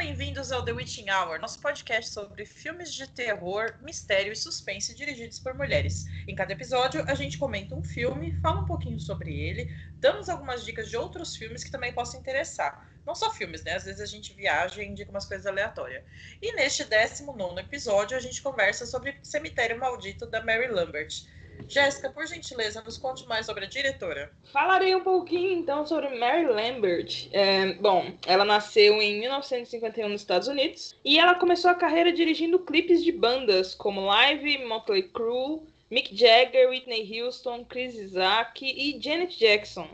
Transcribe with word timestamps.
Bem-vindos 0.00 0.50
ao 0.50 0.64
The 0.64 0.72
Witching 0.72 1.10
Hour, 1.10 1.38
nosso 1.40 1.60
podcast 1.60 2.10
sobre 2.10 2.46
filmes 2.46 2.90
de 2.90 3.06
terror, 3.06 3.74
mistério 3.82 4.32
e 4.32 4.36
suspense 4.36 4.94
dirigidos 4.94 5.38
por 5.38 5.52
mulheres. 5.52 6.06
Em 6.26 6.34
cada 6.34 6.54
episódio, 6.54 7.04
a 7.06 7.14
gente 7.14 7.36
comenta 7.36 7.74
um 7.74 7.84
filme, 7.84 8.32
fala 8.40 8.62
um 8.62 8.64
pouquinho 8.64 8.98
sobre 8.98 9.38
ele, 9.38 9.70
damos 9.96 10.30
algumas 10.30 10.64
dicas 10.64 10.88
de 10.88 10.96
outros 10.96 11.36
filmes 11.36 11.62
que 11.62 11.70
também 11.70 11.92
possam 11.92 12.18
interessar. 12.18 12.88
Não 13.04 13.14
só 13.14 13.30
filmes, 13.30 13.62
né? 13.62 13.74
Às 13.74 13.84
vezes 13.84 14.00
a 14.00 14.06
gente 14.06 14.32
viaja 14.32 14.82
e 14.82 14.86
indica 14.86 15.10
umas 15.10 15.26
coisas 15.26 15.44
aleatórias. 15.44 16.02
E 16.40 16.50
neste 16.54 16.82
19 16.82 17.60
episódio, 17.60 18.16
a 18.16 18.20
gente 18.20 18.40
conversa 18.40 18.86
sobre 18.86 19.18
Cemitério 19.22 19.78
Maldito 19.78 20.24
da 20.24 20.42
Mary 20.42 20.68
Lambert. 20.68 21.26
Jéssica, 21.68 22.10
por 22.10 22.26
gentileza, 22.26 22.82
nos 22.82 22.98
conte 22.98 23.26
mais 23.26 23.46
sobre 23.46 23.64
a 23.64 23.68
diretora. 23.68 24.32
Falarei 24.52 24.94
um 24.94 25.02
pouquinho 25.02 25.52
então 25.52 25.86
sobre 25.86 26.08
Mary 26.18 26.46
Lambert. 26.46 27.28
É, 27.32 27.74
bom, 27.74 28.12
ela 28.26 28.44
nasceu 28.44 29.00
em 29.00 29.20
1951 29.20 30.08
nos 30.08 30.20
Estados 30.20 30.48
Unidos 30.48 30.94
e 31.04 31.18
ela 31.18 31.34
começou 31.34 31.70
a 31.70 31.74
carreira 31.74 32.12
dirigindo 32.12 32.58
clipes 32.58 33.02
de 33.02 33.12
bandas 33.12 33.74
como 33.74 34.06
Live, 34.06 34.64
Motley 34.66 35.04
Crue, 35.04 35.62
Mick 35.90 36.16
Jagger, 36.16 36.70
Whitney 36.70 37.20
Houston, 37.20 37.64
Chris 37.64 37.94
Isaac 37.94 38.64
e 38.64 39.00
Janet 39.00 39.36
Jackson. 39.38 39.88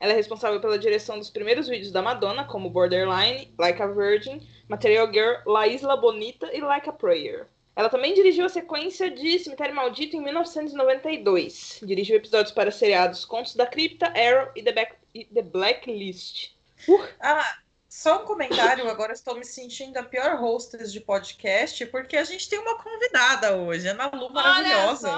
Ela 0.00 0.12
é 0.12 0.16
responsável 0.16 0.60
pela 0.60 0.78
direção 0.78 1.18
dos 1.18 1.28
primeiros 1.28 1.68
vídeos 1.68 1.92
da 1.92 2.00
Madonna, 2.00 2.44
como 2.44 2.70
Borderline, 2.70 3.52
Like 3.58 3.82
a 3.82 3.86
Virgin, 3.86 4.40
Material 4.66 5.12
Girl, 5.12 5.42
La 5.44 5.66
Isla 5.66 5.96
Bonita 5.96 6.50
e 6.54 6.60
Like 6.60 6.88
a 6.88 6.92
Prayer. 6.92 7.48
Ela 7.74 7.88
também 7.88 8.14
dirigiu 8.14 8.44
a 8.44 8.48
sequência 8.48 9.10
de 9.10 9.38
Cemitério 9.38 9.74
Maldito 9.74 10.16
em 10.16 10.22
1992. 10.22 11.80
Dirigiu 11.82 12.16
episódios 12.16 12.52
para 12.52 12.70
seriados 12.70 13.24
Contos 13.24 13.54
da 13.54 13.66
Cripta, 13.66 14.06
Arrow 14.06 14.50
e 14.54 14.62
The, 14.62 14.72
Back, 14.72 14.94
e 15.14 15.24
The 15.24 15.42
Blacklist. 15.42 16.50
Uh. 16.88 17.08
Ah, 17.20 17.58
só 17.90 18.22
um 18.22 18.24
comentário, 18.24 18.88
agora 18.88 19.12
estou 19.12 19.34
me 19.34 19.44
sentindo 19.44 19.96
a 19.96 20.04
pior 20.04 20.40
hostess 20.40 20.92
de 20.92 21.00
podcast, 21.00 21.84
porque 21.86 22.16
a 22.16 22.22
gente 22.22 22.48
tem 22.48 22.58
uma 22.60 22.78
convidada 22.78 23.56
hoje, 23.56 23.88
Ana 23.88 24.06
Lu 24.14 24.30
maravilhosa. 24.30 25.10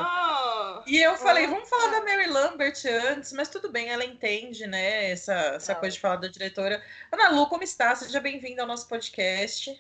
E 0.87 0.99
eu 0.99 1.15
falei, 1.17 1.47
vamos 1.47 1.69
falar 1.69 1.89
da 1.89 2.01
Mary 2.01 2.29
Lambert 2.29 2.81
antes, 3.11 3.31
mas 3.35 3.51
tudo 3.51 3.71
bem, 3.71 3.91
ela 3.91 4.07
entende, 4.07 4.67
né, 4.67 5.11
essa, 5.11 5.35
essa 5.35 5.75
coisa 5.75 5.95
de 5.95 6.01
falar 6.01 6.17
da 6.17 6.29
diretora. 6.29 6.83
Ana 7.13 7.29
Lu, 7.29 7.47
como 7.47 7.63
está? 7.63 7.95
Seja 7.95 8.21
bem-vinda 8.21 8.63
ao 8.63 8.69
nosso 8.69 8.89
podcast. 8.89 9.79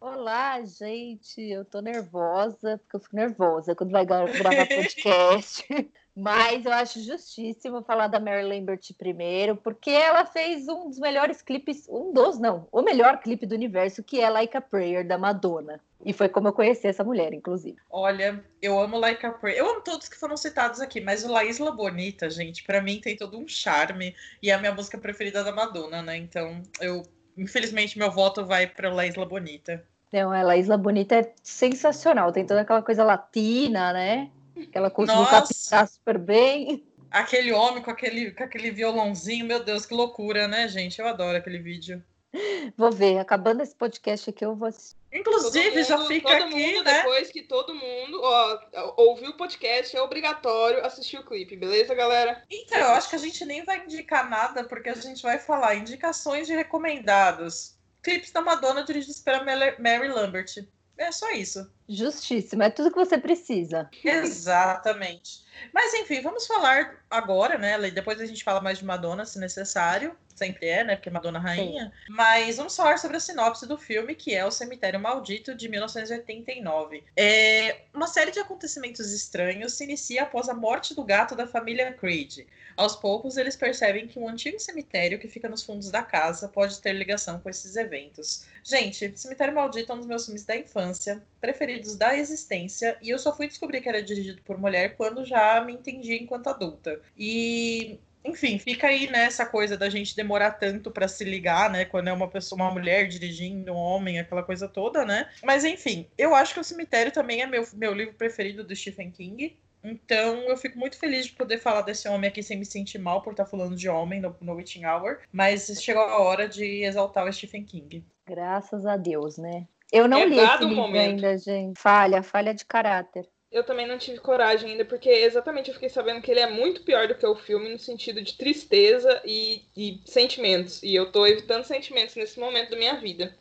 Olá, 0.00 0.62
gente. 0.64 1.40
Eu 1.40 1.64
tô 1.64 1.80
nervosa, 1.80 2.78
porque 2.78 2.96
eu 2.96 3.00
fico 3.00 3.16
nervosa 3.16 3.74
quando 3.74 3.90
vai 3.90 4.04
gravar 4.04 4.66
podcast. 4.68 5.66
Mas 6.16 6.64
eu 6.64 6.72
acho 6.72 7.02
justíssimo 7.02 7.82
falar 7.82 8.06
da 8.06 8.20
Mary 8.20 8.44
Lambert 8.44 8.82
primeiro, 8.96 9.56
porque 9.56 9.90
ela 9.90 10.24
fez 10.24 10.68
um 10.68 10.88
dos 10.88 10.98
melhores 11.00 11.42
clipes, 11.42 11.88
um 11.88 12.12
dos, 12.12 12.38
não, 12.38 12.68
o 12.70 12.82
melhor 12.82 13.20
clipe 13.20 13.46
do 13.46 13.54
universo, 13.56 14.00
que 14.00 14.20
é 14.20 14.30
Like 14.30 14.56
a 14.56 14.60
Prayer, 14.60 15.04
da 15.04 15.18
Madonna. 15.18 15.80
E 16.04 16.12
foi 16.12 16.28
como 16.28 16.48
eu 16.48 16.52
conheci 16.52 16.86
essa 16.86 17.02
mulher, 17.02 17.32
inclusive. 17.32 17.78
Olha, 17.90 18.44
eu 18.60 18.78
amo 18.78 18.98
Like 18.98 19.24
a 19.24 19.32
Prayer. 19.32 19.58
Eu 19.58 19.70
amo 19.70 19.80
todos 19.80 20.08
que 20.08 20.16
foram 20.16 20.36
citados 20.36 20.80
aqui, 20.80 21.00
mas 21.00 21.24
o 21.24 21.32
La 21.32 21.44
Isla 21.44 21.72
Bonita, 21.72 22.28
gente, 22.28 22.62
para 22.62 22.80
mim 22.80 23.00
tem 23.00 23.16
todo 23.16 23.38
um 23.38 23.48
charme. 23.48 24.14
E 24.42 24.50
é 24.50 24.54
a 24.54 24.58
minha 24.58 24.72
música 24.72 24.98
preferida 24.98 25.42
da 25.42 25.50
Madonna, 25.50 26.02
né? 26.02 26.16
Então, 26.16 26.62
eu, 26.80 27.02
infelizmente, 27.36 27.98
meu 27.98 28.10
voto 28.10 28.44
vai 28.44 28.66
para 28.66 28.92
La 28.92 29.06
Isla 29.06 29.26
Bonita. 29.26 29.84
Não, 30.12 30.32
ela, 30.32 30.56
Isla 30.56 30.76
Bonita 30.76 31.16
é 31.16 31.32
sensacional. 31.42 32.30
Tem 32.30 32.46
toda 32.46 32.60
aquela 32.60 32.82
coisa 32.82 33.02
latina, 33.02 33.92
né? 33.92 34.30
Que 34.54 34.78
ela 34.78 34.90
conseguiu 34.90 35.26
captar 35.26 35.88
super 35.88 36.18
bem. 36.18 36.84
Aquele 37.10 37.52
homem 37.52 37.82
com 37.82 37.90
aquele, 37.90 38.30
com 38.30 38.44
aquele 38.44 38.70
violãozinho, 38.70 39.46
meu 39.46 39.62
Deus, 39.62 39.84
que 39.84 39.94
loucura, 39.94 40.46
né, 40.46 40.68
gente? 40.68 41.00
Eu 41.00 41.08
adoro 41.08 41.36
aquele 41.36 41.58
vídeo. 41.58 42.02
Vou 42.76 42.90
ver, 42.90 43.18
acabando 43.18 43.62
esse 43.62 43.74
podcast 43.74 44.30
aqui, 44.30 44.44
eu 44.44 44.54
vou 44.54 44.68
assistir. 44.68 44.96
Inclusive, 45.12 45.76
mundo, 45.76 45.84
já 45.84 46.04
fica 46.06 46.28
todo 46.28 46.48
aqui, 46.48 46.66
mundo, 46.66 46.84
né? 46.84 46.98
Depois 46.98 47.30
que 47.30 47.42
todo 47.42 47.74
mundo 47.74 48.20
ó, 48.20 48.94
ouviu 48.96 49.30
o 49.30 49.36
podcast, 49.36 49.96
é 49.96 50.02
obrigatório 50.02 50.84
assistir 50.84 51.18
o 51.18 51.24
clipe, 51.24 51.56
beleza, 51.56 51.94
galera? 51.94 52.42
Então, 52.50 52.78
eu 52.78 52.88
acho 52.88 53.08
que 53.08 53.16
a 53.16 53.20
gente 53.20 53.44
nem 53.44 53.64
vai 53.64 53.84
indicar 53.84 54.28
nada, 54.28 54.64
porque 54.64 54.88
a 54.88 54.94
gente 54.94 55.22
vai 55.22 55.38
falar 55.38 55.76
indicações 55.76 56.46
de 56.48 56.54
recomendados 56.54 57.74
clipes 58.04 58.30
da 58.30 58.42
Madonna 58.42 58.84
dirigidos 58.84 59.18
pela 59.20 59.42
Mary 59.42 60.08
Lambert. 60.08 60.62
É 60.96 61.10
só 61.10 61.30
isso. 61.32 61.70
Justíssimo, 61.88 62.62
é 62.62 62.70
tudo 62.70 62.90
que 62.90 62.96
você 62.96 63.18
precisa. 63.18 63.90
Exatamente. 64.02 65.44
Mas 65.72 65.92
enfim, 65.94 66.20
vamos 66.20 66.46
falar 66.46 67.04
agora, 67.10 67.58
né? 67.58 67.78
Depois 67.90 68.20
a 68.20 68.26
gente 68.26 68.44
fala 68.44 68.60
mais 68.60 68.78
de 68.78 68.84
Madonna, 68.84 69.24
se 69.26 69.38
necessário. 69.38 70.16
Sempre 70.34 70.66
é, 70.66 70.82
né? 70.82 70.96
Porque 70.96 71.10
Madonna 71.10 71.38
rainha. 71.38 71.84
Sim. 71.84 72.12
Mas 72.12 72.56
vamos 72.56 72.74
falar 72.74 72.98
sobre 72.98 73.16
a 73.16 73.20
sinopse 73.20 73.68
do 73.68 73.78
filme, 73.78 74.16
que 74.16 74.34
é 74.34 74.44
O 74.44 74.50
Cemitério 74.50 74.98
Maldito, 74.98 75.54
de 75.54 75.68
1989. 75.68 77.04
É... 77.16 77.82
Uma 77.94 78.08
série 78.08 78.32
de 78.32 78.40
acontecimentos 78.40 79.12
estranhos 79.12 79.74
se 79.74 79.84
inicia 79.84 80.24
após 80.24 80.48
a 80.48 80.54
morte 80.54 80.92
do 80.94 81.04
gato 81.04 81.36
da 81.36 81.46
família 81.46 81.92
Creed. 81.92 82.46
Aos 82.76 82.96
poucos, 82.96 83.36
eles 83.36 83.56
percebem 83.56 84.06
que 84.06 84.18
um 84.18 84.28
antigo 84.28 84.58
cemitério 84.58 85.18
que 85.18 85.28
fica 85.28 85.48
nos 85.48 85.62
fundos 85.62 85.90
da 85.90 86.02
casa 86.02 86.48
pode 86.48 86.80
ter 86.80 86.92
ligação 86.92 87.38
com 87.40 87.48
esses 87.48 87.76
eventos. 87.76 88.46
Gente, 88.62 89.12
Cemitério 89.16 89.54
Maldito 89.54 89.92
é 89.92 89.94
um 89.94 89.98
dos 89.98 90.06
meus 90.06 90.24
filmes 90.24 90.44
da 90.44 90.56
infância, 90.56 91.22
preferidos 91.40 91.96
da 91.96 92.16
existência, 92.16 92.96
e 93.02 93.10
eu 93.10 93.18
só 93.18 93.34
fui 93.34 93.46
descobrir 93.46 93.80
que 93.80 93.88
era 93.88 94.02
dirigido 94.02 94.42
por 94.42 94.58
mulher 94.58 94.96
quando 94.96 95.24
já 95.24 95.60
me 95.64 95.72
entendi 95.72 96.14
enquanto 96.16 96.48
adulta. 96.48 97.00
E 97.16 97.98
enfim, 98.24 98.58
fica 98.58 98.86
aí 98.86 99.06
né, 99.10 99.28
coisa 99.50 99.76
da 99.76 99.90
gente 99.90 100.16
demorar 100.16 100.52
tanto 100.52 100.90
para 100.90 101.06
se 101.06 101.24
ligar, 101.24 101.70
né? 101.70 101.84
Quando 101.84 102.08
é 102.08 102.12
uma 102.12 102.26
pessoa, 102.26 102.62
uma 102.62 102.70
mulher 102.70 103.06
dirigindo, 103.06 103.72
um 103.72 103.76
homem, 103.76 104.18
aquela 104.18 104.42
coisa 104.42 104.66
toda, 104.66 105.04
né? 105.04 105.28
Mas 105.42 105.62
enfim, 105.64 106.08
eu 106.16 106.34
acho 106.34 106.54
que 106.54 106.60
o 106.60 106.64
Cemitério 106.64 107.12
também 107.12 107.42
é 107.42 107.46
meu, 107.46 107.68
meu 107.74 107.92
livro 107.92 108.14
preferido 108.14 108.64
do 108.64 108.74
Stephen 108.74 109.10
King. 109.10 109.54
Então, 109.84 110.36
eu 110.48 110.56
fico 110.56 110.78
muito 110.78 110.98
feliz 110.98 111.26
de 111.26 111.32
poder 111.32 111.58
falar 111.58 111.82
desse 111.82 112.08
homem 112.08 112.28
aqui 112.28 112.42
sem 112.42 112.58
me 112.58 112.64
sentir 112.64 112.98
mal 112.98 113.20
por 113.20 113.32
estar 113.32 113.44
falando 113.44 113.76
de 113.76 113.88
homem 113.88 114.20
no, 114.20 114.34
no 114.40 114.54
Witching 114.54 114.86
Hour. 114.86 115.20
Mas 115.30 115.66
chegou 115.82 116.02
a 116.02 116.18
hora 116.18 116.48
de 116.48 116.82
exaltar 116.82 117.26
o 117.26 117.32
Stephen 117.32 117.64
King. 117.64 118.04
Graças 118.26 118.86
a 118.86 118.96
Deus, 118.96 119.36
né? 119.36 119.68
Eu 119.92 120.08
não 120.08 120.18
é 120.18 120.26
li 120.26 120.38
esse 120.38 120.64
livro 120.64 120.76
momento. 120.76 121.24
ainda, 121.24 121.38
gente. 121.38 121.78
Falha, 121.78 122.22
falha 122.22 122.54
de 122.54 122.64
caráter. 122.64 123.28
Eu 123.52 123.62
também 123.62 123.86
não 123.86 123.96
tive 123.96 124.18
coragem 124.18 124.72
ainda, 124.72 124.84
porque 124.84 125.08
exatamente 125.08 125.68
eu 125.68 125.74
fiquei 125.74 125.88
sabendo 125.88 126.20
que 126.20 126.28
ele 126.28 126.40
é 126.40 126.50
muito 126.50 126.82
pior 126.82 127.06
do 127.06 127.14
que 127.14 127.24
o 127.24 127.36
filme 127.36 127.68
no 127.68 127.78
sentido 127.78 128.20
de 128.20 128.36
tristeza 128.36 129.22
e, 129.24 129.62
e 129.76 130.00
sentimentos. 130.04 130.82
E 130.82 130.92
eu 130.92 131.12
tô 131.12 131.24
evitando 131.24 131.62
sentimentos 131.62 132.16
nesse 132.16 132.40
momento 132.40 132.70
da 132.70 132.76
minha 132.76 132.96
vida. 132.96 133.36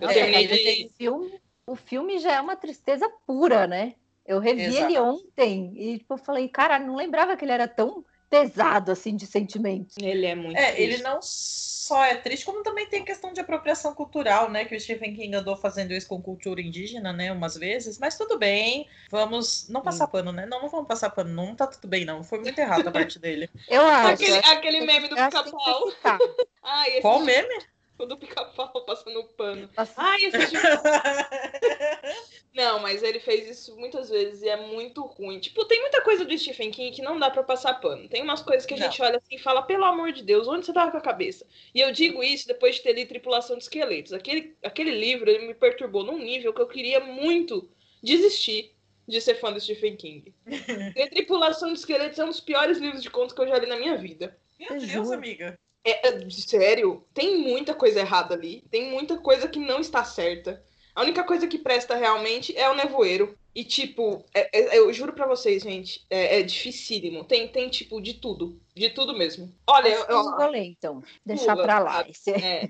Eu 0.00 0.08
é, 0.08 0.14
terminei 0.14 0.46
de. 0.46 0.90
Filme, 0.96 1.38
o 1.66 1.76
filme 1.76 2.18
já 2.18 2.36
é 2.36 2.40
uma 2.40 2.56
tristeza 2.56 3.06
pura, 3.26 3.66
né? 3.66 3.94
Eu 4.28 4.40
revi 4.40 4.64
Exato. 4.64 4.84
ele 4.84 4.98
ontem 4.98 5.72
e 5.74 5.98
tipo, 5.98 6.12
eu 6.12 6.18
falei, 6.18 6.46
cara, 6.50 6.78
não 6.78 6.96
lembrava 6.96 7.34
que 7.34 7.46
ele 7.46 7.52
era 7.52 7.66
tão 7.66 8.04
pesado 8.28 8.92
assim 8.92 9.16
de 9.16 9.26
sentimentos. 9.26 9.96
Ele 9.98 10.26
é 10.26 10.34
muito. 10.34 10.54
É, 10.54 10.72
triste. 10.72 10.82
ele 10.82 11.02
não 11.02 11.18
só 11.22 12.04
é 12.04 12.14
triste, 12.16 12.44
como 12.44 12.62
também 12.62 12.86
tem 12.86 13.02
questão 13.02 13.32
de 13.32 13.40
apropriação 13.40 13.94
cultural, 13.94 14.50
né? 14.50 14.66
Que 14.66 14.76
o 14.76 14.80
Stephen 14.80 15.14
King 15.14 15.34
andou 15.34 15.56
fazendo 15.56 15.94
isso 15.94 16.06
com 16.06 16.20
cultura 16.20 16.60
indígena, 16.60 17.10
né? 17.10 17.32
Umas 17.32 17.56
vezes, 17.56 17.98
mas 17.98 18.18
tudo 18.18 18.38
bem. 18.38 18.86
Vamos 19.10 19.66
não 19.70 19.80
passar 19.80 20.04
hum. 20.04 20.10
pano, 20.10 20.30
né? 20.30 20.44
Não, 20.44 20.60
não 20.60 20.68
vamos 20.68 20.86
passar 20.86 21.08
pano, 21.08 21.30
não 21.30 21.56
tá 21.56 21.66
tudo 21.66 21.88
bem, 21.88 22.04
não. 22.04 22.22
Foi 22.22 22.38
muito 22.38 22.58
errado 22.58 22.86
a 22.86 22.92
parte 22.92 23.18
dele. 23.18 23.48
Eu 23.66 23.80
acho. 23.80 24.22
Aquele, 24.22 24.38
aquele 24.38 24.80
meme 24.82 25.08
do 25.08 25.16
pica-pau. 25.16 25.90
Ai, 26.62 27.00
Qual 27.00 27.20
meme? 27.20 27.64
O 27.98 28.06
do 28.06 28.16
pica-pau 28.16 28.72
passando 28.86 29.24
pano. 29.36 29.68
Ai, 29.96 30.24
esse 30.24 30.38
Não, 32.54 32.80
mas 32.80 33.02
ele 33.02 33.20
fez 33.20 33.48
isso 33.48 33.76
muitas 33.76 34.08
vezes 34.08 34.42
e 34.42 34.48
é 34.48 34.56
muito 34.56 35.04
ruim. 35.04 35.38
Tipo, 35.38 35.64
tem 35.64 35.80
muita 35.80 36.00
coisa 36.00 36.24
do 36.24 36.38
Stephen 36.38 36.70
King 36.70 36.94
que 36.94 37.02
não 37.02 37.18
dá 37.18 37.30
para 37.30 37.42
passar 37.42 37.74
pano. 37.74 38.08
Tem 38.08 38.22
umas 38.22 38.42
coisas 38.42 38.66
que 38.66 38.74
a 38.74 38.76
não. 38.76 38.84
gente 38.84 39.02
olha 39.02 39.18
assim 39.18 39.36
e 39.36 39.38
fala, 39.38 39.62
pelo 39.62 39.84
amor 39.84 40.12
de 40.12 40.22
Deus, 40.22 40.48
onde 40.48 40.64
você 40.64 40.72
tava 40.72 40.90
com 40.90 40.96
a 40.96 41.02
cabeça? 41.02 41.46
E 41.74 41.80
eu 41.80 41.92
digo 41.92 42.22
isso 42.22 42.48
depois 42.48 42.76
de 42.76 42.82
ter 42.82 42.94
lido 42.94 43.08
Tripulação 43.08 43.56
de 43.56 43.64
Esqueletos. 43.64 44.12
Aquele, 44.12 44.56
aquele 44.62 44.92
livro, 44.92 45.30
ele 45.30 45.46
me 45.46 45.54
perturbou 45.54 46.04
num 46.04 46.18
nível 46.18 46.52
que 46.52 46.60
eu 46.60 46.68
queria 46.68 47.00
muito 47.00 47.70
desistir 48.02 48.74
de 49.06 49.20
ser 49.20 49.36
fã 49.36 49.52
do 49.52 49.60
Stephen 49.60 49.96
King. 49.96 50.34
e 50.96 51.10
Tripulação 51.10 51.72
de 51.72 51.78
Esqueletos 51.78 52.18
é 52.18 52.24
um 52.24 52.28
dos 52.28 52.40
piores 52.40 52.78
livros 52.78 53.02
de 53.02 53.10
contos 53.10 53.34
que 53.34 53.40
eu 53.40 53.48
já 53.48 53.58
li 53.58 53.66
na 53.66 53.76
minha 53.76 53.96
vida. 53.96 54.36
Meu 54.58 54.78
Deus, 54.78 55.12
amiga. 55.12 55.58
É, 55.84 56.08
é, 56.08 56.30
sério, 56.30 57.04
tem 57.14 57.38
muita 57.38 57.74
coisa 57.74 58.00
errada 58.00 58.34
ali. 58.34 58.62
Tem 58.70 58.90
muita 58.90 59.18
coisa 59.18 59.48
que 59.48 59.58
não 59.58 59.80
está 59.80 60.04
certa. 60.04 60.62
A 60.94 61.02
única 61.02 61.22
coisa 61.22 61.46
que 61.46 61.58
presta 61.58 61.94
realmente 61.94 62.56
é 62.56 62.68
o 62.68 62.74
nevoeiro. 62.74 63.38
E, 63.54 63.64
tipo, 63.64 64.24
é, 64.34 64.48
é, 64.52 64.78
eu 64.78 64.92
juro 64.92 65.12
para 65.12 65.26
vocês, 65.26 65.62
gente, 65.62 66.04
é, 66.10 66.40
é 66.40 66.42
dificílimo. 66.42 67.24
Tem, 67.24 67.48
tem, 67.48 67.68
tipo, 67.68 68.00
de 68.00 68.14
tudo. 68.14 68.60
De 68.74 68.90
tudo 68.90 69.16
mesmo. 69.16 69.52
Olha, 69.66 69.88
eu, 69.88 70.04
eu 70.08 70.50
ler, 70.50 70.64
então. 70.64 71.02
Deixar 71.24 71.52
pula, 71.52 71.64
pra 71.64 71.78
lá. 71.78 72.08
Esse... 72.08 72.30
É. 72.32 72.68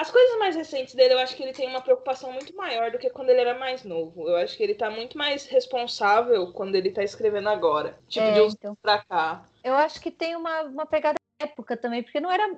As 0.00 0.10
coisas 0.10 0.38
mais 0.38 0.56
recentes 0.56 0.94
dele, 0.94 1.12
eu 1.12 1.18
acho 1.18 1.36
que 1.36 1.42
ele 1.42 1.52
tem 1.52 1.68
uma 1.68 1.82
preocupação 1.82 2.32
muito 2.32 2.56
maior 2.56 2.90
do 2.90 2.98
que 2.98 3.10
quando 3.10 3.28
ele 3.28 3.42
era 3.42 3.58
mais 3.58 3.84
novo. 3.84 4.26
Eu 4.28 4.36
acho 4.36 4.56
que 4.56 4.62
ele 4.62 4.74
tá 4.74 4.90
muito 4.90 5.18
mais 5.18 5.44
responsável 5.44 6.52
quando 6.52 6.74
ele 6.74 6.90
tá 6.90 7.04
escrevendo 7.04 7.50
agora. 7.50 7.98
Tipo, 8.08 8.24
é, 8.24 8.32
de 8.32 8.40
uns 8.40 8.54
então. 8.54 8.74
pra 8.80 9.04
cá. 9.04 9.44
Eu 9.62 9.74
acho 9.74 10.00
que 10.00 10.10
tem 10.10 10.34
uma, 10.34 10.62
uma 10.62 10.86
pegada 10.86 11.19
época 11.40 11.76
também, 11.76 12.02
porque 12.02 12.20
não 12.20 12.30
era, 12.30 12.54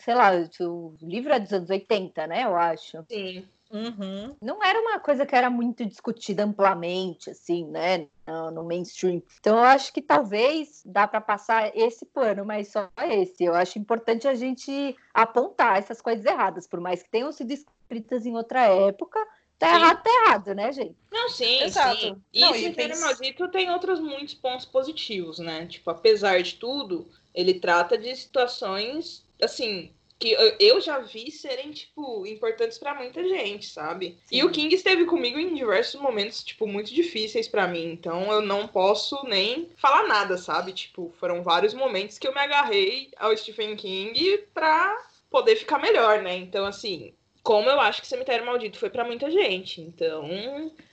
sei 0.00 0.14
lá, 0.14 0.30
o 0.60 0.94
livro 1.00 1.32
é 1.32 1.38
dos 1.38 1.52
anos 1.52 1.70
80, 1.70 2.26
né? 2.26 2.44
Eu 2.44 2.56
acho. 2.56 3.04
Sim. 3.08 3.44
Uhum. 3.70 4.36
Não 4.42 4.62
era 4.62 4.78
uma 4.78 5.00
coisa 5.00 5.24
que 5.24 5.34
era 5.34 5.48
muito 5.48 5.84
discutida 5.86 6.44
amplamente, 6.44 7.30
assim, 7.30 7.66
né? 7.66 8.06
No, 8.26 8.50
no 8.50 8.64
mainstream. 8.64 9.22
Então, 9.40 9.56
eu 9.56 9.64
acho 9.64 9.92
que 9.92 10.02
talvez 10.02 10.82
dá 10.84 11.08
para 11.08 11.22
passar 11.22 11.74
esse 11.74 12.04
pano, 12.04 12.44
mas 12.44 12.68
só 12.68 12.90
esse. 12.98 13.44
Eu 13.44 13.54
acho 13.54 13.78
importante 13.78 14.28
a 14.28 14.34
gente 14.34 14.94
apontar 15.14 15.78
essas 15.78 16.02
coisas 16.02 16.24
erradas, 16.24 16.66
por 16.66 16.80
mais 16.80 17.02
que 17.02 17.10
tenham 17.10 17.32
sido 17.32 17.50
escritas 17.50 18.26
em 18.26 18.36
outra 18.36 18.66
época. 18.66 19.18
Tá 19.62 19.68
Sim. 19.68 19.74
errado, 19.76 20.02
tá 20.02 20.10
errado, 20.26 20.54
né, 20.56 20.72
gente? 20.72 20.96
Não, 21.12 21.28
sim, 21.28 21.62
Exato. 21.62 22.00
sim. 22.00 22.16
E 22.32 22.40
Não, 22.40 22.50
o 22.50 22.56
e 22.56 22.58
Cemitério 22.62 22.94
tem- 22.96 23.04
Maldito 23.04 23.48
tem 23.48 23.70
outros 23.70 24.00
muitos 24.00 24.34
pontos 24.34 24.66
positivos, 24.66 25.38
né? 25.38 25.66
Tipo, 25.66 25.88
apesar 25.90 26.42
de 26.42 26.54
tudo, 26.56 27.08
ele 27.32 27.54
trata 27.54 27.96
de 27.96 28.14
situações, 28.16 29.24
assim, 29.40 29.92
que 30.18 30.32
eu- 30.58 30.80
já 30.80 30.98
vi 30.98 31.30
serem, 31.30 31.70
tipo, 31.70 32.26
importantes 32.26 32.76
pra 32.76 32.92
muita 32.92 33.22
gente, 33.22 33.66
sabe? 33.66 34.18
E 34.32 34.38
Sim. 34.38 34.42
o 34.42 34.50
King 34.50 34.74
esteve 34.74 35.04
comigo 35.04 35.38
em 35.38 35.54
diversos 35.54 36.00
momentos, 36.00 36.42
tipo, 36.42 36.66
muito 36.66 36.92
difíceis 36.92 37.46
pra 37.46 37.68
mim. 37.68 37.84
Então 37.92 38.32
eu 38.32 38.40
não 38.40 38.66
posso 38.66 39.22
nem 39.28 39.70
falar 39.76 40.08
nada, 40.08 40.36
sabe? 40.38 40.72
Tipo, 40.72 41.14
foram 41.20 41.40
vários 41.44 41.72
momentos 41.72 42.18
que 42.18 42.26
eu 42.26 42.34
me 42.34 42.40
agarrei 42.40 43.10
ao 43.16 43.36
Stephen 43.36 43.76
King 43.76 44.38
pra 44.52 44.96
poder 45.30 45.54
ficar 45.54 45.78
melhor, 45.78 46.20
né? 46.20 46.36
Então, 46.36 46.64
assim, 46.64 47.14
como 47.42 47.68
eu 47.68 47.80
acho 47.80 48.00
que 48.00 48.06
Cemitério 48.06 48.46
Maldito 48.46 48.78
foi 48.78 48.90
pra 48.90 49.04
muita 49.04 49.30
gente. 49.30 49.80
Então, 49.80 50.28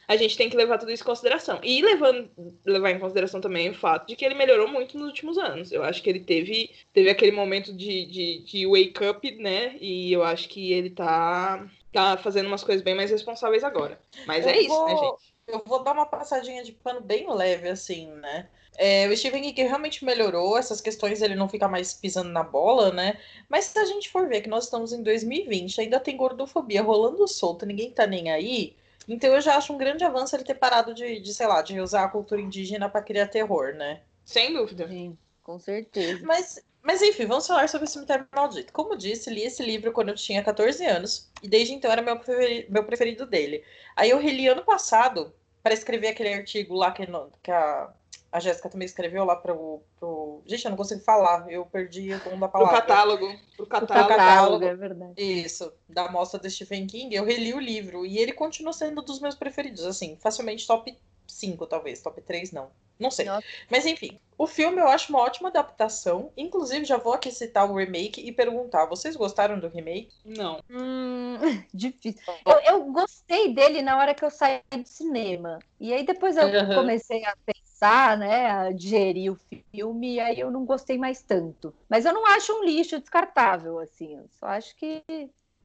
a 0.08 0.16
gente 0.18 0.36
tem 0.38 0.50
que 0.50 0.58
levar 0.58 0.78
tudo 0.78 0.92
isso 0.92 1.04
em 1.04 1.06
consideração. 1.06 1.60
E 1.64 1.82
levando, 1.82 2.30
levar 2.66 2.92
em 2.92 3.00
consideração 3.00 3.40
também 3.40 3.70
o 3.70 3.74
fato 3.76 4.08
de 4.08 4.16
que 4.16 4.26
ele 4.26 4.36
melhorou 4.36 4.68
muito 4.68 4.98
nos 4.98 5.08
últimos 5.08 5.38
anos. 5.38 5.72
Eu 5.72 5.84
acho 5.84 6.02
que 6.02 6.10
ele 6.10 6.20
teve, 6.22 6.72
teve 6.94 7.10
aquele 7.10 7.32
momento 7.32 7.72
de, 7.76 8.06
de, 8.08 8.40
de 8.44 8.66
wake 8.68 9.06
up, 9.06 9.32
né? 9.36 9.78
E 9.80 10.12
eu 10.12 10.24
acho 10.24 10.50
que 10.50 10.72
ele 10.74 10.90
tá, 10.90 11.68
tá 11.92 12.18
fazendo 12.18 12.48
umas 12.48 12.64
coisas 12.64 12.84
bem 12.84 12.96
mais 12.96 13.12
responsáveis 13.12 13.64
agora. 13.64 14.00
Mas 14.26 14.46
Eu 14.46 14.52
é 14.52 14.60
isso, 14.60 14.68
vou- 14.68 14.86
né, 14.86 14.98
gente? 14.98 15.34
Eu 15.48 15.64
vou 15.66 15.84
dar 15.84 15.94
uma 15.94 16.06
passadinha 16.06 16.64
de 16.64 16.72
pano 16.72 17.02
bem 17.02 17.28
leve, 17.34 17.70
assim, 17.70 18.08
né? 18.08 18.50
É, 18.82 19.08
o 19.10 19.18
Stephen 19.18 19.42
King 19.44 19.64
realmente 19.64 20.06
melhorou 20.06 20.58
essas 20.58 20.80
questões, 20.80 21.22
ele 21.22 21.36
não 21.36 21.50
fica 21.50 21.68
mais 21.68 21.94
pisando 21.94 22.30
na 22.30 22.44
bola, 22.44 22.92
né? 22.94 23.20
Mas 23.50 23.66
se 23.66 23.78
a 23.78 23.84
gente 23.86 24.10
for 24.10 24.28
ver 24.30 24.40
que 24.42 24.48
nós 24.50 24.64
estamos 24.66 24.94
em 24.94 25.04
2020, 25.04 25.82
ainda 25.82 26.00
tem 26.00 26.16
gordofobia 26.16 26.82
rolando 26.82 27.28
solta, 27.28 27.66
ninguém 27.66 27.92
tá 27.92 28.08
nem 28.08 28.32
aí. 28.32 28.76
Então 29.08 29.34
eu 29.34 29.42
já 29.42 29.58
acho 29.58 29.74
um 29.74 29.78
grande 29.78 30.04
avanço 30.06 30.36
ele 30.36 30.44
ter 30.46 30.56
parado 30.56 30.94
de, 30.94 31.20
de 31.20 31.34
sei 31.34 31.48
lá, 31.48 31.62
de 31.62 31.80
usar 31.82 32.06
a 32.06 32.10
cultura 32.10 32.40
indígena 32.42 32.88
pra 32.90 33.02
criar 33.02 33.28
terror, 33.28 33.74
né? 33.74 34.02
Sem 34.24 34.54
dúvida. 34.54 34.88
Sim, 34.88 35.18
com 35.44 35.60
certeza. 35.60 36.26
Mas, 36.26 36.64
mas 36.82 37.02
enfim, 37.02 37.26
vamos 37.26 37.48
falar 37.48 37.68
sobre 37.68 37.88
o 37.88 37.90
Cemitério 37.90 38.28
Maldito. 38.34 38.72
Como 38.72 38.96
disse, 38.96 39.30
li 39.30 39.42
esse 39.44 39.62
livro 39.64 39.92
quando 39.92 40.10
eu 40.10 40.16
tinha 40.16 40.44
14 40.44 40.86
anos 40.86 41.30
e 41.44 41.48
desde 41.50 41.74
então 41.74 41.92
era 41.92 42.02
meu 42.02 42.18
preferi- 42.20 42.66
meu 42.70 42.84
preferido 42.86 43.26
dele. 43.26 43.64
Aí 43.96 44.10
eu 44.10 44.20
reli 44.20 44.48
ano 44.48 44.64
passado 44.64 45.34
para 45.62 45.74
escrever 45.74 46.10
aquele 46.10 46.34
artigo 46.34 46.76
lá 46.76 46.92
que, 46.92 47.06
no- 47.08 47.32
que 47.44 47.52
a, 47.52 47.92
a 48.32 48.40
Jéssica 48.40 48.70
também 48.70 48.86
escreveu 48.86 49.26
lá 49.26 49.36
pro, 49.36 49.82
pro. 50.00 50.42
Gente, 50.46 50.66
eu 50.66 50.70
não 50.72 50.78
consigo 50.78 51.02
falar, 51.02 51.50
eu 51.52 51.66
perdi 51.66 52.14
o 52.14 52.20
tom 52.20 52.38
da 52.40 52.48
Pro 52.48 52.60
palavra. 52.60 52.82
catálogo. 52.82 53.40
Pro 53.56 53.66
O 53.66 53.70
catálogo. 53.70 54.10
catálogo, 54.10 54.66
é 54.66 54.76
verdade. 54.76 55.14
Isso, 55.18 55.72
da 55.88 56.10
mostra 56.10 56.40
do 56.40 56.50
Stephen 56.50 56.88
King, 56.88 57.14
eu 57.16 57.26
reli 57.26 57.54
o 57.54 57.60
livro 57.60 58.06
e 58.06 58.18
ele 58.18 58.34
continua 58.34 58.72
sendo 58.74 59.02
dos 59.02 59.20
meus 59.20 59.36
preferidos, 59.36 59.84
assim, 59.86 60.18
facilmente 60.22 60.66
top 60.68 60.96
5, 61.28 61.66
talvez, 61.68 62.02
top 62.02 62.22
3 62.22 62.52
não. 62.52 62.70
Não 63.00 63.10
sei. 63.10 63.26
Nossa. 63.26 63.48
Mas 63.70 63.86
enfim, 63.86 64.20
o 64.38 64.46
filme 64.46 64.82
eu 64.82 64.88
acho 64.88 65.10
uma 65.12 65.22
ótima 65.22 65.48
adaptação. 65.48 66.32
Inclusive, 66.36 66.84
já 66.84 66.98
vou 66.98 67.14
aqui 67.14 67.32
citar 67.32 67.70
o 67.70 67.76
remake 67.76 68.20
e 68.22 68.32
perguntar: 68.32 68.86
vocês 68.88 69.16
gostaram 69.16 69.58
do 69.58 69.70
remake? 69.70 70.10
Não. 70.26 70.60
Hum, 70.70 71.38
difícil. 71.74 72.22
Eu, 72.46 72.60
eu 72.74 72.92
gostei 72.92 73.54
dele 73.54 73.82
na 73.82 73.98
hora 73.98 74.14
que 74.14 74.24
eu 74.26 74.30
saí 74.30 74.62
do 74.72 74.86
cinema. 74.86 75.60
E 75.80 75.94
aí 75.94 76.06
depois 76.06 76.36
eu 76.36 76.44
Aham. 76.44 76.76
comecei 76.76 77.24
a 77.24 77.34
pensar, 77.46 77.69
né, 77.82 78.50
a 78.52 78.72
digerir 78.72 79.32
o 79.32 79.40
filme, 79.72 80.16
e 80.16 80.20
aí 80.20 80.40
eu 80.40 80.52
não 80.52 80.66
gostei 80.66 80.98
mais 80.98 81.22
tanto. 81.22 81.74
Mas 81.90 82.06
eu 82.06 82.14
não 82.14 82.26
acho 82.26 82.54
um 82.54 82.64
lixo 82.64 83.00
descartável, 83.00 83.80
assim. 83.80 84.18
Eu 84.18 84.26
só 84.40 84.48
acho 84.48 84.76
que 84.76 85.02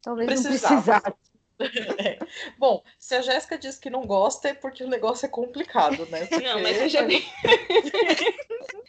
talvez 0.02 0.28
não 0.28 0.50
Precisava. 0.50 1.00
precisasse. 1.00 1.34
Bom, 2.58 2.82
se 2.98 3.14
a 3.14 3.22
Jéssica 3.22 3.56
diz 3.56 3.78
que 3.78 3.88
não 3.88 4.02
gosta, 4.06 4.48
é 4.48 4.54
porque 4.54 4.82
o 4.82 4.88
negócio 4.88 5.24
é 5.26 5.28
complicado, 5.28 6.04
né? 6.06 6.28
Não, 6.42 6.60
mas 6.60 6.76
Porque- 6.76 6.90
seja 6.90 7.02
bem. 7.06 7.24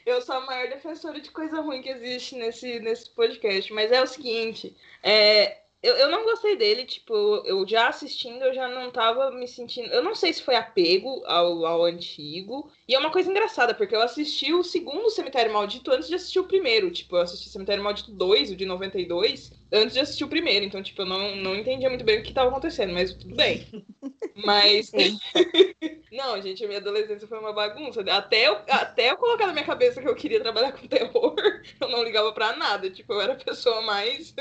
Eu 0.06 0.22
sou 0.22 0.36
a 0.36 0.42
maior 0.42 0.68
defensora 0.70 1.20
de 1.20 1.30
coisa 1.32 1.62
ruim 1.62 1.82
que 1.82 1.90
existe 1.90 2.36
nesse, 2.36 2.80
nesse 2.80 3.10
podcast. 3.12 3.72
Mas 3.74 3.92
é 3.92 4.02
o 4.02 4.08
seguinte: 4.08 4.76
é, 5.04 5.60
eu, 5.86 5.96
eu 5.98 6.10
não 6.10 6.24
gostei 6.24 6.56
dele, 6.56 6.84
tipo, 6.84 7.14
eu 7.46 7.64
já 7.68 7.88
assistindo, 7.88 8.42
eu 8.44 8.56
já 8.56 8.68
não 8.68 8.90
tava 8.90 9.30
me 9.30 9.48
sentindo. 9.48 9.88
Eu 9.94 10.04
não 10.04 10.16
sei 10.16 10.34
se 10.34 10.42
foi 10.42 10.56
apego 10.56 11.22
ao, 11.28 11.64
ao 11.64 11.84
antigo. 11.84 12.72
E 12.88 12.96
é 12.96 13.00
uma 13.00 13.12
coisa 13.12 13.30
engraçada, 13.30 13.72
porque 13.72 13.96
eu 13.96 14.02
assisti 14.02 14.52
o 14.52 14.64
segundo 14.64 15.12
Cemitério 15.12 15.54
Maldito 15.54 15.92
antes 15.92 16.08
de 16.08 16.16
assistir 16.16 16.40
o 16.40 16.48
primeiro. 16.48 16.90
Tipo, 16.90 17.18
eu 17.18 17.22
assisti 17.22 17.50
Cemitério 17.50 17.84
Maldito 17.84 18.12
2, 18.12 18.52
o 18.52 18.56
de 18.56 18.66
92, 18.66 19.52
antes 19.72 19.94
de 19.94 20.00
assistir 20.00 20.24
o 20.24 20.28
primeiro. 20.28 20.66
Então, 20.66 20.82
tipo, 20.82 21.04
eu 21.04 21.06
não, 21.06 21.36
não 21.36 21.56
entendia 21.56 21.90
muito 21.90 22.04
bem 22.04 22.20
o 22.20 22.24
que 22.24 22.34
tava 22.34 22.50
acontecendo, 22.50 22.92
mas 22.92 23.14
tudo 23.14 23.36
bem. 23.36 23.64
Mas. 24.36 24.92
Não, 26.12 26.42
gente, 26.42 26.64
a 26.64 26.68
minha 26.68 26.80
adolescência 26.80 27.28
foi 27.28 27.40
uma 27.40 27.54
bagunça. 27.54 28.02
Até 28.02 28.48
eu, 28.48 28.58
até 28.70 29.12
eu 29.12 29.18
colocar 29.18 29.48
na 29.48 29.54
minha 29.54 29.66
cabeça 29.66 30.02
que 30.02 30.08
eu 30.08 30.16
queria 30.16 30.42
trabalhar 30.42 30.72
com 30.74 30.88
terror, 30.88 31.36
eu 31.80 31.90
não 31.90 32.04
ligava 32.04 32.32
pra 32.34 32.56
nada. 32.56 32.90
Tipo, 32.90 33.14
eu 33.14 33.22
era 33.22 33.34
a 33.34 33.38
pessoa 33.38 33.82
mais. 33.82 34.34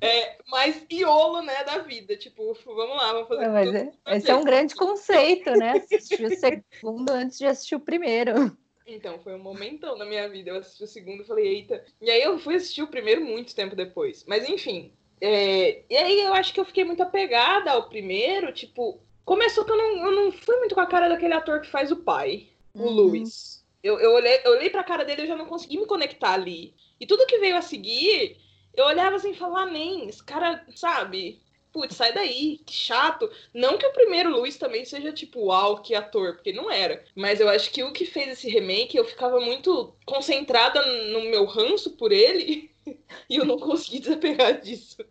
É, 0.00 0.36
mais 0.48 0.84
iolo, 0.90 1.42
né, 1.42 1.64
da 1.64 1.78
vida. 1.78 2.16
Tipo, 2.16 2.54
vamos 2.64 2.96
lá, 2.96 3.12
vamos 3.12 3.28
fazer 3.28 3.44
É, 3.44 3.48
mas 3.48 3.74
é- 3.74 3.92
esse 4.16 4.30
é 4.30 4.34
um 4.34 4.44
grande 4.44 4.74
conceito, 4.74 5.50
né? 5.52 5.72
Assistir 5.72 6.24
o 6.24 6.30
segundo 6.30 7.10
antes 7.10 7.38
de 7.38 7.46
assistir 7.46 7.74
o 7.74 7.80
primeiro. 7.80 8.56
Então, 8.86 9.18
foi 9.18 9.34
um 9.34 9.38
momentão 9.42 9.96
na 9.98 10.04
minha 10.04 10.28
vida. 10.28 10.50
Eu 10.50 10.58
assisti 10.58 10.84
o 10.84 10.86
segundo 10.86 11.22
e 11.22 11.26
falei, 11.26 11.46
eita. 11.46 11.84
E 12.00 12.08
aí 12.10 12.22
eu 12.22 12.38
fui 12.38 12.54
assistir 12.54 12.82
o 12.82 12.86
primeiro 12.88 13.24
muito 13.24 13.54
tempo 13.54 13.74
depois. 13.74 14.24
Mas 14.28 14.48
enfim. 14.48 14.92
é, 15.20 15.82
E 15.90 15.96
aí 15.96 16.20
eu 16.20 16.32
acho 16.34 16.52
que 16.54 16.60
eu 16.60 16.64
fiquei 16.64 16.84
muito 16.84 17.02
apegada 17.02 17.72
ao 17.72 17.88
primeiro. 17.88 18.52
Tipo, 18.52 19.00
começou 19.24 19.64
que 19.64 19.72
eu 19.72 19.76
não, 19.76 20.06
eu 20.06 20.12
não 20.12 20.30
fui 20.32 20.56
muito 20.58 20.74
com 20.74 20.80
a 20.80 20.86
cara 20.86 21.08
daquele 21.08 21.34
ator 21.34 21.60
que 21.62 21.68
faz 21.68 21.90
o 21.90 21.96
pai, 21.96 22.48
o 22.74 22.82
Uhum. 22.82 22.90
Luiz. 22.90 23.64
Eu, 23.82 23.98
eu, 23.98 24.12
olhei, 24.12 24.40
eu 24.44 24.52
olhei 24.52 24.70
pra 24.70 24.84
cara 24.84 25.04
dele 25.04 25.22
e 25.22 25.24
eu 25.24 25.28
já 25.28 25.36
não 25.36 25.46
consegui 25.46 25.78
me 25.78 25.86
conectar 25.86 26.32
ali. 26.34 26.74
E 27.00 27.06
tudo 27.06 27.26
que 27.26 27.38
veio 27.38 27.56
a 27.56 27.62
seguir, 27.62 28.36
eu 28.76 28.84
olhava 28.84 29.16
assim 29.16 29.30
e 29.30 29.36
falava, 29.36 29.70
nem, 29.70 30.08
esse 30.08 30.22
cara, 30.22 30.64
sabe? 30.74 31.40
Putz, 31.72 31.96
sai 31.96 32.12
daí, 32.12 32.58
que 32.64 32.72
chato. 32.72 33.30
Não 33.52 33.76
que 33.76 33.86
o 33.86 33.92
primeiro 33.92 34.30
Luiz 34.30 34.56
também 34.56 34.84
seja 34.84 35.12
tipo, 35.12 35.46
uau, 35.46 35.82
que 35.82 35.94
ator, 35.94 36.34
porque 36.34 36.52
não 36.52 36.70
era. 36.70 37.04
Mas 37.14 37.38
eu 37.38 37.48
acho 37.48 37.70
que 37.70 37.82
o 37.82 37.92
que 37.92 38.06
fez 38.06 38.28
esse 38.28 38.48
remake, 38.48 38.96
eu 38.96 39.04
ficava 39.04 39.40
muito 39.40 39.94
concentrada 40.06 40.80
no 41.12 41.20
meu 41.24 41.44
ranço 41.44 41.96
por 41.96 42.12
ele. 42.12 42.70
E 43.28 43.34
eu 43.34 43.44
não 43.44 43.58
consegui 43.58 43.98
desapegar 43.98 44.60
disso. 44.60 45.04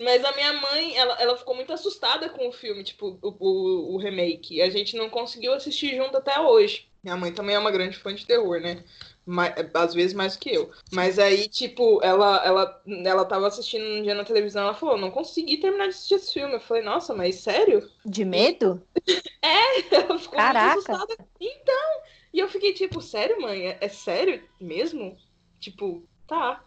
Mas 0.00 0.24
a 0.24 0.30
minha 0.36 0.52
mãe, 0.52 0.96
ela, 0.96 1.20
ela 1.20 1.36
ficou 1.36 1.52
muito 1.52 1.72
assustada 1.72 2.28
com 2.28 2.46
o 2.46 2.52
filme, 2.52 2.84
tipo, 2.84 3.18
o, 3.20 3.34
o, 3.40 3.94
o 3.94 3.96
remake. 3.96 4.62
A 4.62 4.70
gente 4.70 4.96
não 4.96 5.10
conseguiu 5.10 5.52
assistir 5.52 5.96
junto 5.96 6.16
até 6.16 6.38
hoje. 6.38 6.88
Minha 7.02 7.16
mãe 7.16 7.32
também 7.32 7.56
é 7.56 7.58
uma 7.58 7.72
grande 7.72 7.96
fã 7.96 8.14
de 8.14 8.24
terror, 8.24 8.60
né? 8.60 8.84
Ma- 9.28 9.54
às 9.74 9.92
vezes 9.92 10.14
mais 10.14 10.36
que 10.36 10.48
eu. 10.54 10.70
Mas 10.90 11.18
aí, 11.18 11.48
tipo, 11.48 12.00
ela, 12.02 12.42
ela, 12.44 12.82
ela 13.04 13.24
tava 13.26 13.46
assistindo 13.46 13.84
um 13.84 14.02
dia 14.02 14.14
na 14.14 14.24
televisão, 14.24 14.62
ela 14.62 14.74
falou, 14.74 14.96
não 14.96 15.10
consegui 15.10 15.58
terminar 15.58 15.84
de 15.84 15.90
assistir 15.90 16.14
esse 16.14 16.32
filme. 16.32 16.54
Eu 16.54 16.60
falei, 16.60 16.82
nossa, 16.82 17.14
mas 17.14 17.36
sério? 17.36 17.86
De 18.04 18.24
medo? 18.24 18.82
Ela 19.90 20.18
ficou 20.18 20.36
Caraca. 20.36 20.74
muito 20.76 20.90
assustada. 20.90 21.16
Então, 21.40 22.02
e 22.32 22.38
eu 22.38 22.48
fiquei 22.48 22.72
tipo, 22.72 23.00
sério, 23.00 23.40
mãe? 23.40 23.68
É, 23.68 23.78
é 23.80 23.88
sério 23.88 24.42
mesmo? 24.60 25.16
Tipo, 25.60 26.02
tá. 26.26 26.64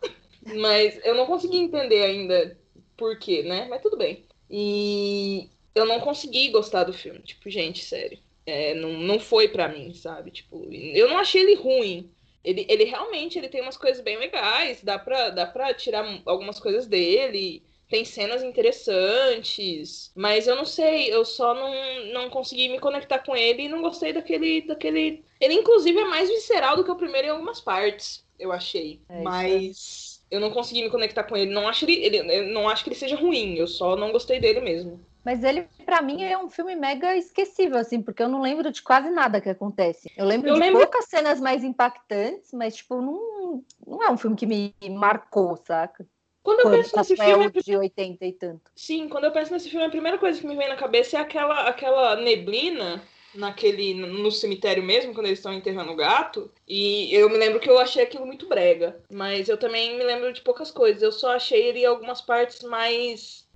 Mas 0.59 0.99
eu 1.03 1.15
não 1.15 1.25
consegui 1.25 1.57
entender 1.57 2.03
ainda 2.03 2.59
por 2.97 3.17
quê, 3.17 3.43
né? 3.43 3.67
Mas 3.69 3.81
tudo 3.81 3.97
bem. 3.97 4.25
E 4.49 5.49
eu 5.73 5.85
não 5.85 5.99
consegui 5.99 6.49
gostar 6.51 6.83
do 6.83 6.93
filme. 6.93 7.19
Tipo, 7.21 7.49
gente, 7.49 7.83
sério. 7.83 8.19
É, 8.45 8.73
não, 8.73 8.93
não 8.93 9.19
foi 9.19 9.47
pra 9.47 9.67
mim, 9.69 9.93
sabe? 9.93 10.31
Tipo, 10.31 10.67
eu 10.71 11.09
não 11.09 11.17
achei 11.17 11.41
ele 11.41 11.55
ruim. 11.55 12.11
Ele, 12.43 12.65
ele 12.69 12.83
realmente 12.85 13.37
ele 13.37 13.49
tem 13.49 13.61
umas 13.61 13.77
coisas 13.77 14.01
bem 14.01 14.17
legais. 14.17 14.83
Dá 14.83 14.97
pra, 14.99 15.29
dá 15.29 15.45
pra 15.45 15.73
tirar 15.73 16.05
algumas 16.25 16.59
coisas 16.59 16.87
dele 16.87 17.63
tem 17.91 18.05
cenas 18.05 18.41
interessantes, 18.41 20.13
mas 20.15 20.47
eu 20.47 20.55
não 20.55 20.63
sei, 20.63 21.13
eu 21.13 21.25
só 21.25 21.53
não, 21.53 22.05
não 22.13 22.29
consegui 22.29 22.69
me 22.69 22.79
conectar 22.79 23.19
com 23.19 23.35
ele 23.35 23.63
e 23.63 23.67
não 23.67 23.81
gostei 23.81 24.13
daquele, 24.13 24.61
daquele. 24.61 25.25
Ele, 25.41 25.55
inclusive, 25.55 25.99
é 25.99 26.05
mais 26.05 26.29
visceral 26.29 26.77
do 26.77 26.85
que 26.85 26.91
o 26.91 26.95
primeiro 26.95 27.27
em 27.27 27.31
algumas 27.31 27.59
partes, 27.59 28.25
eu 28.39 28.53
achei. 28.53 29.01
É, 29.09 29.25
isso 29.25 29.25
mas 29.25 30.25
eu 30.31 30.39
não 30.39 30.49
consegui 30.49 30.81
me 30.81 30.89
conectar 30.89 31.25
com 31.25 31.35
ele. 31.35 31.53
Não 31.53 31.67
acho 31.67 31.83
ele, 31.83 31.95
ele, 32.05 32.53
não 32.53 32.69
acho 32.69 32.83
que 32.85 32.89
ele 32.89 32.95
seja 32.95 33.17
ruim, 33.17 33.55
eu 33.55 33.67
só 33.67 33.97
não 33.97 34.13
gostei 34.13 34.39
dele 34.39 34.61
mesmo. 34.61 35.05
Mas 35.23 35.43
ele, 35.43 35.67
para 35.85 36.01
mim, 36.01 36.23
é 36.23 36.37
um 36.37 36.49
filme 36.49 36.75
mega 36.75 37.15
esquecível, 37.15 37.77
assim, 37.77 38.01
porque 38.01 38.23
eu 38.23 38.27
não 38.27 38.41
lembro 38.41 38.71
de 38.71 38.81
quase 38.81 39.09
nada 39.09 39.39
que 39.39 39.49
acontece. 39.49 40.11
Eu 40.17 40.25
lembro 40.25 40.49
eu 40.49 40.55
de 40.55 40.59
lembro... 40.59 40.79
poucas 40.79 41.05
cenas 41.05 41.39
mais 41.39 41.63
impactantes, 41.63 42.51
mas, 42.53 42.75
tipo, 42.75 43.01
não, 43.01 43.63
não 43.85 44.03
é 44.03 44.09
um 44.09 44.17
filme 44.17 44.35
que 44.35 44.45
me 44.45 44.73
marcou, 44.89 45.55
saca? 45.57 46.05
Quando 46.43 46.61
eu 46.61 46.71
penso 46.71 46.95
nesse 46.95 47.15
filme. 47.15 47.51
de 47.51 47.77
80 47.77 48.25
e 48.25 48.33
tanto. 48.33 48.71
Sim, 48.75 49.07
quando 49.07 49.25
eu 49.25 49.31
penso 49.31 49.53
nesse 49.53 49.69
filme, 49.69 49.85
a 49.85 49.89
primeira 49.89 50.17
coisa 50.17 50.39
que 50.39 50.47
me 50.47 50.55
vem 50.55 50.69
na 50.69 50.75
cabeça 50.75 51.17
é 51.17 51.19
aquela, 51.19 51.67
aquela 51.67 52.15
neblina 52.15 53.01
naquele 53.33 53.93
no 53.93 54.31
cemitério 54.31 54.83
mesmo, 54.83 55.13
quando 55.13 55.27
eles 55.27 55.39
estão 55.39 55.53
enterrando 55.53 55.91
o 55.91 55.95
gato. 55.95 56.51
E 56.67 57.13
eu 57.13 57.29
me 57.29 57.37
lembro 57.37 57.59
que 57.59 57.69
eu 57.69 57.79
achei 57.79 58.03
aquilo 58.03 58.25
muito 58.25 58.47
brega. 58.47 58.99
Mas 59.09 59.49
eu 59.49 59.57
também 59.57 59.97
me 59.97 60.03
lembro 60.03 60.33
de 60.33 60.41
poucas 60.41 60.71
coisas. 60.71 61.01
Eu 61.01 61.11
só 61.11 61.35
achei 61.35 61.61
ele 61.61 61.85
algumas 61.85 62.21
partes 62.21 62.63
mais. 62.63 63.47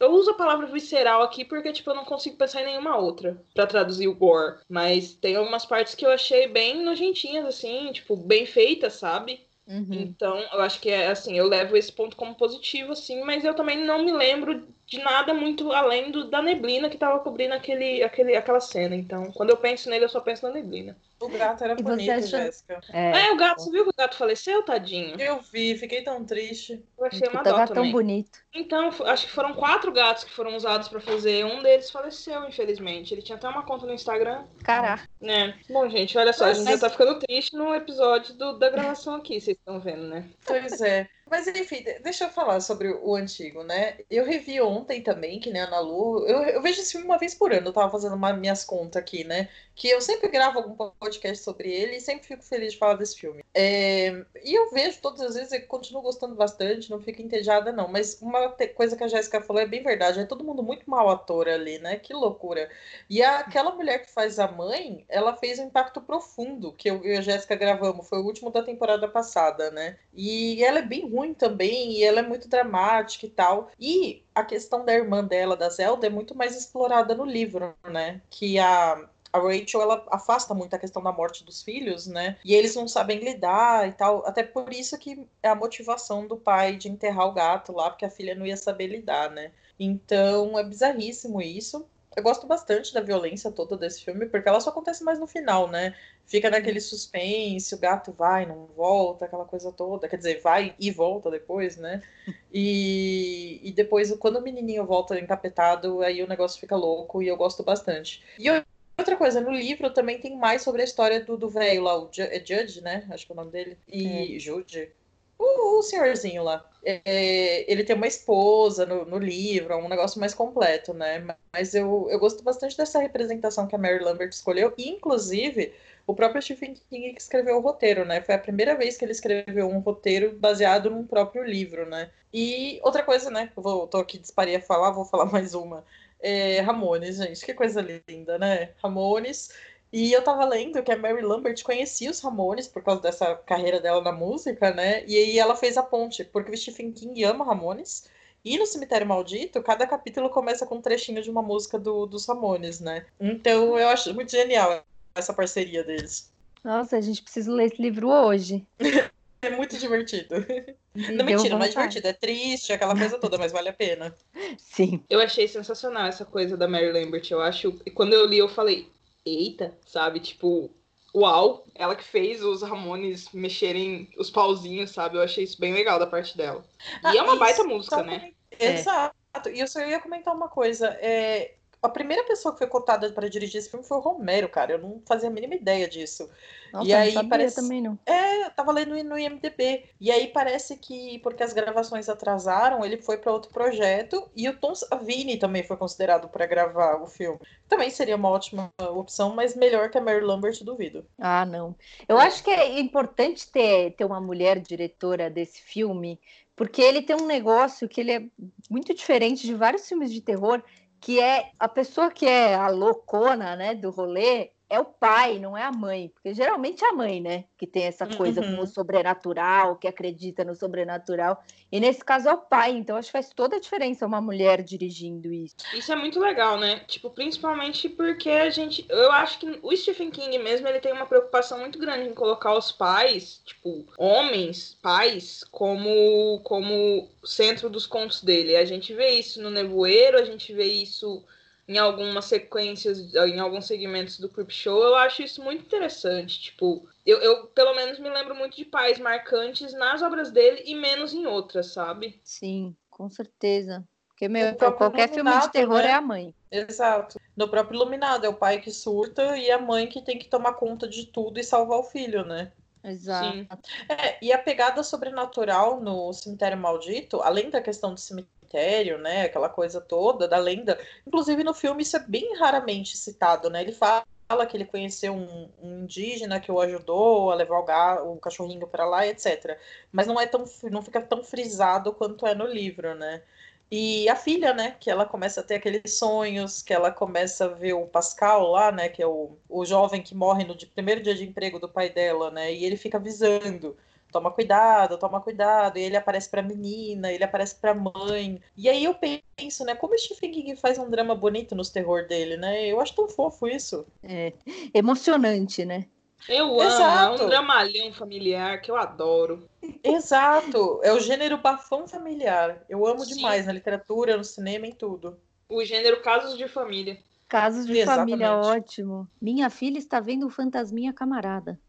Eu 0.00 0.12
uso 0.12 0.30
a 0.30 0.34
palavra 0.34 0.66
visceral 0.66 1.22
aqui 1.22 1.44
porque, 1.44 1.72
tipo, 1.72 1.90
eu 1.90 1.94
não 1.94 2.04
consigo 2.04 2.36
pensar 2.36 2.62
em 2.62 2.66
nenhuma 2.66 2.96
outra 2.96 3.42
para 3.54 3.66
traduzir 3.66 4.08
o 4.08 4.14
gore. 4.14 4.58
Mas 4.68 5.14
tem 5.14 5.36
algumas 5.36 5.66
partes 5.66 5.94
que 5.94 6.06
eu 6.06 6.10
achei 6.10 6.48
bem 6.48 6.82
nojentinhas, 6.84 7.46
assim, 7.46 7.90
tipo, 7.92 8.16
bem 8.16 8.46
feitas, 8.46 8.94
sabe? 8.94 9.46
Uhum. 9.66 9.86
Então, 9.90 10.38
eu 10.38 10.60
acho 10.62 10.80
que 10.80 10.88
é 10.88 11.08
assim, 11.08 11.36
eu 11.36 11.46
levo 11.46 11.76
esse 11.76 11.92
ponto 11.92 12.16
como 12.16 12.34
positivo, 12.34 12.92
assim, 12.92 13.22
mas 13.22 13.44
eu 13.44 13.54
também 13.54 13.84
não 13.84 14.02
me 14.04 14.12
lembro 14.12 14.66
de 14.88 14.98
nada 15.00 15.34
muito 15.34 15.70
além 15.70 16.10
do, 16.10 16.30
da 16.30 16.40
neblina 16.40 16.88
que 16.88 16.96
tava 16.96 17.18
cobrindo 17.18 17.52
aquele, 17.52 18.02
aquele, 18.02 18.34
aquela 18.34 18.58
cena. 18.58 18.96
Então, 18.96 19.30
quando 19.32 19.50
eu 19.50 19.56
penso 19.58 19.90
nele, 19.90 20.06
eu 20.06 20.08
só 20.08 20.18
penso 20.18 20.46
na 20.46 20.52
neblina. 20.52 20.96
O 21.20 21.28
gato 21.28 21.62
era 21.62 21.74
e 21.78 21.82
bonito, 21.82 22.10
acha... 22.10 22.44
Jéssica. 22.44 22.80
É. 22.90 23.26
é, 23.26 23.32
o 23.32 23.36
gato, 23.36 23.62
você 23.62 23.70
viu 23.70 23.84
que 23.84 23.90
o 23.90 23.94
gato 23.94 24.16
faleceu, 24.16 24.62
tadinho? 24.62 25.20
Eu 25.20 25.40
vi, 25.52 25.76
fiquei 25.76 26.02
tão 26.02 26.24
triste. 26.24 26.82
Eu 26.96 27.04
achei 27.04 27.28
uma 27.28 27.42
dó 27.42 27.66
tão 27.66 27.90
bonito. 27.90 28.38
Então, 28.54 28.90
acho 29.04 29.26
que 29.26 29.32
foram 29.32 29.52
quatro 29.52 29.92
gatos 29.92 30.24
que 30.24 30.30
foram 30.30 30.56
usados 30.56 30.88
para 30.88 31.00
fazer. 31.00 31.44
Um 31.44 31.62
deles 31.62 31.90
faleceu, 31.90 32.48
infelizmente. 32.48 33.12
Ele 33.12 33.20
tinha 33.20 33.36
até 33.36 33.48
uma 33.48 33.64
conta 33.64 33.84
no 33.84 33.92
Instagram. 33.92 34.44
Caraca. 34.64 35.06
É. 35.20 35.52
Bom, 35.68 35.86
gente, 35.90 36.16
olha 36.16 36.32
só, 36.32 36.46
a 36.46 36.54
gente 36.54 36.70
já 36.70 36.78
tá 36.78 36.88
ficando 36.88 37.18
triste 37.18 37.54
no 37.54 37.74
episódio 37.74 38.34
do, 38.34 38.58
da 38.58 38.70
gravação 38.70 39.16
aqui, 39.16 39.38
vocês 39.38 39.56
estão 39.58 39.78
vendo, 39.80 40.04
né? 40.04 40.24
Pois 40.46 40.80
é. 40.80 41.08
Mas 41.30 41.46
enfim, 41.46 41.84
deixa 42.02 42.24
eu 42.24 42.30
falar 42.30 42.60
sobre 42.60 42.88
o 42.90 43.14
antigo, 43.14 43.62
né? 43.62 43.98
Eu 44.10 44.24
revi 44.24 44.60
ontem 44.60 45.02
também, 45.02 45.40
que 45.40 45.50
nem 45.50 45.62
a 45.62 45.66
Ana 45.66 45.80
Lu. 45.80 46.26
Eu, 46.26 46.42
eu 46.44 46.62
vejo 46.62 46.80
esse 46.80 46.92
filme 46.92 47.06
uma 47.06 47.18
vez 47.18 47.34
por 47.34 47.52
ano, 47.52 47.68
eu 47.68 47.72
tava 47.72 47.90
fazendo 47.90 48.14
uma, 48.14 48.32
minhas 48.32 48.64
contas 48.64 49.00
aqui, 49.00 49.24
né? 49.24 49.48
Que 49.74 49.88
eu 49.88 50.00
sempre 50.00 50.28
gravo 50.28 50.58
algum 50.58 50.90
podcast 50.98 51.42
sobre 51.44 51.70
ele 51.70 51.96
e 51.96 52.00
sempre 52.00 52.26
fico 52.26 52.42
feliz 52.42 52.72
de 52.72 52.78
falar 52.78 52.94
desse 52.94 53.18
filme. 53.18 53.44
É, 53.54 54.24
e 54.44 54.54
eu 54.54 54.70
vejo 54.70 55.00
todas 55.00 55.20
as 55.20 55.34
vezes, 55.34 55.52
eu 55.52 55.66
continuo 55.66 56.02
gostando 56.02 56.34
bastante, 56.34 56.90
não 56.90 57.00
fico 57.00 57.22
entediada, 57.22 57.72
não. 57.72 57.88
Mas 57.88 58.20
uma 58.20 58.50
coisa 58.74 58.96
que 58.96 59.04
a 59.04 59.08
Jéssica 59.08 59.40
falou 59.40 59.62
é 59.62 59.66
bem 59.66 59.82
verdade, 59.82 60.20
é 60.20 60.24
todo 60.24 60.44
mundo 60.44 60.62
muito 60.62 60.88
mal 60.88 61.08
ator 61.08 61.48
ali, 61.48 61.78
né? 61.78 61.96
Que 61.96 62.12
loucura. 62.12 62.68
E 63.08 63.22
a, 63.22 63.40
aquela 63.40 63.72
mulher 63.72 64.02
que 64.02 64.10
faz 64.10 64.38
a 64.38 64.48
mãe, 64.48 65.04
ela 65.08 65.36
fez 65.36 65.58
um 65.58 65.66
impacto 65.66 66.00
profundo, 66.00 66.72
que 66.72 66.88
eu 66.90 67.04
e 67.04 67.16
a 67.16 67.20
Jéssica 67.20 67.54
gravamos, 67.54 68.08
foi 68.08 68.18
o 68.18 68.24
último 68.24 68.50
da 68.50 68.62
temporada 68.62 69.08
passada, 69.08 69.70
né? 69.70 69.98
E 70.14 70.62
ela 70.64 70.78
é 70.78 70.82
bem 70.82 71.08
ruim 71.08 71.17
ruim 71.18 71.34
também, 71.34 71.92
e 71.92 72.04
ela 72.04 72.20
é 72.20 72.22
muito 72.22 72.48
dramática 72.48 73.26
e 73.26 73.30
tal. 73.30 73.70
E 73.78 74.22
a 74.34 74.44
questão 74.44 74.84
da 74.84 74.94
irmã 74.94 75.24
dela, 75.24 75.56
da 75.56 75.68
Zelda, 75.68 76.06
é 76.06 76.10
muito 76.10 76.34
mais 76.34 76.56
explorada 76.56 77.14
no 77.14 77.24
livro, 77.24 77.74
né? 77.84 78.20
Que 78.30 78.58
a, 78.58 79.08
a 79.32 79.38
Rachel 79.38 79.82
ela 79.82 80.06
afasta 80.10 80.54
muito 80.54 80.74
a 80.74 80.78
questão 80.78 81.02
da 81.02 81.12
morte 81.12 81.44
dos 81.44 81.62
filhos, 81.62 82.06
né? 82.06 82.36
E 82.44 82.54
eles 82.54 82.74
não 82.74 82.88
sabem 82.88 83.18
lidar 83.18 83.88
e 83.88 83.92
tal. 83.92 84.24
Até 84.26 84.42
por 84.42 84.72
isso 84.72 84.96
que 84.98 85.26
é 85.42 85.48
a 85.48 85.54
motivação 85.54 86.26
do 86.26 86.36
pai 86.36 86.76
de 86.76 86.88
enterrar 86.88 87.26
o 87.28 87.32
gato 87.32 87.72
lá, 87.72 87.90
porque 87.90 88.04
a 88.04 88.10
filha 88.10 88.34
não 88.34 88.46
ia 88.46 88.56
saber 88.56 88.86
lidar, 88.88 89.30
né? 89.30 89.52
Então 89.78 90.58
é 90.58 90.64
bizarríssimo 90.64 91.40
isso. 91.40 91.86
Eu 92.18 92.22
gosto 92.24 92.48
bastante 92.48 92.92
da 92.92 93.00
violência 93.00 93.48
toda 93.52 93.76
desse 93.76 94.04
filme, 94.04 94.26
porque 94.26 94.48
ela 94.48 94.58
só 94.58 94.70
acontece 94.70 95.04
mais 95.04 95.20
no 95.20 95.26
final, 95.28 95.68
né? 95.68 95.94
Fica 96.26 96.50
naquele 96.50 96.80
suspense, 96.80 97.72
o 97.72 97.78
gato 97.78 98.12
vai, 98.12 98.44
não 98.44 98.66
volta, 98.76 99.24
aquela 99.24 99.44
coisa 99.44 99.70
toda. 99.70 100.08
Quer 100.08 100.16
dizer, 100.16 100.40
vai 100.40 100.74
e 100.80 100.90
volta 100.90 101.30
depois, 101.30 101.76
né? 101.76 102.02
E, 102.50 103.60
e 103.62 103.72
depois, 103.72 104.10
quando 104.16 104.36
o 104.36 104.42
menininho 104.42 104.84
volta 104.84 105.18
encapetado, 105.20 106.00
aí 106.00 106.22
o 106.22 106.26
negócio 106.26 106.58
fica 106.58 106.74
louco 106.74 107.22
e 107.22 107.28
eu 107.28 107.36
gosto 107.36 107.62
bastante. 107.62 108.24
E 108.38 108.46
eu 108.46 108.64
Outra 108.98 109.16
coisa, 109.16 109.40
no 109.40 109.52
livro 109.52 109.90
também 109.90 110.18
tem 110.18 110.36
mais 110.36 110.62
sobre 110.62 110.82
a 110.82 110.84
história 110.84 111.24
do 111.24 111.48
velho 111.48 111.84
lá, 111.84 111.96
o 111.96 112.10
é 112.18 112.42
Judge, 112.44 112.80
né? 112.80 113.06
Acho 113.10 113.24
que 113.24 113.30
é 113.30 113.34
o 113.34 113.36
nome 113.36 113.52
dele. 113.52 113.78
E 113.86 114.34
é. 114.34 114.38
Jude 114.40 114.90
o, 115.38 115.78
o 115.78 115.82
senhorzinho 115.82 116.42
lá. 116.42 116.68
É, 116.84 117.70
ele 117.70 117.84
tem 117.84 117.94
uma 117.94 118.06
esposa 118.06 118.86
no, 118.86 119.04
no, 119.04 119.18
livro, 119.18 119.72
é 119.72 119.76
um 119.76 119.88
negócio 119.88 120.18
mais 120.18 120.34
completo, 120.34 120.94
né? 120.94 121.24
Mas 121.52 121.74
eu, 121.74 122.08
eu 122.10 122.18
gosto 122.18 122.42
bastante 122.42 122.76
dessa 122.76 122.98
representação 122.98 123.66
que 123.66 123.74
a 123.74 123.78
Mary 123.78 124.02
Lambert 124.02 124.30
escolheu, 124.30 124.72
e 124.76 124.88
inclusive 124.88 125.72
o 126.06 126.14
próprio 126.14 126.40
Stephen 126.40 126.74
King 126.74 127.12
que 127.12 127.20
escreveu 127.20 127.58
o 127.58 127.60
roteiro, 127.60 128.04
né? 128.04 128.22
Foi 128.22 128.34
a 128.34 128.38
primeira 128.38 128.74
vez 128.74 128.96
que 128.96 129.04
ele 129.04 129.12
escreveu 129.12 129.68
um 129.68 129.80
roteiro 129.80 130.32
baseado 130.38 130.90
num 130.90 131.06
próprio 131.06 131.44
livro, 131.44 131.84
né? 131.86 132.10
E 132.32 132.80
outra 132.82 133.02
coisa, 133.02 133.30
né? 133.30 133.52
Vou, 133.54 133.86
tô 133.86 133.98
aqui 133.98 134.18
disparei 134.18 134.56
a 134.56 134.60
falar, 134.60 134.90
vou 134.90 135.04
falar 135.04 135.26
mais 135.30 135.54
uma. 135.54 135.84
É, 136.20 136.60
Ramones, 136.60 137.16
gente, 137.16 137.44
que 137.44 137.54
coisa 137.54 137.80
linda, 138.08 138.38
né? 138.38 138.70
Ramones 138.82 139.50
e 139.92 140.12
eu 140.12 140.22
tava 140.22 140.44
lendo 140.44 140.82
que 140.82 140.92
a 140.92 140.98
Mary 140.98 141.22
Lambert 141.22 141.62
conhecia 141.62 142.10
os 142.10 142.20
Ramones 142.20 142.68
por 142.68 142.82
causa 142.82 143.00
dessa 143.00 143.34
carreira 143.34 143.80
dela 143.80 144.02
na 144.02 144.12
música, 144.12 144.70
né? 144.72 145.04
E 145.06 145.16
aí 145.16 145.38
ela 145.38 145.56
fez 145.56 145.76
a 145.76 145.82
ponte, 145.82 146.24
porque 146.24 146.52
o 146.52 146.56
Stephen 146.56 146.92
King 146.92 147.24
ama 147.24 147.44
Ramones. 147.44 148.08
E 148.44 148.56
no 148.58 148.66
Cemitério 148.66 149.06
Maldito, 149.06 149.62
cada 149.62 149.86
capítulo 149.86 150.30
começa 150.30 150.66
com 150.66 150.76
um 150.76 150.82
trechinho 150.82 151.22
de 151.22 151.30
uma 151.30 151.42
música 151.42 151.78
do, 151.78 152.06
dos 152.06 152.26
Ramones, 152.26 152.80
né? 152.80 153.06
Então 153.18 153.78
eu 153.78 153.88
acho 153.88 154.14
muito 154.14 154.30
genial 154.30 154.84
essa 155.14 155.32
parceria 155.32 155.82
deles. 155.82 156.30
Nossa, 156.62 156.96
a 156.96 157.00
gente 157.00 157.22
precisa 157.22 157.50
ler 157.50 157.66
esse 157.66 157.80
livro 157.80 158.08
hoje. 158.08 158.66
é 159.42 159.50
muito 159.50 159.78
divertido. 159.78 160.34
Me 160.94 161.12
não, 161.12 161.24
mentira, 161.24 161.56
não 161.56 161.64
é 161.64 161.68
divertido, 161.68 162.08
é 162.08 162.12
triste, 162.12 162.72
aquela 162.72 162.96
coisa 162.96 163.18
toda, 163.18 163.38
mas 163.38 163.52
vale 163.52 163.68
a 163.68 163.72
pena. 163.72 164.12
Sim. 164.56 165.02
Eu 165.08 165.20
achei 165.20 165.46
sensacional 165.46 166.06
essa 166.06 166.24
coisa 166.24 166.56
da 166.56 166.66
Mary 166.66 166.90
Lambert. 166.90 167.30
Eu 167.30 167.40
acho. 167.40 167.80
E 167.86 167.90
quando 167.90 168.14
eu 168.14 168.26
li, 168.26 168.38
eu 168.38 168.48
falei, 168.48 168.88
eita, 169.28 169.76
sabe? 169.84 170.20
Tipo, 170.20 170.70
uau, 171.14 171.64
ela 171.74 171.96
que 171.96 172.04
fez 172.04 172.42
os 172.42 172.62
Ramones 172.62 173.30
mexerem 173.32 174.08
os 174.18 174.30
pauzinhos, 174.30 174.90
sabe? 174.90 175.16
Eu 175.16 175.22
achei 175.22 175.44
isso 175.44 175.60
bem 175.60 175.72
legal 175.72 175.98
da 175.98 176.06
parte 176.06 176.36
dela. 176.36 176.64
E 177.02 177.06
ah, 177.06 177.16
é 177.16 177.22
uma 177.22 177.36
baita 177.36 177.64
música, 177.64 178.02
né? 178.02 178.32
Exato. 178.58 179.16
E 179.52 179.60
eu 179.60 179.68
só 179.68 179.80
ia 179.80 180.00
comentar 180.00 180.34
uma 180.34 180.48
coisa. 180.48 180.88
É, 181.00 181.54
a 181.80 181.88
primeira 181.88 182.24
pessoa 182.24 182.52
que 182.52 182.58
foi 182.58 182.66
cotada 182.66 183.10
para 183.12 183.28
dirigir 183.28 183.58
esse 183.58 183.70
filme 183.70 183.84
foi 183.84 183.98
o 183.98 184.00
Romero, 184.00 184.48
cara. 184.48 184.72
Eu 184.72 184.78
não 184.78 185.00
fazia 185.06 185.28
a 185.28 185.32
mínima 185.32 185.54
ideia 185.54 185.88
disso. 185.88 186.28
Nossa, 186.72 186.88
e 186.88 186.92
aí 186.92 187.14
não 187.14 187.28
parece 187.28 187.56
também 187.56 187.80
não. 187.80 187.98
É, 188.04 188.50
tava 188.50 188.72
lendo 188.72 188.94
no 189.04 189.18
IMDb. 189.18 189.84
E 190.00 190.10
aí 190.10 190.28
parece 190.28 190.76
que 190.76 191.18
porque 191.20 191.42
as 191.42 191.52
gravações 191.52 192.08
atrasaram, 192.08 192.84
ele 192.84 192.98
foi 192.98 193.16
para 193.16 193.32
outro 193.32 193.50
projeto 193.52 194.28
e 194.34 194.48
o 194.48 194.56
Tom 194.56 194.74
Savini 194.74 195.36
também 195.36 195.62
foi 195.62 195.76
considerado 195.76 196.28
para 196.28 196.46
gravar 196.46 197.00
o 197.00 197.06
filme. 197.06 197.38
Também 197.68 197.90
seria 197.90 198.16
uma 198.16 198.28
ótima 198.28 198.72
opção, 198.80 199.34
mas 199.34 199.54
melhor 199.54 199.90
que 199.90 199.98
a 199.98 200.00
Mary 200.00 200.20
Lambert, 200.20 200.62
duvido. 200.64 201.06
Ah, 201.18 201.46
não. 201.46 201.76
Eu 202.08 202.18
acho 202.18 202.42
que 202.42 202.50
é 202.50 202.80
importante 202.80 203.50
ter, 203.50 203.92
ter 203.92 204.04
uma 204.04 204.20
mulher 204.20 204.58
diretora 204.58 205.30
desse 205.30 205.62
filme, 205.62 206.20
porque 206.56 206.82
ele 206.82 207.02
tem 207.02 207.14
um 207.14 207.26
negócio 207.26 207.88
que 207.88 208.00
ele 208.00 208.12
é 208.12 208.22
muito 208.68 208.92
diferente 208.92 209.46
de 209.46 209.54
vários 209.54 209.88
filmes 209.88 210.12
de 210.12 210.20
terror 210.20 210.62
que 211.00 211.20
é 211.20 211.52
a 211.58 211.68
pessoa 211.68 212.10
que 212.10 212.26
é 212.26 212.54
a 212.54 212.68
loucona, 212.68 213.56
né, 213.56 213.74
do 213.74 213.90
rolê, 213.90 214.50
é 214.70 214.78
o 214.78 214.84
pai, 214.84 215.38
não 215.38 215.56
é 215.56 215.62
a 215.62 215.72
mãe, 215.72 216.08
porque 216.08 216.34
geralmente 216.34 216.84
é 216.84 216.88
a 216.88 216.92
mãe, 216.92 217.20
né, 217.20 217.44
que 217.56 217.66
tem 217.66 217.84
essa 217.84 218.06
coisa 218.06 218.40
uhum. 218.40 218.56
com 218.56 218.62
o 218.62 218.66
sobrenatural, 218.66 219.76
que 219.76 219.88
acredita 219.88 220.44
no 220.44 220.54
sobrenatural, 220.54 221.42
e 221.70 221.80
nesse 221.80 222.04
caso 222.04 222.28
é 222.28 222.32
o 222.32 222.38
pai, 222.38 222.72
então 222.72 222.96
acho 222.96 223.08
que 223.08 223.12
faz 223.12 223.30
toda 223.30 223.56
a 223.56 223.60
diferença 223.60 224.06
uma 224.06 224.20
mulher 224.20 224.62
dirigindo 224.62 225.32
isso. 225.32 225.56
Isso 225.74 225.92
é 225.92 225.96
muito 225.96 226.20
legal, 226.20 226.58
né? 226.58 226.80
Tipo, 226.86 227.10
principalmente 227.10 227.88
porque 227.88 228.30
a 228.30 228.50
gente, 228.50 228.84
eu 228.88 229.12
acho 229.12 229.38
que 229.38 229.58
o 229.62 229.76
Stephen 229.76 230.10
King 230.10 230.38
mesmo, 230.38 230.68
ele 230.68 230.80
tem 230.80 230.92
uma 230.92 231.06
preocupação 231.06 231.58
muito 231.58 231.78
grande 231.78 232.08
em 232.08 232.14
colocar 232.14 232.56
os 232.56 232.72
pais, 232.72 233.42
tipo, 233.44 233.86
homens, 233.96 234.78
pais, 234.82 235.44
como 235.50 236.40
como 236.42 237.08
centro 237.24 237.68
dos 237.68 237.86
contos 237.86 238.22
dele. 238.22 238.56
A 238.56 238.64
gente 238.64 238.94
vê 238.94 239.10
isso 239.10 239.40
no 239.42 239.50
Nevoeiro, 239.50 240.18
a 240.18 240.24
gente 240.24 240.52
vê 240.52 240.64
isso 240.64 241.24
em 241.68 241.76
algumas 241.76 242.24
sequências, 242.24 243.14
em 243.14 243.38
alguns 243.38 243.66
segmentos 243.66 244.18
do 244.18 244.28
Creep 244.28 244.50
Show, 244.50 244.82
eu 244.82 244.94
acho 244.96 245.22
isso 245.22 245.42
muito 245.42 245.66
interessante. 245.66 246.40
Tipo, 246.40 246.88
eu, 247.04 247.18
eu 247.18 247.46
pelo 247.48 247.74
menos 247.74 247.98
me 247.98 248.08
lembro 248.08 248.34
muito 248.34 248.56
de 248.56 248.64
pais 248.64 248.98
marcantes 248.98 249.74
nas 249.74 250.00
obras 250.00 250.30
dele 250.30 250.62
e 250.64 250.74
menos 250.74 251.12
em 251.12 251.26
outras, 251.26 251.66
sabe? 251.66 252.18
Sim, 252.24 252.74
com 252.88 253.10
certeza. 253.10 253.86
Porque 254.08 254.28
meu, 254.28 254.56
qualquer 254.56 255.10
filme 255.10 255.30
de 255.40 255.52
terror 255.52 255.78
né? 255.78 255.90
é 255.90 255.92
a 255.92 256.00
mãe. 256.00 256.34
Exato. 256.50 257.20
No 257.36 257.48
próprio 257.48 257.76
Iluminado, 257.76 258.24
é 258.24 258.28
o 258.28 258.34
pai 258.34 258.60
que 258.60 258.70
surta 258.70 259.36
e 259.36 259.50
a 259.50 259.58
mãe 259.58 259.86
que 259.86 260.02
tem 260.02 260.18
que 260.18 260.26
tomar 260.26 260.54
conta 260.54 260.88
de 260.88 261.06
tudo 261.06 261.38
e 261.38 261.44
salvar 261.44 261.78
o 261.78 261.84
filho, 261.84 262.24
né? 262.24 262.50
Exato. 262.90 263.46
É, 263.88 264.18
e 264.22 264.32
a 264.32 264.38
pegada 264.38 264.82
sobrenatural 264.82 265.80
no 265.80 266.12
Cemitério 266.12 266.58
Maldito, 266.58 267.20
além 267.22 267.50
da 267.50 267.60
questão 267.60 267.94
do 267.94 268.00
cemitério, 268.00 268.98
né, 268.98 269.22
aquela 269.22 269.48
coisa 269.48 269.80
toda 269.80 270.26
da 270.26 270.38
lenda, 270.38 270.78
inclusive 271.06 271.44
no 271.44 271.52
filme 271.52 271.82
isso 271.82 271.96
é 271.96 272.00
bem 272.00 272.36
raramente 272.36 272.96
citado, 272.96 273.50
né? 273.50 273.60
Ele 273.60 273.72
fala 273.72 274.04
que 274.48 274.56
ele 274.56 274.64
conheceu 274.64 275.14
um, 275.14 275.48
um 275.62 275.78
indígena 275.80 276.40
que 276.40 276.50
o 276.50 276.60
ajudou 276.60 277.30
a 277.30 277.34
levar 277.34 277.58
o, 277.58 277.64
ga, 277.64 278.02
o 278.02 278.16
cachorrinho 278.16 278.66
para 278.66 278.84
lá, 278.84 279.06
etc. 279.06 279.58
Mas 279.92 280.06
não 280.06 280.20
é 280.20 280.26
tão, 280.26 280.44
não 280.70 280.82
fica 280.82 281.00
tão 281.00 281.22
frisado 281.22 281.92
quanto 281.92 282.26
é 282.26 282.34
no 282.34 282.46
livro, 282.46 282.94
né? 282.94 283.22
E 283.70 284.08
a 284.08 284.16
filha, 284.16 284.54
né, 284.54 284.76
que 284.80 284.90
ela 284.90 285.04
começa 285.04 285.40
a 285.40 285.44
ter 285.44 285.56
aqueles 285.56 285.98
sonhos, 285.98 286.62
que 286.62 286.72
ela 286.72 286.90
começa 286.90 287.44
a 287.44 287.48
ver 287.48 287.74
o 287.74 287.86
Pascal 287.86 288.50
lá, 288.50 288.72
né, 288.72 288.88
que 288.88 289.02
é 289.02 289.06
o, 289.06 289.36
o 289.48 289.64
jovem 289.66 290.02
que 290.02 290.14
morre 290.14 290.44
no 290.44 290.56
primeiro 290.68 291.02
dia 291.02 291.14
de 291.14 291.24
emprego 291.24 291.58
do 291.58 291.68
pai 291.68 291.90
dela, 291.90 292.30
né, 292.30 292.52
e 292.52 292.64
ele 292.64 292.76
fica 292.76 292.96
avisando, 292.96 293.76
toma 294.10 294.30
cuidado, 294.30 294.96
toma 294.96 295.20
cuidado, 295.20 295.78
e 295.78 295.82
ele 295.82 295.98
aparece 295.98 296.30
pra 296.30 296.42
menina, 296.42 297.12
ele 297.12 297.24
aparece 297.24 297.56
pra 297.56 297.74
mãe, 297.74 298.40
e 298.56 298.70
aí 298.70 298.84
eu 298.84 298.94
penso, 298.94 299.64
né, 299.66 299.74
como 299.74 299.94
o 299.94 299.98
Stephen 299.98 300.30
King 300.30 300.56
faz 300.56 300.78
um 300.78 300.88
drama 300.88 301.14
bonito 301.14 301.54
nos 301.54 301.68
terror 301.68 302.06
dele, 302.06 302.38
né, 302.38 302.66
eu 302.66 302.80
acho 302.80 302.94
tão 302.94 303.06
fofo 303.06 303.46
isso. 303.46 303.86
É, 304.02 304.32
emocionante, 304.72 305.66
né? 305.66 305.84
Eu 306.28 306.60
amo, 306.60 306.82
é 306.82 307.10
um 307.10 307.28
dramalhão 307.28 307.92
familiar 307.92 308.60
que 308.60 308.70
eu 308.70 308.76
adoro. 308.76 309.48
Exato, 309.82 310.80
é 310.82 310.92
o 310.92 311.00
gênero 311.00 311.38
bafão 311.38 311.86
familiar. 311.86 312.64
Eu 312.68 312.86
amo 312.86 313.00
Sim. 313.00 313.16
demais 313.16 313.46
na 313.46 313.52
literatura, 313.52 314.16
no 314.16 314.24
cinema, 314.24 314.66
em 314.66 314.72
tudo. 314.72 315.18
O 315.48 315.64
gênero 315.64 316.00
casos 316.02 316.36
de 316.36 316.48
família. 316.48 316.98
Casos 317.28 317.66
de 317.66 317.78
Exatamente. 317.78 318.18
família, 318.18 318.36
ótimo. 318.36 319.08
Minha 319.20 319.50
filha 319.50 319.78
está 319.78 320.00
vendo 320.00 320.26
o 320.26 320.30
fantasminha 320.30 320.94
camarada. 320.94 321.60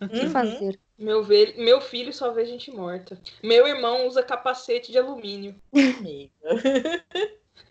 O 0.00 0.08
que 0.08 0.20
uhum. 0.20 0.30
fazer? 0.30 0.78
Meu, 0.96 1.24
ve... 1.24 1.54
Meu 1.58 1.80
filho 1.80 2.12
só 2.12 2.30
vê 2.30 2.46
gente 2.46 2.70
morta. 2.70 3.20
Meu 3.42 3.66
irmão 3.66 4.06
usa 4.06 4.22
capacete 4.22 4.92
de 4.92 4.98
alumínio. 4.98 5.56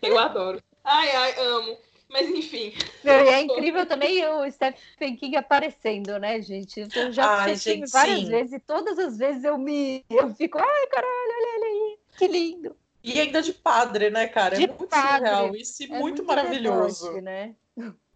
Eu 0.02 0.18
adoro. 0.18 0.62
Ai, 0.84 1.10
ai, 1.10 1.34
amo. 1.38 1.78
Mas 2.12 2.28
enfim. 2.28 2.74
É 3.04 3.40
incrível 3.40 3.86
também 3.86 4.24
o 4.26 4.50
Stephen 4.50 5.16
King 5.16 5.36
aparecendo, 5.36 6.18
né, 6.18 6.40
gente? 6.42 6.86
Eu 6.94 7.10
já 7.10 7.44
assisti 7.44 7.82
várias 7.90 8.20
sim. 8.20 8.28
vezes 8.28 8.52
e 8.52 8.60
todas 8.60 8.98
as 8.98 9.16
vezes 9.16 9.42
eu 9.42 9.56
me 9.56 10.04
eu 10.10 10.34
fico, 10.34 10.58
ai, 10.58 10.86
caralho, 10.88 11.10
olha 11.10 11.56
ele 11.56 11.64
aí, 11.64 11.98
que 12.18 12.28
lindo. 12.28 12.76
E 13.02 13.18
ainda 13.18 13.42
de 13.42 13.52
padre, 13.52 14.10
né, 14.10 14.28
cara? 14.28 14.54
É 14.54 14.58
de 14.58 14.64
é 14.64 14.68
muito 14.68 14.86
padre. 14.86 15.28
surreal 15.28 15.56
isso 15.56 15.82
e 15.82 15.86
é 15.86 15.88
muito, 15.88 16.02
muito 16.02 16.24
maravilhoso. 16.24 17.06
Deboche, 17.06 17.20
né? 17.22 17.54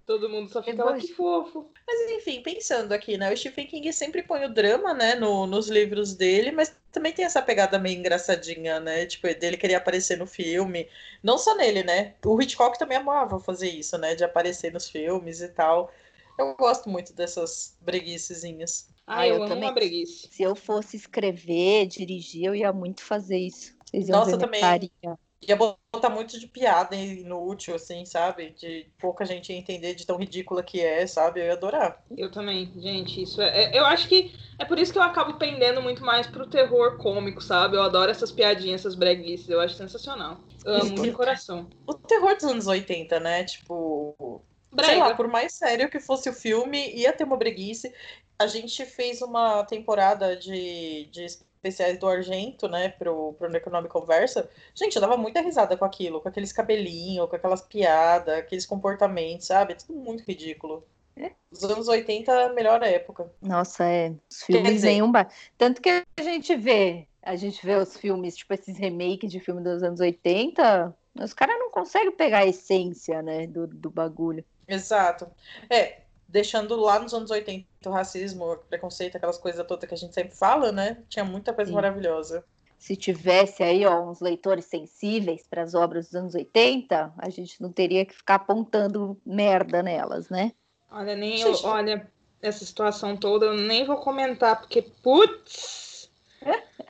Todo 0.07 0.29
mundo 0.29 0.49
só 0.49 0.63
fica 0.63 0.85
lá, 0.85 0.97
que 0.97 1.09
fofo. 1.09 1.69
Mas 1.85 2.13
enfim, 2.13 2.41
pensando 2.41 2.93
aqui, 2.93 3.19
né? 3.19 3.33
O 3.33 3.37
Stephen 3.37 3.67
King 3.67 3.93
sempre 3.93 4.23
põe 4.23 4.45
o 4.45 4.53
drama, 4.53 4.95
né, 4.95 5.17
no, 5.17 5.49
nos 5.49 5.69
livros 5.69 6.15
dele, 6.15 6.53
mas 6.53 6.76
também 6.93 7.13
tem 7.13 7.25
essa 7.25 7.43
pegada 7.43 7.79
meio 7.79 7.99
engraçadinha, 7.99 8.81
né? 8.81 9.07
Tipo, 9.07 9.27
dele 9.35 9.57
querer 9.57 9.75
aparecer 9.75 10.17
no 10.17 10.27
filme. 10.27 10.89
Não 11.23 11.39
só 11.39 11.55
nele, 11.57 11.83
né? 11.83 12.15
O 12.25 12.41
Hitchcock 12.41 12.79
também 12.79 12.99
amava 12.99 13.39
fazer 13.39 13.69
isso, 13.69 13.99
né? 13.99 14.15
De 14.15 14.25
aparecer 14.25 14.73
nos 14.73 14.89
filmes 14.89 15.41
e 15.41 15.49
tal. 15.49 15.93
Eu 16.39 16.55
gosto 16.55 16.89
muito 16.89 17.13
dessas 17.13 17.77
breguicezinhas. 17.81 18.89
Ah, 19.07 19.21
ah 19.21 19.29
eu, 19.29 19.37
eu 19.37 19.43
amo 19.43 19.55
também. 19.55 19.75
breguice. 19.75 20.29
Se 20.31 20.43
eu 20.43 20.55
fosse 20.55 20.97
escrever, 20.97 21.87
dirigir, 21.87 22.45
eu 22.45 22.55
ia 22.55 22.73
muito 22.73 23.03
fazer 23.03 23.39
isso. 23.39 23.75
Vocês 23.91 24.09
Nossa, 24.09 24.37
também. 24.37 24.61
Carinha 24.61 25.19
ia 25.43 25.57
botar 25.57 26.11
muito 26.11 26.39
de 26.39 26.47
piada 26.47 26.97
inútil, 26.97 27.75
assim, 27.75 28.05
sabe? 28.05 28.51
De 28.51 28.91
pouca 28.99 29.25
gente 29.25 29.53
ia 29.53 29.59
entender 29.59 29.95
de 29.95 30.07
tão 30.07 30.17
ridícula 30.17 30.63
que 30.63 30.81
é, 30.81 31.07
sabe? 31.07 31.41
Eu 31.41 31.47
ia 31.47 31.53
adorar. 31.53 32.03
Eu 32.17 32.31
também, 32.31 32.73
gente, 32.77 33.23
isso 33.23 33.41
é, 33.41 33.65
é. 33.65 33.79
Eu 33.79 33.85
acho 33.85 34.09
que 34.09 34.35
é 34.59 34.65
por 34.65 34.79
isso 34.79 34.93
que 34.93 34.99
eu 34.99 35.03
acabo 35.03 35.35
pendendo 35.35 35.83
muito 35.83 36.05
mais 36.05 36.27
pro 36.27 36.49
terror 36.49 36.97
cômico, 36.97 37.43
sabe? 37.43 37.77
Eu 37.77 37.83
adoro 37.83 38.11
essas 38.11 38.33
piadinhas, 38.33 38.81
essas 38.81 38.95
breguices, 38.95 39.49
eu 39.49 39.61
acho 39.61 39.75
sensacional. 39.75 40.39
Amo 40.65 41.03
de 41.03 41.13
coração. 41.13 41.69
O 41.87 41.95
terror 41.95 42.35
dos 42.35 42.45
anos 42.45 42.67
80, 42.67 43.21
né? 43.21 43.45
Tipo. 43.45 44.43
Brega. 44.73 44.93
Sei 44.93 45.01
lá, 45.01 45.15
por 45.15 45.29
mais 45.29 45.55
sério 45.55 45.89
que 45.89 46.01
fosse 46.01 46.29
o 46.29 46.35
filme, 46.35 46.93
ia 46.95 47.13
ter 47.13 47.25
uma 47.25 47.37
breguice. 47.37 47.93
A 48.39 48.47
gente 48.47 48.85
fez 48.85 49.23
uma 49.23 49.65
temporada 49.65 50.37
de, 50.37 51.09
de 51.11 51.25
especiais 51.67 51.99
do 51.99 52.09
Argento, 52.09 52.69
né, 52.69 52.89
pro, 52.89 53.35
pro 53.35 53.51
Necronome 53.51 53.89
Conversa, 53.89 54.49
gente, 54.75 54.97
eu 54.97 55.03
dava 55.03 55.17
muita 55.17 55.41
risada 55.41 55.77
com 55.77 55.85
aquilo, 55.85 56.21
com 56.21 56.29
aqueles 56.29 56.53
cabelinhos, 56.53 57.29
com 57.29 57.37
aquelas 57.37 57.63
piadas, 57.63 58.39
aqueles 58.39 58.65
comportamentos, 58.65 59.47
sabe? 59.47 59.75
Tudo 59.75 59.99
muito 59.99 60.23
ridículo. 60.23 60.87
É. 61.17 61.33
Os 61.51 61.65
anos 61.65 61.89
80 61.89 62.31
é 62.31 62.45
a 62.45 62.53
melhor 62.53 62.83
época. 62.83 63.31
Nossa, 63.41 63.85
é. 63.85 64.13
Os 64.31 64.43
filmes 64.43 64.83
nenhum. 64.83 65.11
Tanto 65.57 65.81
que 65.81 65.89
a 65.89 66.23
gente 66.23 66.55
vê, 66.55 67.09
a 67.23 67.35
gente 67.37 67.65
vê 67.65 67.75
os 67.75 67.97
filmes, 67.97 68.37
tipo 68.37 68.53
esses 68.53 68.77
remakes 68.77 69.33
de 69.33 69.41
filme 69.41 69.63
dos 69.63 69.83
anos 69.83 70.01
80, 70.01 70.95
os 71.19 71.33
caras 71.33 71.59
não 71.59 71.71
conseguem 71.71 72.13
pegar 72.13 72.41
a 72.41 72.47
essência, 72.47 73.23
né, 73.23 73.47
do, 73.47 73.67
do 73.67 73.91
bagulho. 73.91 74.45
Exato. 74.69 75.27
É, 75.71 76.03
deixando 76.29 76.77
lá 76.77 76.99
nos 76.99 77.15
anos 77.15 77.31
80 77.31 77.67
o 77.87 77.91
racismo, 77.93 78.53
o 78.53 78.57
preconceito, 78.57 79.17
aquelas 79.17 79.39
coisas 79.39 79.65
todas 79.67 79.89
que 79.89 79.95
a 79.95 79.99
gente 79.99 80.15
sempre 80.15 80.37
fala, 80.37 80.73
né? 80.73 81.03
Tinha 81.09 81.25
muita 81.25 81.53
coisa 81.53 81.71
Sim. 81.71 81.75
maravilhosa. 81.75 82.45
Se 82.79 82.95
tivesse 82.95 83.63
aí 83.63 83.87
ó, 83.87 84.03
uns 84.03 84.21
leitores 84.21 84.67
sensíveis 84.67 85.47
para 85.49 85.63
as 85.63 85.75
obras 85.75 86.07
dos 86.07 86.15
anos 86.15 86.35
80, 86.35 87.15
a 87.17 87.31
gente 87.31 87.61
não 87.63 87.73
teria 87.73 88.05
que 88.05 88.15
ficar 88.15 88.35
apontando 88.37 89.19
merda 89.25 89.83
nelas, 89.83 90.29
né? 90.29 90.53
Olha, 90.91 91.17
nem 91.17 91.41
eu, 91.41 91.55
olha, 91.65 92.11
essa 92.41 92.65
situação 92.65 93.17
toda 93.17 93.47
eu 93.47 93.55
nem 93.55 93.85
vou 93.85 93.97
comentar, 93.97 94.61
porque 94.61 94.83
putz! 94.83 96.11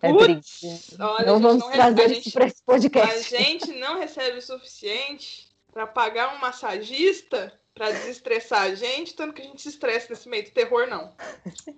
É 0.00 0.12
putz 0.12 0.94
olha, 1.00 1.26
não 1.26 1.40
vamos 1.40 1.64
não 1.64 1.72
trazer 1.72 2.12
isso 2.12 2.30
para 2.30 2.46
esse 2.46 2.62
podcast. 2.62 3.34
A 3.34 3.40
gente 3.40 3.72
não 3.72 3.98
recebe 3.98 4.38
o 4.38 4.42
suficiente 4.42 5.48
para 5.72 5.84
pagar 5.84 6.36
um 6.36 6.40
massagista 6.40 7.52
para 7.78 7.92
desestressar 7.92 8.62
a 8.64 8.74
gente, 8.74 9.14
tanto 9.14 9.32
que 9.32 9.40
a 9.40 9.44
gente 9.44 9.62
se 9.62 9.68
estressa 9.68 10.08
nesse 10.10 10.28
meio 10.28 10.44
do 10.44 10.50
terror, 10.50 10.86
não. 10.88 11.12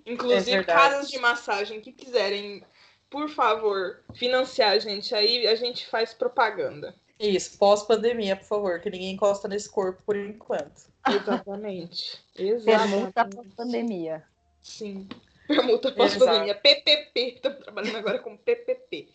Inclusive, 0.07 0.57
é 0.57 0.65
casas 0.65 1.09
de 1.09 1.19
massagem 1.19 1.81
que 1.81 1.93
quiserem, 1.93 2.65
por 3.09 3.29
favor, 3.29 4.03
financiar 4.15 4.73
a 4.73 4.79
gente 4.79 5.15
aí, 5.15 5.47
a 5.47 5.55
gente 5.55 5.87
faz 5.87 6.15
propaganda. 6.15 6.95
Isso, 7.19 7.59
pós-pandemia, 7.59 8.35
por 8.35 8.47
favor, 8.47 8.81
que 8.81 8.89
ninguém 8.89 9.13
encosta 9.13 9.47
nesse 9.47 9.69
corpo 9.69 10.03
por 10.05 10.17
enquanto. 10.17 10.91
Exatamente. 11.07 12.19
Exatamente. 12.35 12.91
Permuta 12.91 13.25
pós-pandemia. 13.27 14.25
Sim. 14.63 15.07
Permuta 15.51 15.91
pós-pandemia. 15.91 16.55
PPP. 16.55 17.35
Estamos 17.35 17.59
trabalhando 17.59 17.97
agora 17.97 18.21
com 18.21 18.37
PPP. 18.37 19.09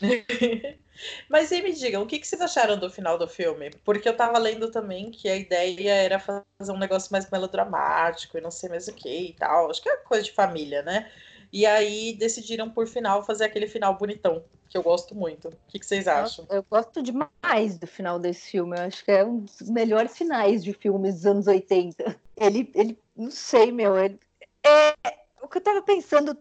Mas 1.28 1.52
aí 1.52 1.62
me 1.62 1.72
digam, 1.72 2.02
o 2.02 2.06
que, 2.06 2.18
que 2.18 2.26
vocês 2.26 2.40
acharam 2.40 2.78
do 2.78 2.88
final 2.88 3.18
do 3.18 3.28
filme? 3.28 3.70
Porque 3.84 4.08
eu 4.08 4.16
tava 4.16 4.38
lendo 4.38 4.70
também 4.70 5.10
que 5.10 5.28
a 5.28 5.36
ideia 5.36 5.92
era 5.92 6.18
fazer 6.18 6.72
um 6.72 6.78
negócio 6.78 7.12
mais 7.12 7.28
melodramático 7.30 8.38
e 8.38 8.40
não 8.40 8.50
sei 8.50 8.70
mais 8.70 8.88
o 8.88 8.94
que 8.94 9.28
e 9.28 9.32
tal. 9.34 9.70
Acho 9.70 9.82
que 9.82 9.88
é 9.88 9.96
coisa 9.98 10.24
de 10.24 10.32
família, 10.32 10.82
né? 10.82 11.10
E 11.52 11.66
aí 11.66 12.14
decidiram, 12.14 12.70
por 12.70 12.86
final, 12.86 13.22
fazer 13.22 13.44
aquele 13.44 13.66
final 13.66 13.96
bonitão, 13.96 14.42
que 14.68 14.78
eu 14.78 14.82
gosto 14.82 15.14
muito. 15.14 15.48
O 15.48 15.56
que, 15.68 15.78
que 15.78 15.86
vocês 15.86 16.08
acham? 16.08 16.46
Eu, 16.48 16.56
eu 16.56 16.66
gosto 16.68 17.02
demais 17.02 17.78
do 17.78 17.86
final 17.86 18.18
desse 18.18 18.52
filme. 18.52 18.76
Eu 18.76 18.82
acho 18.84 19.04
que 19.04 19.10
é 19.10 19.24
um 19.24 19.40
dos 19.40 19.68
melhores 19.68 20.16
finais 20.16 20.64
de 20.64 20.72
filmes 20.72 21.16
dos 21.16 21.26
anos 21.26 21.46
80. 21.46 22.18
Ele, 22.36 22.70
ele 22.74 22.98
não 23.16 23.30
sei, 23.30 23.70
meu, 23.70 23.96
ele 23.96 24.18
é 24.64 25.23
o 25.44 25.48
que 25.48 25.58
eu 25.58 25.62
tava 25.62 25.82
pensando, 25.82 26.36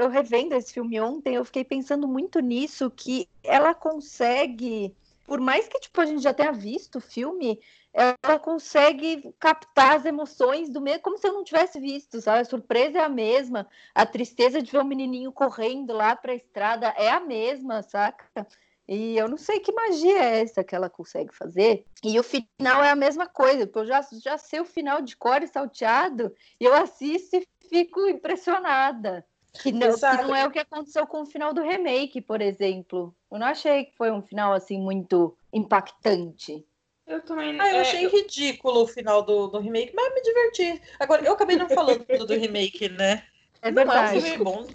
eu 0.00 0.08
revendo 0.08 0.54
esse 0.54 0.72
filme 0.72 0.98
ontem, 1.00 1.34
eu 1.34 1.44
fiquei 1.44 1.64
pensando 1.64 2.08
muito 2.08 2.40
nisso, 2.40 2.90
que 2.90 3.28
ela 3.44 3.74
consegue, 3.74 4.94
por 5.26 5.38
mais 5.38 5.68
que 5.68 5.78
tipo, 5.78 6.00
a 6.00 6.06
gente 6.06 6.22
já 6.22 6.32
tenha 6.32 6.52
visto 6.52 6.96
o 6.96 7.00
filme, 7.00 7.60
ela 7.92 8.38
consegue 8.38 9.34
captar 9.38 9.96
as 9.96 10.04
emoções 10.04 10.70
do 10.70 10.80
mesmo, 10.80 11.02
como 11.02 11.18
se 11.18 11.26
eu 11.26 11.32
não 11.32 11.44
tivesse 11.44 11.78
visto, 11.78 12.20
sabe? 12.20 12.40
A 12.40 12.44
surpresa 12.44 12.98
é 12.98 13.02
a 13.02 13.08
mesma, 13.08 13.68
a 13.94 14.06
tristeza 14.06 14.62
de 14.62 14.70
ver 14.70 14.78
o 14.78 14.84
menininho 14.84 15.32
correndo 15.32 15.92
lá 15.92 16.16
para 16.16 16.32
a 16.32 16.36
estrada 16.36 16.88
é 16.96 17.10
a 17.10 17.20
mesma, 17.20 17.82
saca? 17.82 18.46
E 18.88 19.18
eu 19.18 19.28
não 19.28 19.36
sei 19.36 19.60
que 19.60 19.70
magia 19.70 20.18
é 20.18 20.40
essa 20.40 20.64
que 20.64 20.74
ela 20.74 20.88
consegue 20.88 21.34
fazer. 21.34 21.84
E 22.02 22.18
o 22.18 22.22
final 22.22 22.82
é 22.82 22.90
a 22.90 22.96
mesma 22.96 23.26
coisa, 23.26 23.66
porque 23.66 23.80
eu 23.80 23.86
já, 23.86 24.00
já 24.22 24.38
sei 24.38 24.60
o 24.60 24.64
final 24.64 25.02
de 25.02 25.14
cor 25.14 25.42
e 25.42 25.46
salteado, 25.46 26.34
e 26.58 26.64
eu 26.64 26.74
assisto 26.74 27.36
e 27.36 27.46
fico 27.68 28.06
impressionada. 28.08 29.24
Que 29.62 29.72
não, 29.72 29.94
que 29.94 30.22
não 30.22 30.34
é 30.34 30.46
o 30.46 30.50
que 30.50 30.58
aconteceu 30.58 31.06
com 31.06 31.22
o 31.22 31.26
final 31.26 31.52
do 31.52 31.62
remake, 31.62 32.20
por 32.20 32.40
exemplo. 32.40 33.14
Eu 33.30 33.38
não 33.38 33.46
achei 33.46 33.86
que 33.86 33.96
foi 33.96 34.10
um 34.10 34.22
final 34.22 34.52
assim 34.52 34.78
muito 34.78 35.36
impactante. 35.52 36.64
Eu 37.06 37.22
também. 37.22 37.58
Ah, 37.58 37.70
eu 37.70 37.76
é, 37.76 37.80
achei 37.80 38.04
eu... 38.04 38.10
ridículo 38.10 38.82
o 38.82 38.86
final 38.86 39.22
do, 39.22 39.48
do 39.48 39.58
remake, 39.58 39.92
mas 39.94 40.14
me 40.14 40.20
diverti. 40.20 40.82
Agora, 41.00 41.24
eu 41.24 41.32
acabei 41.32 41.56
não 41.56 41.68
falando 41.68 42.04
do 42.04 42.34
remake, 42.34 42.88
né? 42.90 43.24
É 43.62 43.70
verdade. 43.72 44.20
Não 44.20 44.26
é 44.26 44.30
um 44.30 44.30
filme 44.30 44.44
bom. 44.44 44.66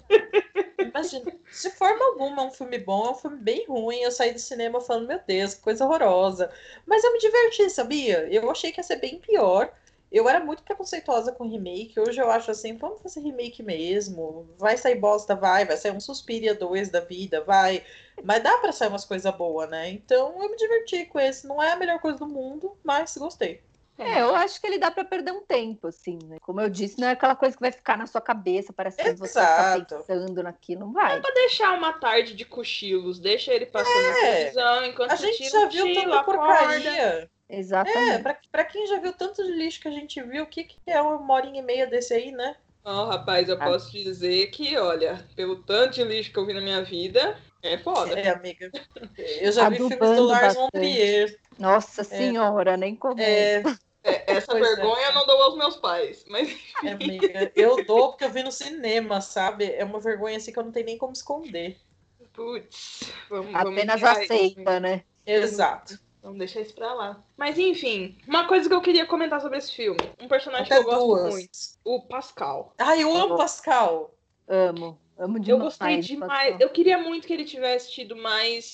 Imagina, 0.78 1.32
de 1.32 1.70
forma 1.70 2.04
alguma 2.04 2.42
é 2.42 2.46
um 2.46 2.50
filme 2.50 2.78
bom, 2.78 3.06
é 3.06 3.10
um 3.10 3.14
filme 3.14 3.38
bem 3.38 3.64
ruim. 3.66 4.00
Eu 4.00 4.10
saí 4.10 4.32
do 4.32 4.38
cinema 4.38 4.80
falando, 4.80 5.08
meu 5.08 5.20
Deus, 5.26 5.54
que 5.54 5.62
coisa 5.62 5.84
horrorosa. 5.84 6.52
Mas 6.84 7.02
eu 7.02 7.12
me 7.12 7.18
diverti, 7.18 7.70
sabia? 7.70 8.28
Eu 8.30 8.50
achei 8.50 8.70
que 8.70 8.80
ia 8.80 8.84
ser 8.84 8.96
bem 8.96 9.18
pior. 9.18 9.72
Eu 10.10 10.28
era 10.28 10.38
muito 10.38 10.62
preconceituosa 10.62 11.32
com 11.32 11.48
remake, 11.48 11.98
hoje 11.98 12.20
eu 12.20 12.30
acho 12.30 12.50
assim, 12.50 12.76
vamos 12.76 13.02
fazer 13.02 13.20
remake 13.20 13.62
mesmo. 13.62 14.48
Vai 14.56 14.76
sair 14.76 14.94
bosta, 14.94 15.34
vai, 15.34 15.64
vai 15.64 15.76
sair 15.76 15.90
um 15.90 16.00
Suspiria 16.00 16.54
2 16.54 16.88
da 16.88 17.00
vida, 17.00 17.42
vai. 17.42 17.84
Mas 18.22 18.42
dá 18.42 18.56
pra 18.58 18.70
sair 18.70 18.88
umas 18.88 19.04
coisas 19.04 19.34
boas, 19.34 19.68
né? 19.68 19.90
Então 19.90 20.40
eu 20.40 20.50
me 20.50 20.56
diverti 20.56 21.06
com 21.06 21.18
esse. 21.18 21.46
Não 21.48 21.60
é 21.60 21.72
a 21.72 21.76
melhor 21.76 21.98
coisa 21.98 22.18
do 22.18 22.28
mundo, 22.28 22.76
mas 22.84 23.16
gostei. 23.16 23.60
É, 23.96 24.22
eu 24.22 24.34
acho 24.34 24.60
que 24.60 24.66
ele 24.66 24.78
dá 24.78 24.90
para 24.90 25.04
perder 25.04 25.30
um 25.32 25.44
tempo, 25.44 25.86
assim, 25.86 26.18
né? 26.24 26.38
Como 26.40 26.60
eu 26.60 26.68
disse, 26.68 27.00
não 27.00 27.06
é 27.06 27.12
aquela 27.12 27.36
coisa 27.36 27.56
que 27.56 27.62
vai 27.62 27.70
ficar 27.70 27.96
na 27.96 28.06
sua 28.06 28.20
cabeça, 28.20 28.72
parece 28.72 29.00
que 29.00 29.12
você 29.12 29.34
tá 29.34 29.78
pensando 29.88 30.42
naquilo, 30.42 30.80
não 30.80 30.92
vai. 30.92 31.16
É 31.16 31.20
pra 31.20 31.32
deixar 31.32 31.72
uma 31.72 31.92
tarde 31.92 32.34
de 32.34 32.44
cochilos, 32.44 33.20
deixa 33.20 33.52
ele 33.52 33.66
passando 33.66 33.96
é. 33.96 34.10
na 34.10 34.14
televisão 34.14 34.84
enquanto 34.86 35.12
a 35.12 35.16
gente 35.16 35.48
já 35.48 35.66
viu 35.66 35.94
tanta 35.94 36.24
porcaria. 36.24 37.30
Exatamente. 37.48 38.10
É, 38.10 38.18
pra, 38.18 38.38
pra, 38.50 38.64
quem 38.64 38.86
já 38.86 38.98
viu 38.98 39.12
tanto 39.12 39.44
de 39.44 39.52
lixo 39.52 39.80
que 39.80 39.88
a 39.88 39.90
gente 39.90 40.22
viu, 40.22 40.44
o 40.44 40.46
que, 40.46 40.64
que 40.64 40.78
é 40.86 41.00
uma 41.00 41.34
horinha 41.34 41.60
e 41.60 41.64
meia 41.64 41.86
desse 41.86 42.14
aí, 42.14 42.32
né? 42.32 42.56
Ó, 42.84 43.02
oh, 43.02 43.06
rapaz, 43.06 43.48
eu 43.48 43.56
ah. 43.56 43.64
posso 43.64 43.90
dizer 43.92 44.48
que, 44.50 44.76
olha, 44.76 45.26
pelo 45.34 45.56
tanto 45.62 45.94
de 45.94 46.04
lixo 46.04 46.32
que 46.32 46.38
eu 46.38 46.46
vi 46.46 46.52
na 46.52 46.60
minha 46.60 46.82
vida, 46.82 47.38
é 47.62 47.78
foda. 47.78 48.18
É, 48.18 48.28
amiga. 48.28 48.70
Eu 49.40 49.50
já 49.50 49.70
vi 49.70 49.76
filmes 49.76 49.98
do 49.98 50.24
Lars 50.24 50.54
von 50.54 50.68
Trier. 50.70 51.38
Nossa 51.58 52.02
é. 52.02 52.04
senhora, 52.04 52.76
nem 52.76 52.94
comenta. 52.94 53.24
É, 53.24 53.62
é, 54.04 54.24
essa 54.26 54.52
pois 54.52 54.62
é. 54.62 54.76
vergonha 54.76 55.06
é. 55.06 55.08
eu 55.08 55.14
não 55.14 55.26
dou 55.26 55.42
aos 55.42 55.56
meus 55.56 55.76
pais. 55.76 56.24
Mas... 56.28 56.54
É, 56.84 56.90
amiga, 56.92 57.52
eu 57.56 57.82
dou 57.86 58.10
porque 58.10 58.24
eu 58.24 58.30
vi 58.30 58.42
no 58.42 58.52
cinema, 58.52 59.22
sabe? 59.22 59.72
É 59.72 59.82
uma 59.82 59.98
vergonha 59.98 60.36
assim 60.36 60.52
que 60.52 60.58
eu 60.58 60.64
não 60.64 60.72
tenho 60.72 60.86
nem 60.86 60.98
como 60.98 61.14
esconder. 61.14 61.78
Putz, 62.34 63.10
vamos, 63.30 63.54
Apenas 63.54 64.00
vamos 64.00 64.18
aceita, 64.18 64.80
né? 64.80 65.04
Exato. 65.24 65.98
Vamos 66.24 66.38
deixar 66.38 66.62
isso 66.62 66.74
pra 66.74 66.94
lá. 66.94 67.22
Mas 67.36 67.58
enfim, 67.58 68.16
uma 68.26 68.48
coisa 68.48 68.66
que 68.66 68.74
eu 68.74 68.80
queria 68.80 69.04
comentar 69.04 69.42
sobre 69.42 69.58
esse 69.58 69.70
filme. 69.72 69.98
Um 70.18 70.26
personagem 70.26 70.64
Até 70.64 70.76
que 70.76 70.80
eu 70.80 70.84
gosto 70.84 71.06
duas. 71.06 71.34
muito. 71.34 71.50
O 71.84 72.00
Pascal. 72.00 72.74
Ai, 72.78 73.02
eu 73.02 73.14
amo 73.14 73.36
Pascal. 73.36 74.14
Amo. 74.48 74.98
Amo 75.18 75.38
demais. 75.38 75.48
Eu 75.48 75.58
gostei 75.58 76.00
demais. 76.00 76.30
Pascal. 76.52 76.58
Eu 76.60 76.70
queria 76.70 76.96
muito 76.96 77.26
que 77.26 77.32
ele 77.34 77.44
tivesse 77.44 77.92
tido 77.92 78.16
mais 78.16 78.64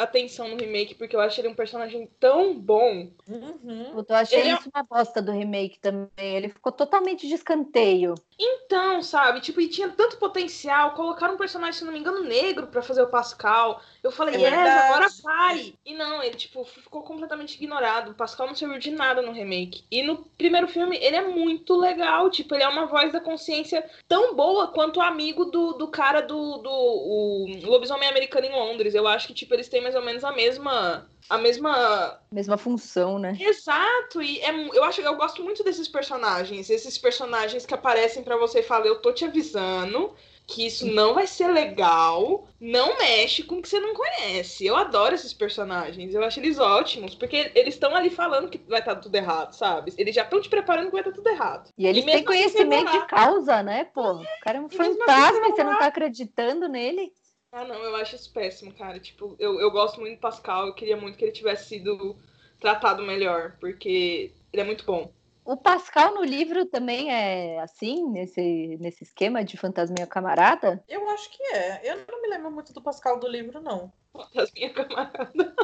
atenção 0.00 0.48
no 0.48 0.56
remake, 0.56 0.94
porque 0.94 1.14
eu 1.14 1.20
acho 1.20 1.40
ele 1.40 1.48
um 1.48 1.54
personagem 1.54 2.08
tão 2.18 2.58
bom. 2.58 3.10
Uhum. 3.28 4.04
Eu 4.08 4.16
achei 4.16 4.40
ele 4.40 4.48
é 4.48 4.54
isso 4.54 4.70
uma 4.74 4.82
bosta 4.82 5.20
do 5.20 5.30
remake 5.30 5.78
também. 5.78 6.08
Ele 6.16 6.48
ficou 6.48 6.72
totalmente 6.72 7.28
de 7.28 7.34
escanteio. 7.34 8.14
Então, 8.38 9.02
sabe? 9.02 9.40
Tipo, 9.40 9.60
e 9.60 9.68
tinha 9.68 9.90
tanto 9.90 10.16
potencial. 10.16 10.92
Colocaram 10.92 11.34
um 11.34 11.38
personagem, 11.38 11.74
se 11.74 11.84
não 11.84 11.92
me 11.92 11.98
engano, 11.98 12.24
negro 12.24 12.68
para 12.68 12.80
fazer 12.80 13.02
o 13.02 13.10
Pascal. 13.10 13.82
Eu 14.02 14.10
falei, 14.10 14.36
é 14.36 14.48
yes, 14.48 14.54
agora 14.54 15.06
pare. 15.22 15.74
E 15.84 15.92
não, 15.92 16.22
ele, 16.22 16.36
tipo, 16.36 16.64
ficou 16.64 17.02
completamente 17.02 17.56
ignorado. 17.56 18.12
O 18.12 18.14
Pascal 18.14 18.46
não 18.46 18.54
serviu 18.54 18.78
de 18.78 18.90
nada 18.90 19.20
no 19.20 19.32
remake. 19.32 19.84
E 19.90 20.02
no 20.02 20.24
primeiro 20.38 20.66
filme, 20.66 20.96
ele 20.96 21.16
é 21.16 21.28
muito 21.28 21.76
legal. 21.76 22.30
Tipo, 22.30 22.54
ele 22.54 22.64
é 22.64 22.68
uma 22.68 22.86
voz 22.86 23.12
da 23.12 23.20
consciência 23.20 23.84
tão 24.08 24.34
boa 24.34 24.68
quanto 24.68 24.98
o 24.98 25.02
amigo 25.02 25.44
do, 25.44 25.74
do 25.74 25.88
cara 25.88 26.22
do, 26.22 26.56
do 26.58 26.70
o 26.70 27.46
lobisomem 27.64 28.08
americano 28.08 28.46
em 28.46 28.52
Londres. 28.52 28.94
Eu 28.94 29.06
acho 29.06 29.26
que, 29.26 29.34
tipo, 29.34 29.52
eles 29.52 29.68
têm 29.68 29.82
mais 29.90 29.94
ou 29.94 30.02
menos 30.02 30.24
a 30.24 30.32
mesma 30.32 31.10
a 31.28 31.38
mesma 31.38 32.20
mesma 32.30 32.56
função, 32.56 33.18
né? 33.18 33.36
Exato. 33.40 34.22
E 34.22 34.40
é, 34.40 34.50
eu 34.76 34.84
acho 34.84 35.00
eu 35.00 35.16
gosto 35.16 35.42
muito 35.42 35.64
desses 35.64 35.88
personagens, 35.88 36.70
esses 36.70 36.96
personagens 36.96 37.66
que 37.66 37.74
aparecem 37.74 38.22
para 38.22 38.36
você 38.36 38.60
e 38.60 38.64
falam, 38.64 38.86
eu 38.86 39.00
tô 39.00 39.12
te 39.12 39.24
avisando 39.24 40.14
que 40.46 40.66
isso 40.66 40.84
não 40.84 41.14
vai 41.14 41.28
ser 41.28 41.46
legal, 41.46 42.48
não 42.60 42.98
mexe 42.98 43.44
com 43.44 43.56
o 43.58 43.62
que 43.62 43.68
você 43.68 43.78
não 43.78 43.94
conhece. 43.94 44.66
Eu 44.66 44.74
adoro 44.74 45.14
esses 45.14 45.32
personagens, 45.32 46.12
eu 46.12 46.24
acho 46.24 46.40
eles 46.40 46.58
ótimos, 46.58 47.14
porque 47.14 47.52
eles 47.54 47.74
estão 47.74 47.94
ali 47.94 48.10
falando 48.10 48.48
que 48.48 48.58
vai 48.68 48.80
estar 48.80 48.96
tá 48.96 49.00
tudo 49.00 49.14
errado, 49.14 49.52
sabe? 49.52 49.92
Eles 49.96 50.12
já 50.12 50.24
estão 50.24 50.40
te 50.40 50.48
preparando 50.48 50.86
que 50.86 50.92
vai 50.92 51.02
estar 51.02 51.12
tá 51.12 51.16
tudo 51.16 51.28
errado. 51.28 51.70
E 51.78 51.86
eles 51.86 52.02
e 52.02 52.06
têm 52.06 52.14
assim 52.16 52.24
conhecimento 52.24 52.90
de 52.90 53.06
causa, 53.06 53.62
né, 53.62 53.84
pô? 53.84 54.14
O 54.14 54.24
cara 54.42 54.58
é 54.58 54.60
um 54.60 54.68
fantasma 54.68 55.46
e 55.46 55.50
você 55.52 55.62
não 55.62 55.78
tá 55.78 55.86
acreditando 55.86 56.68
nele. 56.68 57.12
Ah, 57.52 57.64
não, 57.64 57.76
eu 57.82 57.96
acho 57.96 58.14
isso 58.14 58.32
péssimo, 58.32 58.72
cara. 58.72 59.00
Tipo, 59.00 59.34
eu, 59.38 59.60
eu 59.60 59.70
gosto 59.70 60.00
muito 60.00 60.16
do 60.16 60.20
Pascal, 60.20 60.66
eu 60.66 60.74
queria 60.74 60.96
muito 60.96 61.18
que 61.18 61.24
ele 61.24 61.32
tivesse 61.32 61.68
sido 61.68 62.16
tratado 62.60 63.02
melhor, 63.02 63.56
porque 63.58 64.32
ele 64.52 64.62
é 64.62 64.64
muito 64.64 64.84
bom. 64.84 65.12
O 65.44 65.56
Pascal 65.56 66.14
no 66.14 66.22
livro 66.22 66.66
também 66.66 67.10
é 67.12 67.58
assim, 67.60 68.08
nesse, 68.08 68.76
nesse 68.78 69.02
esquema 69.02 69.42
de 69.42 69.56
fantasminha 69.56 70.06
camarada? 70.06 70.84
Eu 70.88 71.08
acho 71.10 71.30
que 71.30 71.42
é. 71.42 71.80
Eu 71.82 72.04
não 72.08 72.22
me 72.22 72.28
lembro 72.28 72.50
muito 72.52 72.72
do 72.72 72.80
Pascal 72.80 73.18
do 73.18 73.26
livro, 73.26 73.60
não. 73.60 73.92
Fantasminha 74.12 74.72
camarada. 74.72 75.54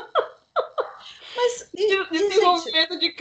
Mas. 1.37 1.71
E, 1.75 2.05
desenvolvimento, 2.11 2.95
e, 2.95 2.99
de, 2.99 3.15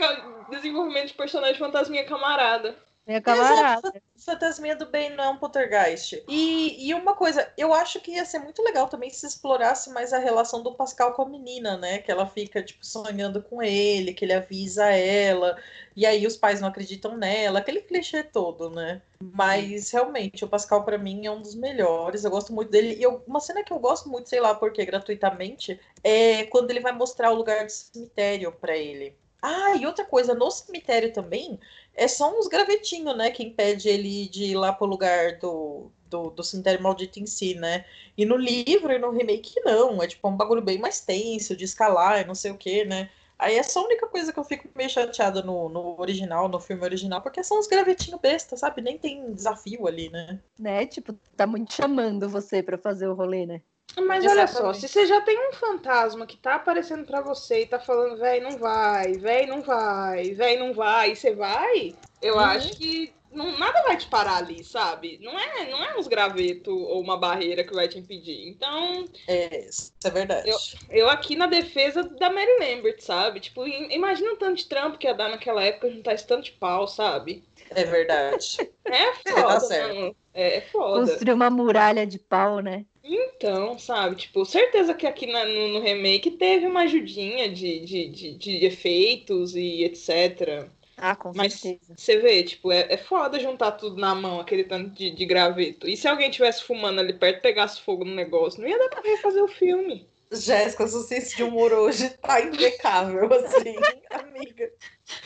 desenvolvimento 0.50 1.08
de 1.08 1.14
personagem 1.14 1.58
fantasminha 1.58 2.04
camarada. 2.04 2.76
Minha 3.06 3.20
camarada. 3.20 4.02
Fantasminha 4.18 4.74
do 4.74 4.86
Bem 4.86 5.14
não 5.14 5.22
é 5.22 5.28
um 5.28 5.36
poltergeist. 5.36 6.24
E, 6.28 6.88
e 6.88 6.92
uma 6.92 7.14
coisa, 7.14 7.48
eu 7.56 7.72
acho 7.72 8.00
que 8.00 8.12
ia 8.12 8.24
ser 8.24 8.40
muito 8.40 8.60
legal 8.62 8.88
também 8.88 9.08
se 9.10 9.24
explorasse 9.24 9.90
mais 9.90 10.12
a 10.12 10.18
relação 10.18 10.60
do 10.60 10.74
Pascal 10.74 11.12
com 11.12 11.22
a 11.22 11.28
menina, 11.28 11.76
né? 11.76 11.98
Que 11.98 12.10
ela 12.10 12.26
fica, 12.26 12.60
tipo, 12.60 12.84
sonhando 12.84 13.40
com 13.40 13.62
ele, 13.62 14.12
que 14.12 14.24
ele 14.24 14.32
avisa 14.32 14.86
ela, 14.86 15.56
e 15.94 16.04
aí 16.04 16.26
os 16.26 16.36
pais 16.36 16.60
não 16.60 16.68
acreditam 16.68 17.16
nela, 17.16 17.60
aquele 17.60 17.80
clichê 17.80 18.24
todo, 18.24 18.68
né? 18.70 19.00
Mas 19.20 19.92
realmente, 19.92 20.44
o 20.44 20.48
Pascal 20.48 20.84
para 20.84 20.98
mim 20.98 21.24
é 21.24 21.30
um 21.30 21.40
dos 21.40 21.54
melhores, 21.54 22.24
eu 22.24 22.30
gosto 22.30 22.52
muito 22.52 22.70
dele. 22.70 22.96
E 22.96 23.02
eu, 23.04 23.22
uma 23.26 23.38
cena 23.38 23.62
que 23.62 23.72
eu 23.72 23.78
gosto 23.78 24.08
muito, 24.08 24.28
sei 24.28 24.40
lá 24.40 24.54
porque, 24.56 24.84
gratuitamente, 24.84 25.78
é 26.02 26.44
quando 26.46 26.70
ele 26.70 26.80
vai 26.80 26.92
mostrar 26.92 27.30
o 27.30 27.36
lugar 27.36 27.64
do 27.64 27.70
cemitério 27.70 28.50
para 28.50 28.76
ele. 28.76 29.16
Ah, 29.40 29.76
e 29.76 29.86
outra 29.86 30.04
coisa, 30.04 30.34
no 30.34 30.50
cemitério 30.50 31.12
também, 31.12 31.60
é 31.96 32.06
só 32.06 32.30
uns 32.38 32.46
gravetinhos, 32.46 33.16
né, 33.16 33.30
que 33.30 33.42
impede 33.42 33.88
ele 33.88 34.28
de 34.28 34.44
ir 34.44 34.54
lá 34.54 34.72
pro 34.72 34.86
lugar 34.86 35.38
do, 35.38 35.90
do, 36.10 36.30
do 36.30 36.44
cemitério 36.44 36.82
maldito 36.82 37.18
em 37.18 37.26
si, 37.26 37.54
né? 37.54 37.84
E 38.16 38.24
no 38.24 38.36
livro 38.36 38.92
e 38.92 38.98
no 38.98 39.10
remake, 39.10 39.60
não. 39.64 40.02
É 40.02 40.06
tipo 40.06 40.28
um 40.28 40.36
bagulho 40.36 40.62
bem 40.62 40.78
mais 40.78 41.00
tenso, 41.00 41.56
de 41.56 41.64
escalar 41.64 42.20
e 42.20 42.24
não 42.26 42.34
sei 42.34 42.50
o 42.50 42.56
que, 42.58 42.84
né? 42.84 43.10
Aí 43.38 43.56
é 43.56 43.60
a 43.60 43.80
única 43.80 44.06
coisa 44.06 44.32
que 44.32 44.38
eu 44.38 44.44
fico 44.44 44.68
meio 44.74 44.88
chateada 44.88 45.42
no, 45.42 45.68
no 45.68 46.00
original, 46.00 46.48
no 46.48 46.58
filme 46.58 46.82
original, 46.82 47.20
porque 47.20 47.44
são 47.44 47.58
uns 47.58 47.66
gravetinhos 47.66 48.20
besta, 48.20 48.56
sabe? 48.56 48.80
Nem 48.80 48.98
tem 48.98 49.32
desafio 49.34 49.86
ali, 49.86 50.08
né? 50.08 50.38
Né? 50.58 50.86
Tipo, 50.86 51.12
tá 51.36 51.46
muito 51.46 51.72
chamando 51.74 52.28
você 52.28 52.62
para 52.62 52.78
fazer 52.78 53.08
o 53.08 53.14
rolê, 53.14 53.44
né? 53.44 53.60
Mas 53.96 54.24
Exatamente. 54.24 54.28
olha 54.28 54.46
só, 54.46 54.72
se 54.74 54.88
você 54.88 55.06
já 55.06 55.20
tem 55.22 55.48
um 55.48 55.52
fantasma 55.54 56.26
que 56.26 56.36
tá 56.36 56.56
aparecendo 56.56 57.06
para 57.06 57.22
você 57.22 57.62
e 57.62 57.66
tá 57.66 57.78
falando, 57.78 58.18
véi, 58.18 58.40
não 58.40 58.58
vai, 58.58 59.14
véi, 59.14 59.46
não 59.46 59.62
vai, 59.62 60.34
véi, 60.34 60.58
não 60.58 60.74
vai, 60.74 61.12
e 61.12 61.16
você 61.16 61.34
vai, 61.34 61.94
eu 62.20 62.34
uhum. 62.34 62.40
acho 62.40 62.76
que 62.76 63.14
não, 63.36 63.58
nada 63.58 63.82
vai 63.82 63.96
te 63.96 64.06
parar 64.06 64.36
ali, 64.36 64.64
sabe? 64.64 65.18
Não 65.22 65.38
é, 65.38 65.68
não 65.70 65.84
é 65.84 65.96
uns 65.98 66.08
gravetos 66.08 66.72
ou 66.72 67.00
uma 67.00 67.18
barreira 67.18 67.62
que 67.62 67.74
vai 67.74 67.86
te 67.86 67.98
impedir. 67.98 68.48
Então. 68.48 69.04
É, 69.28 69.68
isso 69.68 69.92
é 70.04 70.10
verdade. 70.10 70.48
Eu, 70.48 70.56
eu 70.90 71.10
aqui 71.10 71.36
na 71.36 71.46
defesa 71.46 72.02
da 72.02 72.30
Mary 72.30 72.58
Lambert, 72.58 73.00
sabe? 73.00 73.40
Tipo, 73.40 73.66
imagina 73.66 74.32
o 74.32 74.36
tanto 74.36 74.56
de 74.56 74.66
trampo 74.66 74.96
que 74.96 75.06
ia 75.06 75.14
dar 75.14 75.28
naquela 75.28 75.62
época 75.62 75.90
juntar 75.90 76.14
esse 76.14 76.26
tanto 76.26 76.44
de 76.44 76.52
pau, 76.52 76.88
sabe? 76.88 77.44
É 77.70 77.84
verdade. 77.84 78.58
É 78.84 79.12
foda, 79.28 79.68
tá 79.68 79.88
mano. 79.88 80.16
É, 80.32 80.56
é 80.56 80.60
foda. 80.60 81.00
Construir 81.00 81.32
uma 81.32 81.50
muralha 81.50 82.06
de 82.06 82.18
pau, 82.18 82.60
né? 82.60 82.84
Então, 83.02 83.78
sabe, 83.78 84.16
tipo, 84.16 84.44
certeza 84.44 84.92
que 84.92 85.06
aqui 85.06 85.26
na, 85.26 85.44
no, 85.44 85.68
no, 85.68 85.80
remake 85.80 86.32
teve 86.32 86.66
uma 86.66 86.80
ajudinha 86.80 87.48
de, 87.48 87.80
de, 87.80 88.08
de, 88.08 88.34
de, 88.34 88.64
efeitos 88.64 89.54
e 89.54 89.84
etc. 89.84 90.68
Ah, 90.96 91.14
com 91.14 91.30
Mas 91.34 91.54
certeza. 91.54 91.94
Você 91.96 92.18
vê, 92.18 92.42
tipo, 92.42 92.72
é, 92.72 92.92
é 92.92 92.96
foda 92.96 93.38
juntar 93.38 93.72
tudo 93.72 94.00
na 94.00 94.14
mão, 94.14 94.40
aquele 94.40 94.64
tanto 94.64 94.90
de, 94.90 95.10
de 95.10 95.24
graveto. 95.24 95.88
E 95.88 95.96
se 95.96 96.08
alguém 96.08 96.30
tivesse 96.30 96.64
fumando 96.64 96.98
ali 96.98 97.12
perto, 97.12 97.42
pegasse 97.42 97.80
fogo 97.82 98.04
no 98.04 98.14
negócio, 98.14 98.60
não 98.60 98.68
ia 98.68 98.78
dar 98.78 98.88
pra 98.88 99.02
refazer 99.02 99.42
o 99.44 99.48
filme. 99.48 100.08
Jéssica, 100.32 100.86
seu 100.88 101.00
senso 101.00 101.36
de 101.36 101.42
humor 101.42 101.72
hoje 101.72 102.10
tá 102.18 102.40
impecável, 102.40 103.32
assim, 103.32 103.76
amiga. 104.10 104.70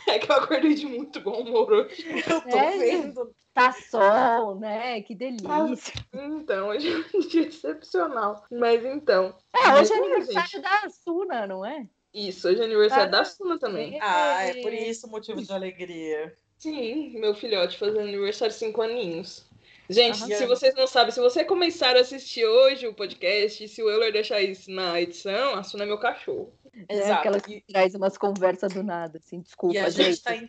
É 0.09 0.19
que 0.19 0.31
eu 0.31 0.37
acordei 0.37 0.75
de 0.75 0.87
muito 0.87 1.21
bom 1.21 1.43
humor 1.43 1.73
hoje. 1.73 2.05
Eu 2.29 2.41
tô 2.43 2.59
é, 2.59 2.79
vendo. 2.79 3.35
Tá 3.55 3.73
sol, 3.73 4.59
né? 4.61 5.01
Que 5.03 5.15
delícia. 5.15 5.95
Então, 6.13 6.69
hoje 6.69 6.89
é 6.93 7.17
um 7.17 7.21
dia 7.21 7.49
excepcional. 7.49 8.45
Mas 8.51 8.85
então. 8.85 9.35
É, 9.55 9.75
hoje 9.75 9.93
é 9.93 9.97
aniversário 9.97 10.51
gente. 10.51 10.63
da 10.63 10.89
Suna, 10.89 11.47
não 11.47 11.65
é? 11.65 11.87
Isso, 12.13 12.49
hoje 12.49 12.61
é 12.61 12.65
aniversário 12.65 13.05
ah, 13.05 13.19
da 13.19 13.25
Suna 13.25 13.59
também. 13.59 13.99
Ah, 14.03 14.43
é 14.45 14.63
por 14.63 14.73
isso 14.73 15.09
motivo 15.09 15.43
de 15.43 15.53
alegria. 15.53 16.35
Sim, 16.59 17.19
meu 17.19 17.35
filhote 17.35 17.79
fazendo 17.79 18.01
aniversário 18.01 18.53
de 18.53 18.59
5 18.59 18.83
aninhos. 18.83 19.50
Gente, 19.91 20.19
se 20.19 20.47
vocês 20.47 20.73
não 20.77 20.87
sabem, 20.87 21.11
se 21.11 21.21
você 21.21 21.45
começar 21.45 21.97
a 21.97 22.01
assistir 22.01 22.47
hoje 22.47 22.87
o 22.87 22.95
podcast, 22.95 23.67
se 23.67 23.83
o 23.83 23.91
Euler 23.91 24.13
deixar 24.13 24.41
isso 24.41 24.71
na 24.71 25.01
edição, 25.01 25.57
a 25.57 25.65
Suna 25.65 25.83
é 25.83 25.87
meu 25.87 25.99
cachorro. 25.99 26.53
É, 26.89 26.95
Exato. 26.95 27.13
Aquela 27.13 27.41
que 27.41 27.61
traz 27.69 27.93
umas 27.97 28.17
conversas 28.17 28.73
do 28.73 28.85
nada, 28.85 29.19
assim, 29.19 29.41
desculpa, 29.41 29.75
e 29.75 29.79
a 29.79 29.91
gente. 29.91 30.11
gente. 30.11 30.23
Tá 30.23 30.37
em, 30.37 30.49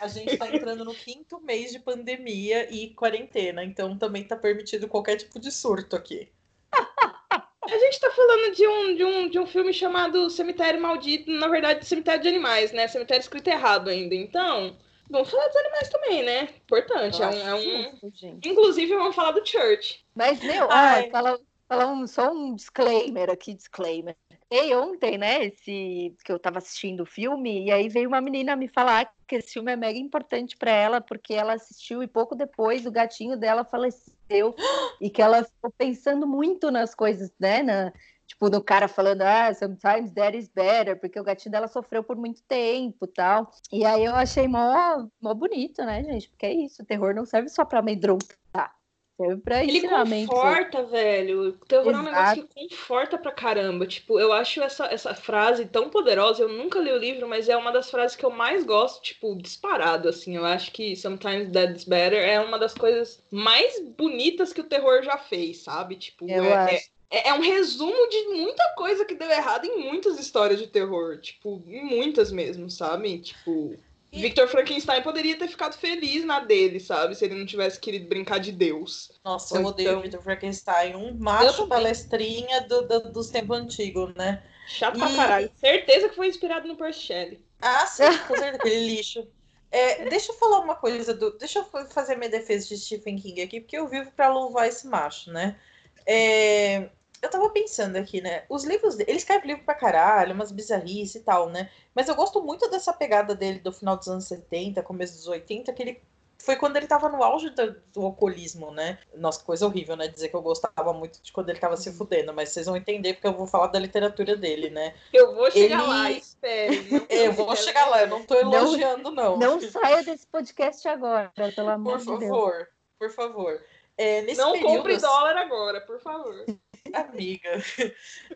a 0.00 0.08
gente 0.08 0.36
tá 0.36 0.52
entrando 0.52 0.84
no 0.84 0.92
quinto 0.92 1.40
mês 1.40 1.70
de 1.70 1.78
pandemia 1.78 2.68
e 2.74 2.88
quarentena, 2.94 3.62
então 3.62 3.96
também 3.96 4.24
tá 4.24 4.34
permitido 4.34 4.88
qualquer 4.88 5.16
tipo 5.16 5.38
de 5.38 5.52
surto 5.52 5.94
aqui. 5.94 6.28
A 6.72 7.78
gente 7.78 8.00
tá 8.00 8.10
falando 8.10 8.54
de 8.56 8.66
um, 8.66 8.96
de, 8.96 9.04
um, 9.04 9.30
de 9.30 9.38
um 9.38 9.46
filme 9.46 9.72
chamado 9.72 10.28
Cemitério 10.28 10.80
Maldito, 10.80 11.30
na 11.30 11.46
verdade, 11.46 11.86
Cemitério 11.86 12.20
de 12.20 12.28
Animais, 12.28 12.72
né? 12.72 12.88
Cemitério 12.88 13.20
escrito 13.20 13.46
errado 13.46 13.88
ainda. 13.88 14.16
Então, 14.16 14.76
Vamos 15.10 15.30
falar 15.30 15.48
dos 15.48 15.56
animais 15.56 15.88
também, 15.88 16.22
né? 16.22 16.48
Importante. 16.62 17.22
É 17.22 17.26
um, 17.26 17.32
é 17.32 17.54
um... 17.54 18.38
Inclusive, 18.44 18.94
vamos 18.94 19.14
falar 19.14 19.32
do 19.32 19.44
Church. 19.44 20.04
Mas, 20.14 20.40
meu, 20.40 20.70
ah, 20.70 21.02
fala, 21.10 21.38
fala 21.68 21.86
um, 21.86 22.06
só 22.06 22.30
um 22.32 22.54
disclaimer 22.54 23.28
aqui, 23.28 23.54
disclaimer. 23.54 24.16
E 24.50 24.74
ontem, 24.74 25.16
né, 25.16 25.44
esse 25.44 26.12
que 26.24 26.32
eu 26.32 26.38
tava 26.38 26.58
assistindo 26.58 27.02
o 27.04 27.06
filme, 27.06 27.66
e 27.66 27.70
aí 27.70 27.88
veio 27.88 28.08
uma 28.08 28.20
menina 28.20 28.56
me 28.56 28.66
falar 28.66 29.08
que 29.26 29.36
esse 29.36 29.52
filme 29.52 29.70
é 29.70 29.76
mega 29.76 29.98
importante 29.98 30.56
para 30.56 30.72
ela, 30.72 31.00
porque 31.00 31.32
ela 31.34 31.52
assistiu 31.52 32.02
e 32.02 32.08
pouco 32.08 32.34
depois 32.34 32.84
o 32.84 32.90
gatinho 32.90 33.36
dela 33.36 33.64
faleceu, 33.64 34.54
e 35.00 35.08
que 35.08 35.22
ela 35.22 35.44
ficou 35.44 35.70
pensando 35.78 36.26
muito 36.26 36.68
nas 36.68 36.96
coisas, 36.96 37.32
né, 37.38 37.62
na, 37.62 37.92
tipo, 38.30 38.48
no 38.48 38.62
cara 38.62 38.86
falando, 38.86 39.22
ah, 39.22 39.52
sometimes 39.52 40.12
that 40.12 40.38
is 40.38 40.48
better, 40.48 40.98
porque 40.98 41.18
o 41.18 41.24
gatinho 41.24 41.50
dela 41.50 41.66
sofreu 41.66 42.02
por 42.04 42.16
muito 42.16 42.40
tempo 42.44 43.06
tal. 43.08 43.50
E 43.72 43.84
aí 43.84 44.04
eu 44.04 44.14
achei 44.14 44.46
mó, 44.46 45.08
mó 45.20 45.34
bonito, 45.34 45.82
né, 45.84 46.04
gente? 46.04 46.28
Porque 46.28 46.46
é 46.46 46.54
isso, 46.54 46.82
o 46.82 46.86
terror 46.86 47.12
não 47.12 47.26
serve 47.26 47.48
só 47.48 47.64
pra 47.64 47.80
amedrontar. 47.80 48.72
Serve 49.16 49.42
pra 49.42 49.62
Ele 49.62 49.86
conforta, 49.86 50.84
velho. 50.84 51.48
O 51.48 51.52
terror 51.52 51.88
Exato. 51.88 51.98
é 51.98 52.00
um 52.00 52.04
negócio 52.04 52.48
que 52.48 52.68
conforta 52.70 53.18
pra 53.18 53.32
caramba. 53.32 53.86
Tipo, 53.86 54.18
eu 54.18 54.32
acho 54.32 54.62
essa, 54.62 54.86
essa 54.86 55.14
frase 55.14 55.66
tão 55.66 55.90
poderosa. 55.90 56.44
Eu 56.44 56.48
nunca 56.48 56.78
li 56.78 56.90
o 56.90 56.96
livro, 56.96 57.28
mas 57.28 57.46
é 57.46 57.54
uma 57.54 57.70
das 57.70 57.90
frases 57.90 58.16
que 58.16 58.24
eu 58.24 58.30
mais 58.30 58.64
gosto, 58.64 59.02
tipo, 59.02 59.36
disparado, 59.36 60.08
assim. 60.08 60.36
Eu 60.36 60.46
acho 60.46 60.72
que 60.72 60.96
Sometimes 60.96 61.52
That's 61.52 61.84
Better 61.84 62.26
é 62.26 62.40
uma 62.40 62.58
das 62.58 62.72
coisas 62.72 63.22
mais 63.30 63.78
bonitas 63.98 64.54
que 64.54 64.62
o 64.62 64.68
terror 64.68 65.02
já 65.02 65.18
fez, 65.18 65.64
sabe? 65.64 65.96
Tipo, 65.96 66.26
eu 66.26 66.44
é, 66.44 66.48
é 66.48 66.54
acho. 66.54 66.74
É, 66.76 66.99
é 67.10 67.34
um 67.34 67.40
resumo 67.40 68.08
de 68.08 68.28
muita 68.28 68.62
coisa 68.76 69.04
que 69.04 69.14
deu 69.14 69.28
errado 69.28 69.64
em 69.64 69.78
muitas 69.84 70.18
histórias 70.18 70.60
de 70.60 70.68
terror. 70.68 71.18
Tipo, 71.18 71.62
em 71.66 71.84
muitas 71.84 72.30
mesmo, 72.30 72.70
sabe? 72.70 73.18
Tipo. 73.18 73.76
Victor 74.12 74.48
Frankenstein 74.48 75.02
poderia 75.02 75.38
ter 75.38 75.46
ficado 75.46 75.76
feliz 75.76 76.24
na 76.24 76.40
dele, 76.40 76.80
sabe? 76.80 77.14
Se 77.14 77.24
ele 77.24 77.36
não 77.36 77.46
tivesse 77.46 77.78
querido 77.78 78.08
brincar 78.08 78.38
de 78.38 78.50
Deus. 78.50 79.12
Nossa, 79.24 79.54
Ou 79.54 79.60
eu 79.60 79.66
odeio 79.68 79.88
então... 79.90 80.02
Victor 80.02 80.22
Frankenstein. 80.22 80.96
Um 80.96 81.14
macho 81.16 81.68
palestrinha 81.68 82.62
do, 82.62 82.82
do, 82.88 83.12
dos 83.12 83.30
tempos 83.30 83.56
antigos, 83.56 84.12
né? 84.14 84.42
Chato 84.66 84.96
e... 84.96 84.98
pra 84.98 85.14
caralho. 85.14 85.50
Certeza 85.54 86.08
que 86.08 86.16
foi 86.16 86.26
inspirado 86.26 86.66
no 86.66 86.76
Percy 86.76 87.00
Shelley. 87.02 87.40
Ah, 87.60 87.86
sim, 87.86 88.02
com 88.26 88.34
certeza, 88.34 88.56
aquele 88.56 88.86
lixo. 88.86 89.28
É, 89.70 90.08
deixa 90.08 90.32
eu 90.32 90.36
falar 90.36 90.58
uma 90.58 90.74
coisa 90.74 91.14
do. 91.14 91.30
Deixa 91.38 91.60
eu 91.60 91.86
fazer 91.86 92.16
minha 92.16 92.30
defesa 92.30 92.66
de 92.66 92.76
Stephen 92.78 93.16
King 93.16 93.42
aqui, 93.42 93.60
porque 93.60 93.78
eu 93.78 93.86
vivo 93.86 94.10
para 94.10 94.32
louvar 94.32 94.66
esse 94.66 94.88
macho, 94.88 95.30
né? 95.30 95.56
É, 96.04 96.88
eu 97.22 97.30
tava 97.30 97.50
pensando 97.50 97.96
aqui, 97.96 98.20
né? 98.20 98.44
Os 98.48 98.64
livros 98.64 98.96
dele, 98.96 99.10
ele 99.10 99.18
escreve 99.18 99.46
livro 99.46 99.64
pra 99.64 99.74
caralho, 99.74 100.34
umas 100.34 100.50
bizarrices 100.50 101.16
e 101.16 101.20
tal, 101.20 101.48
né? 101.50 101.70
Mas 101.94 102.08
eu 102.08 102.14
gosto 102.14 102.42
muito 102.42 102.68
dessa 102.70 102.92
pegada 102.92 103.34
dele 103.34 103.58
do 103.58 103.72
final 103.72 103.96
dos 103.96 104.08
anos 104.08 104.24
70, 104.24 104.82
começo 104.82 105.14
dos 105.16 105.26
80, 105.26 105.72
que 105.72 105.82
ele 105.82 106.02
foi 106.42 106.56
quando 106.56 106.76
ele 106.76 106.86
tava 106.86 107.08
no 107.08 107.22
auge 107.22 107.50
do, 107.50 107.76
do 107.92 108.02
alcoolismo, 108.02 108.70
né? 108.70 108.98
Nossa, 109.14 109.44
coisa 109.44 109.66
horrível, 109.66 109.96
né? 109.96 110.08
Dizer 110.08 110.28
que 110.28 110.36
eu 110.36 110.40
gostava 110.40 110.92
muito 110.92 111.22
de 111.22 111.30
quando 111.32 111.50
ele 111.50 111.58
tava 111.58 111.76
se 111.76 111.92
fudendo, 111.92 112.32
mas 112.32 112.48
vocês 112.48 112.66
vão 112.66 112.76
entender 112.76 113.14
porque 113.14 113.26
eu 113.26 113.36
vou 113.36 113.46
falar 113.46 113.66
da 113.66 113.78
literatura 113.78 114.36
dele, 114.36 114.70
né? 114.70 114.94
Eu 115.12 115.34
vou 115.34 115.50
chegar 115.50 115.80
ele... 115.80 115.88
lá, 115.88 116.10
espere. 116.10 117.06
eu 117.10 117.32
vou 117.32 117.54
chegar 117.54 117.86
lá, 117.86 118.02
eu 118.02 118.08
não 118.08 118.24
tô 118.24 118.34
elogiando, 118.34 119.10
não. 119.10 119.36
Não, 119.36 119.60
não 119.60 119.60
saia 119.60 120.02
desse 120.02 120.26
podcast 120.26 120.88
agora, 120.88 121.30
pelo 121.54 121.68
amor 121.68 122.02
por 122.02 122.14
de 122.14 122.20
Deus. 122.20 122.20
Por 122.20 122.28
favor, 122.28 122.68
por 122.98 123.10
favor. 123.10 123.64
É, 123.98 124.22
não 124.34 124.52
período, 124.52 124.76
compre 124.76 124.96
dólar 124.96 125.36
agora, 125.36 125.80
por 125.82 126.00
favor. 126.00 126.46
Amiga, 126.92 127.62